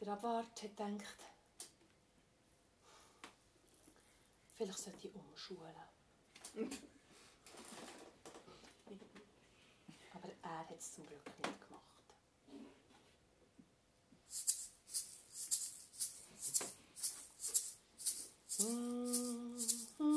Der 0.00 0.08
Abwart 0.08 0.62
hat 0.62 0.76
gedacht, 0.76 1.16
vielleicht 4.56 4.78
sollte 4.78 5.06
ich 5.06 5.14
umschulen. 5.14 5.76
Aber 10.14 10.28
er 10.42 10.58
hat 10.58 10.70
es 10.76 10.94
zum 10.94 11.06
Glück 11.06 11.24
nicht 11.26 11.68
gemacht. 11.68 11.82
Mm-hmm. 18.58 19.51
Die 20.02 20.08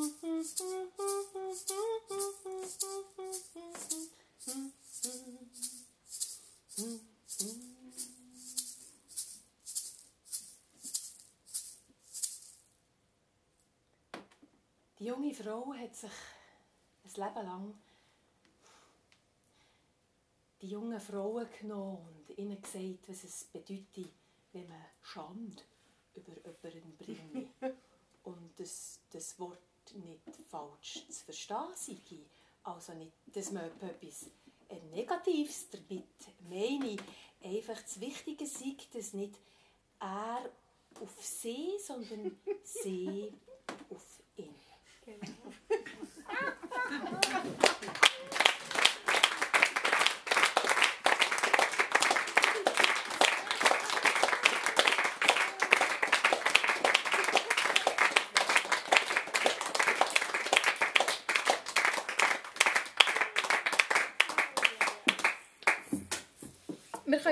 junge 15.05 15.33
Frau 15.35 15.71
hat 15.75 15.95
sich 15.95 16.09
ein 17.03 17.11
Leben 17.13 17.45
lang 17.45 17.75
die 20.61 20.69
jungen 20.69 20.99
Frauen 20.99 21.47
genommen 21.61 22.07
und 22.27 22.37
ihnen 22.39 22.59
gesagt, 22.59 23.07
was 23.07 23.23
es 23.23 23.43
bedeutet, 23.43 24.11
wenn 24.51 24.67
man 24.67 24.83
Schande 25.03 25.61
über 26.15 26.69
jemanden 26.69 26.97
bringt. 26.97 27.49
und 28.23 28.59
das, 28.59 28.99
das 29.11 29.37
Wort 29.37 29.61
nicht 29.93 30.21
falsch 30.49 31.05
zu 31.09 31.23
verstehen 31.25 31.75
sei. 31.75 31.97
Also 32.63 32.93
nicht, 32.93 33.13
dass 33.27 33.51
man 33.51 33.65
etwas 33.65 34.29
Negatives 34.91 35.69
damit 35.69 36.03
meine. 36.49 36.97
Einfach 37.43 37.79
das 37.81 37.99
Wichtige 37.99 38.45
sei, 38.45 38.75
dass 38.91 39.13
nicht 39.13 39.39
er 39.99 40.49
auf 40.99 41.23
sie, 41.23 41.77
sondern 41.79 42.39
sie 42.63 43.31
auf 43.89 44.21
ihn. 44.35 44.55
Genau. 45.05 45.27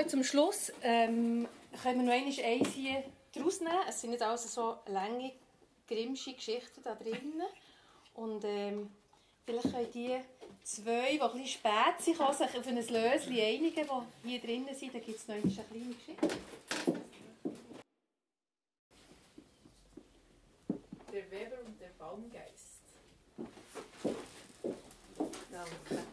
können 0.04 0.10
zum 0.10 0.24
Schluss 0.24 0.72
ähm, 0.82 1.48
können 1.82 2.06
wir 2.06 2.06
noch 2.06 2.44
eins 2.44 2.68
hier 2.74 3.02
daraus 3.32 3.60
nehmen. 3.60 3.74
Es 3.88 4.00
sind 4.00 4.10
nicht 4.10 4.22
also 4.22 4.48
so 4.48 4.92
lange, 4.92 5.32
grimmsche 5.88 6.34
Geschichten 6.34 6.82
da 6.82 6.94
drin. 6.94 7.42
Und 8.14 8.44
ähm, 8.44 8.90
vielleicht 9.46 9.72
können 9.72 9.90
die 9.92 10.20
zwei, 10.62 11.12
die 11.12 11.18
bisschen 11.18 11.46
spät 11.46 12.00
sind, 12.00 12.16
sich 12.16 12.20
auf 12.20 12.66
ein 12.66 12.76
Löschen 12.76 13.32
einigen, 13.32 13.88
die 14.24 14.28
hier 14.28 14.40
drinnen 14.40 14.74
sind. 14.74 14.94
Da 14.94 14.98
gibt 14.98 15.18
es 15.18 15.28
noch 15.28 15.36
eine 15.36 15.42
kleine 15.42 15.94
Geschichte. 15.94 16.28
Der 21.12 21.30
Weber 21.30 21.56
und 21.64 21.80
der 21.80 21.90
Baumgeist. 21.98 22.82
Danke. 25.50 26.04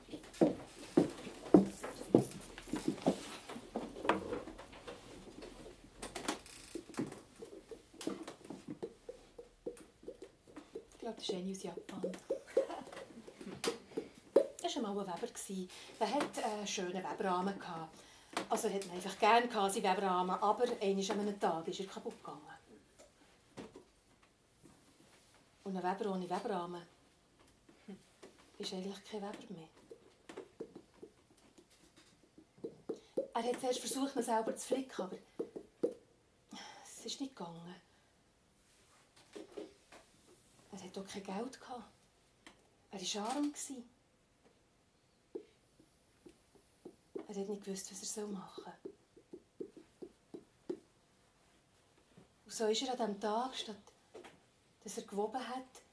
Das 11.04 11.30
ist 11.30 11.36
eine 11.36 11.41
aus 11.52 11.64
Japan. 11.64 12.12
Das 14.62 14.76
war 14.76 14.94
mal 14.94 15.00
ein 15.00 15.22
Weber. 15.22 15.70
Der 16.00 16.14
hatte 16.14 16.46
einen 16.46 16.68
schönen 16.68 17.04
Weberrahmen. 17.04 17.54
Also 18.50 18.70
hat 18.70 18.86
ihn 18.86 18.92
einfach 18.92 19.20
gerne 19.20 19.50
seinen 19.52 19.84
Weberrahmen, 19.84 20.36
aber 20.36 20.64
einmal 20.82 21.12
an 21.12 21.20
einem 21.20 21.40
Tag 21.40 21.68
ist 21.68 21.80
er 21.80 21.86
kaputt 21.88 22.18
gegangen. 22.18 22.42
Und 25.64 25.78
ein 25.78 25.84
Weber 25.84 26.12
ohne 26.12 26.30
Weberrahmen 26.30 26.82
ist 28.58 28.74
eigentlich 28.74 29.04
kein 29.04 29.22
Weber 29.22 29.38
mehr. 29.50 29.68
Er 33.34 33.44
hat 33.44 33.60
zuerst 33.60 33.80
versucht, 33.80 34.16
ihn 34.16 34.24
selber 34.24 34.56
zu 34.56 34.68
flicken, 34.68 35.02
aber 35.02 35.18
es 36.84 37.06
ist 37.06 37.20
nicht 37.20 37.36
gegangen. 37.36 37.76
Er 41.02 41.08
hatte 41.08 41.10
auch 41.10 41.14
kein 41.14 41.24
Geld. 41.24 41.60
Er 42.92 43.22
war 43.22 43.36
arm. 43.36 43.54
Er 47.16 47.28
hat 47.28 47.50
nicht 47.50 47.64
gewusst, 47.64 47.92
was 47.92 48.18
er 48.18 48.28
machen 48.28 48.64
soll. 48.64 48.94
Und 52.46 52.54
so 52.54 52.68
ist 52.68 52.82
er 52.84 52.92
an 52.92 52.98
diesem 52.98 53.20
Tag, 53.20 53.56
statt 53.56 53.78
dass 54.84 54.98
er 54.98 55.04
gewoben 55.04 55.48
hat, 55.48 55.84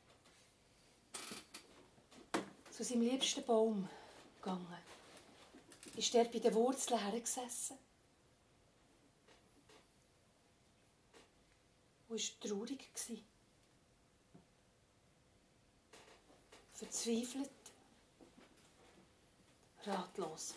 zu 2.70 2.82
seinem 2.82 3.02
liebsten 3.02 3.44
Baum 3.44 3.88
gegangen. 4.36 4.66
Ist 5.94 6.14
er 6.14 6.24
bei 6.24 6.38
den 6.38 6.54
Wurzeln 6.54 6.98
hergesessen. 7.00 7.76
Und 12.08 12.18
war 12.18 12.48
traurig. 12.48 12.90
Verzweifelt, 16.78 17.50
ratlos. 19.84 20.54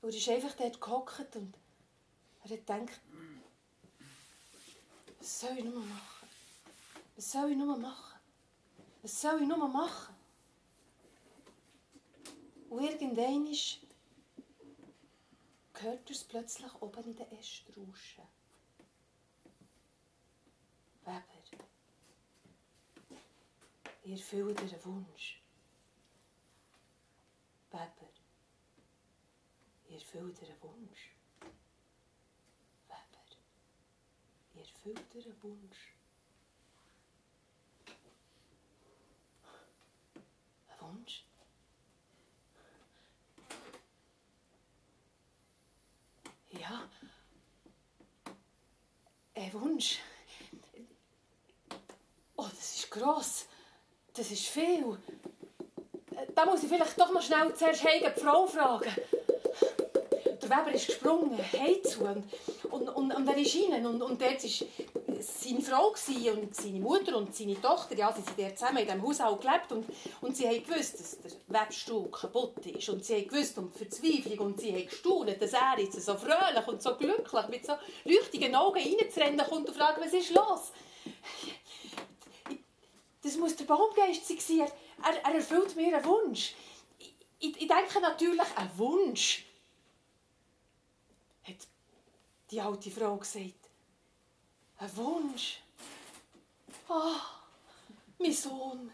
Er 0.00 0.08
ist 0.08 0.28
einfach 0.28 0.54
dort 0.54 0.80
gehockt 0.80 1.34
und 1.34 1.54
er 2.44 2.50
hat 2.50 2.66
gedacht, 2.66 3.00
was 5.18 5.40
soll 5.40 5.58
ich 5.58 5.64
nur 5.64 5.80
machen? 5.80 6.28
Was 7.16 7.32
soll 7.32 7.50
ich 7.50 7.56
nur 7.56 7.76
machen? 7.76 8.20
Was 9.02 9.20
soll 9.20 9.42
ich 9.42 9.48
nur 9.48 9.68
machen? 9.68 10.14
Und 12.70 12.84
irgendwann 12.84 13.46
hört 15.74 16.10
er 16.10 16.10
es 16.10 16.24
plötzlich 16.24 16.72
oben 16.80 17.04
in 17.04 17.16
den 17.16 17.32
Ästen 17.32 17.74
rauschen. 17.74 18.22
Weber. 21.04 21.36
Ich 24.06 24.12
erfülle 24.12 24.54
dir 24.54 24.84
Wunsch. 24.84 25.40
Weber, 27.72 28.08
ich 29.88 29.94
erfülle 29.94 30.32
dir 30.32 30.54
Wunsch. 30.62 31.10
Weber, 32.86 33.24
ich 34.54 34.72
erfülle 34.72 35.02
dir 35.12 35.42
Wunsch. 35.42 35.92
Ein 40.68 40.80
Wunsch? 40.80 41.24
Ja, 46.50 46.88
ein 49.34 49.52
Wunsch. 49.52 49.98
Oh, 52.36 52.46
das 52.48 52.76
ist 52.76 52.90
gross 52.92 53.48
das 54.16 54.30
ist 54.30 54.46
viel. 54.46 54.96
Da 56.34 56.46
muss 56.46 56.62
ich 56.62 56.68
vielleicht 56.68 56.98
doch 56.98 57.12
noch 57.12 57.22
schnell 57.22 57.54
zuerst 57.54 57.82
die 57.82 58.20
Frau 58.20 58.46
fragen. 58.46 58.90
Der 60.42 60.50
Weber 60.50 60.72
ist 60.72 60.86
gesprungen, 60.86 61.38
heimzu 61.52 62.04
und, 62.04 62.24
und, 62.70 62.88
und, 62.88 63.12
und 63.12 63.28
er 63.28 63.36
ist 63.36 63.56
rein. 63.56 63.84
Und, 63.84 64.00
und 64.00 64.20
dort 64.20 64.44
war 64.44 65.20
seine 65.20 65.60
Frau 65.60 65.88
und 65.88 66.54
seine 66.54 66.80
Mutter 66.80 67.16
und 67.16 67.34
seine 67.34 67.60
Tochter. 67.60 67.96
Ja, 67.96 68.12
sie 68.12 68.22
sind 68.22 68.38
dort 68.38 68.58
zusammen 68.58 68.78
in 68.78 68.86
diesem 68.86 69.02
Haushalt 69.02 69.40
gelebt. 69.40 69.72
Und, 69.72 69.86
und 70.20 70.36
sie 70.36 70.46
haben 70.46 70.62
gewusst, 70.62 71.00
dass 71.00 71.18
der 71.18 71.32
Webstuhl 71.48 72.10
kaputt 72.10 72.64
ist. 72.66 72.88
Und 72.88 73.04
sie 73.04 73.16
haben 73.16 73.28
gewusst 73.28 73.58
um 73.58 73.72
die 73.72 73.78
Verzweiflung. 73.78 74.46
Und 74.46 74.60
sie 74.60 74.72
haben 74.72 74.86
gestaunt, 74.86 75.42
dass 75.42 75.52
er 75.52 75.78
jetzt 75.78 76.00
so 76.00 76.14
fröhlich 76.14 76.68
und 76.68 76.82
so 76.82 76.94
glücklich 76.94 77.48
mit 77.48 77.66
so 77.66 77.72
leuchtigen 78.04 78.54
Augen 78.54 78.78
reinzurennen 78.78 79.44
kommt 79.46 79.68
und 79.68 79.76
fragt, 79.76 80.00
was 80.00 80.12
ist 80.12 80.34
los? 80.34 80.72
Das 83.26 83.36
muss 83.36 83.56
der 83.56 83.64
Baumgeist 83.64 84.24
sein. 84.24 84.60
Er, 85.02 85.24
er 85.24 85.34
erfüllt 85.34 85.74
mir 85.74 85.96
einen 85.96 86.04
Wunsch. 86.04 86.54
Ich, 87.40 87.60
ich 87.60 87.66
denke 87.66 88.00
natürlich, 88.00 88.56
ein 88.56 88.78
Wunsch, 88.78 89.44
hat 91.42 91.56
die 92.48 92.60
alte 92.60 92.88
Frau 92.88 93.16
gesagt. 93.16 93.68
Ein 94.78 94.96
Wunsch. 94.96 95.60
Ah, 96.88 97.16
oh, 97.16 97.92
mein 98.20 98.32
Sohn, 98.32 98.92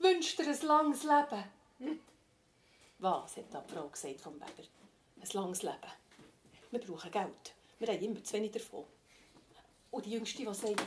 wünscht 0.00 0.38
dir 0.38 0.48
ein 0.48 0.60
langes 0.60 1.04
Leben? 1.04 1.44
Hm? 1.78 2.00
Was, 2.98 3.38
hat 3.38 3.44
die 3.50 3.72
Frau 3.72 3.88
gesagt 3.88 4.20
vom 4.20 4.34
Weber? 4.34 4.68
Ein 5.18 5.28
langes 5.32 5.62
Leben. 5.62 5.92
Wir 6.72 6.80
brauchen 6.80 7.10
Geld. 7.10 7.54
Wir 7.78 7.88
haben 7.88 8.02
immer 8.02 8.22
zu 8.22 8.34
wenig 8.34 8.52
davon. 8.52 8.84
Und 9.90 10.04
die 10.04 10.10
Jüngste, 10.10 10.44
die 10.44 10.54
sagt, 10.54 10.82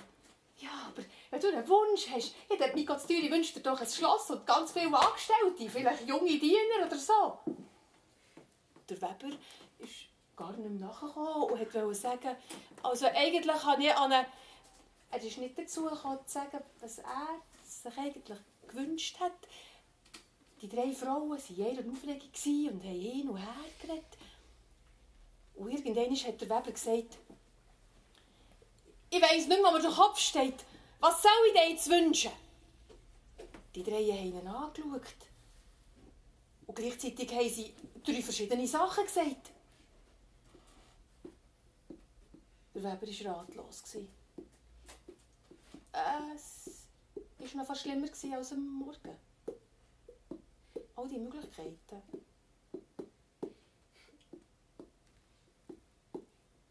ja, 0.60 0.70
aber 0.88 1.04
wenn 1.30 1.40
du 1.40 1.48
einen 1.48 1.68
Wunsch 1.68 2.10
hast, 2.10 2.36
ja, 2.50 2.56
dann 2.58 2.76
Nico 2.76 2.98
Zürich 2.98 3.32
wünscht 3.32 3.56
dir 3.56 3.62
doch 3.62 3.80
ein 3.80 3.88
Schloss 3.88 4.30
und 4.32 4.46
ganz 4.46 4.72
viele 4.72 4.98
Angestellte, 4.98 5.70
vielleicht 5.70 6.08
junge 6.08 6.38
Diener 6.38 6.86
oder 6.86 6.98
so. 6.98 7.40
Der 8.90 9.02
Weber 9.02 9.36
ist 9.80 10.10
gar 10.36 10.52
nicht 10.52 10.70
mehr 10.70 10.88
nachgekommen 10.88 11.44
und 11.44 11.52
wollte 11.52 11.94
sagen, 11.94 12.36
also 12.84 13.06
eigentlich 13.08 13.64
habe 13.64 13.84
ich 13.84 13.96
an 13.96 14.26
er 15.12 15.24
ist 15.24 15.38
nicht 15.38 15.58
dazu 15.58 15.86
gekommen, 15.86 16.20
zu 16.26 16.34
sagen, 16.34 16.60
was 16.82 17.00
er 17.00 17.42
sich 17.64 17.98
eigentlich 17.98 18.38
gewünscht 18.68 19.20
hat. 19.20 19.34
Die 20.62 20.70
drei 20.70 20.92
Frauen 20.92 21.32
waren 21.32 21.40
in 21.50 21.58
ihrer 21.58 21.92
Aufregung 21.92 22.30
und 22.30 22.84
haben 22.84 23.00
hin 23.00 23.30
und 23.30 23.38
her 23.38 23.56
geredet. 23.82 24.06
Und 25.56 25.72
irgendwann 25.72 26.16
hat 26.16 26.42
der 26.42 26.50
Weber 26.50 26.72
gesagt, 26.72 27.18
ich 29.10 29.22
weiss 29.22 29.48
nicht 29.48 29.62
mehr, 29.62 29.74
wo 29.74 29.78
der 29.78 29.92
Kopf 29.92 30.20
steht. 30.20 30.66
Was 31.00 31.22
soll 31.22 31.32
ich 31.48 31.54
dir 31.54 31.70
jetzt 31.70 31.90
wünschen? 31.90 32.32
Die 33.74 33.84
drei 33.84 34.04
haben 34.04 34.40
ihn 34.40 34.48
angeschaut. 34.48 35.02
Und 36.68 36.76
gleichzeitig 36.76 37.32
haben 37.32 37.50
sie 37.50 37.74
drei 38.04 38.22
verschiedene 38.22 38.68
Sachen 38.68 39.06
gesagt. 39.06 39.52
Der 42.76 42.84
Weber 42.84 43.26
war 43.26 43.38
ratlos. 43.40 43.84
Es 45.92 47.56
war 47.56 47.62
noch 47.62 47.68
fast 47.68 47.82
schlimmer 47.82 48.08
als 48.36 48.52
am 48.52 48.68
Morgen. 48.68 49.18
All 50.96 51.08
die 51.08 51.18
Möglichkeiten. 51.18 52.04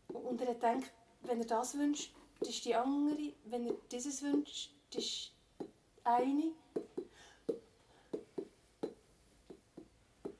Und 0.09 0.41
er 0.41 0.55
denkt, 0.55 0.93
wenn 1.23 1.41
er 1.41 1.47
das 1.47 1.75
wünscht, 1.75 2.15
das 2.41 2.49
ist 2.51 2.65
die 2.65 2.75
andere. 2.75 3.33
Wenn 3.45 3.67
er 3.67 3.75
dieses 3.91 4.23
wünscht, 4.23 4.71
das 4.91 5.05
ist 5.05 5.33
eine. 6.05 6.53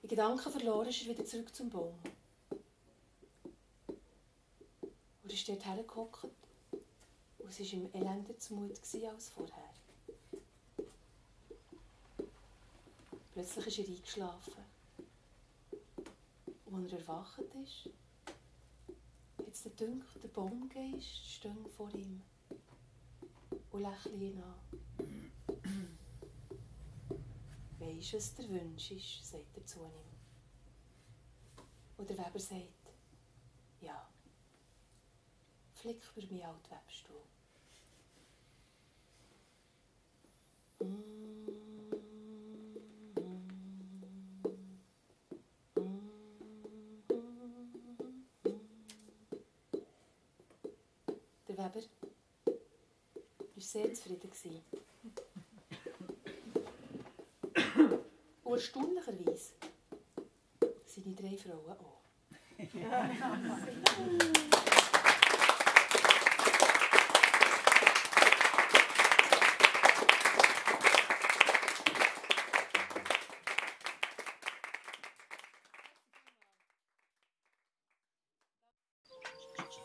In 0.03 0.09
Gedanken 0.09 0.51
verloren 0.51 0.89
ist 0.89 1.03
er 1.03 1.09
wieder 1.09 1.25
zurück 1.25 1.55
zum 1.55 1.69
Baum. 1.69 1.99
Und 5.23 5.31
er 5.31 5.35
ist 5.35 5.49
dort 5.49 5.65
hergehockt. 5.65 6.25
Und 7.39 7.51
es 7.51 7.59
war 7.61 7.67
ihm 7.67 7.91
elender 7.93 8.39
zumut 8.39 8.73
als 8.73 9.29
vorher. 9.29 9.75
Plötzlich 13.33 13.67
ist 13.67 13.79
er 13.79 13.95
eingeschlafen. 13.95 14.65
Und 16.67 16.85
als 16.85 16.93
er 16.93 16.99
erwacht 16.99 17.43
ist, 17.63 17.91
es 19.67 19.77
den 19.77 20.05
der 20.23 20.29
Baumgeist 20.29 21.27
steht 21.27 21.69
vor 21.77 21.93
ihm 21.95 22.23
und 23.71 23.83
lächelt 23.83 24.21
ihn 24.21 24.41
an. 24.41 24.55
Weisst 27.79 28.15
was 28.15 28.35
der 28.35 28.49
Wunsch 28.49 28.91
ist, 28.93 29.27
sagt 29.27 29.57
er 29.57 29.67
zu 29.67 29.81
ihm. 29.81 29.91
Und 31.97 32.09
der 32.09 32.19
Weber 32.19 32.39
sagt, 32.39 32.93
ja, 33.81 34.09
flick 35.75 36.05
für 36.05 36.21
mich 36.27 36.45
alt 36.45 36.71
Webstuhl. 36.71 37.23
Mm. 40.81 41.48
Sehr 53.79 53.95
zufrieden. 53.95 54.63
Und 58.45 58.53
erstaunlicherweise 58.53 59.53
seine 60.87 61.15
drei 61.15 61.37
Frauen 61.37 61.77
auch. 61.79 61.99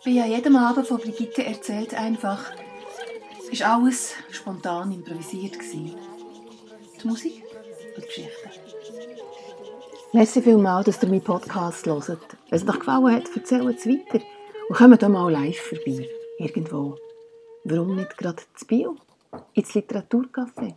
Wie 0.06 0.20
an 0.20 0.30
jedem 0.30 0.56
Abend 0.58 0.88
von 0.88 0.98
Brigitte 0.98 1.46
erzählt 1.46 1.94
einfach, 1.94 2.52
ist 3.54 3.62
alles 3.62 4.16
spontan 4.32 4.92
improvisiert. 4.92 5.58
Die 5.72 7.08
Musik 7.08 7.44
und 7.96 8.04
die 8.04 8.08
Geschichte. 8.08 8.50
Merci 10.12 10.42
vielmals, 10.42 10.86
dass 10.86 11.04
ihr 11.04 11.10
meinen 11.10 11.22
Podcast 11.22 11.86
hört. 11.86 12.08
Wenn 12.50 12.60
es 12.60 12.68
euch 12.68 12.80
gefallen 12.80 13.16
hat, 13.16 13.36
erzählt 13.36 13.78
es 13.78 13.86
weiter 13.86 14.26
und 14.70 14.76
kommt 14.76 15.00
hier 15.00 15.10
mal 15.10 15.32
live 15.32 15.60
vorbei. 15.60 16.10
Irgendwo. 16.40 16.98
Warum 17.64 17.96
nicht 17.96 18.18
gerade 18.18 18.42
zu 18.56 18.66
Bio? 18.66 18.96
Ins 19.54 19.74
Literaturcafé? 19.76 20.74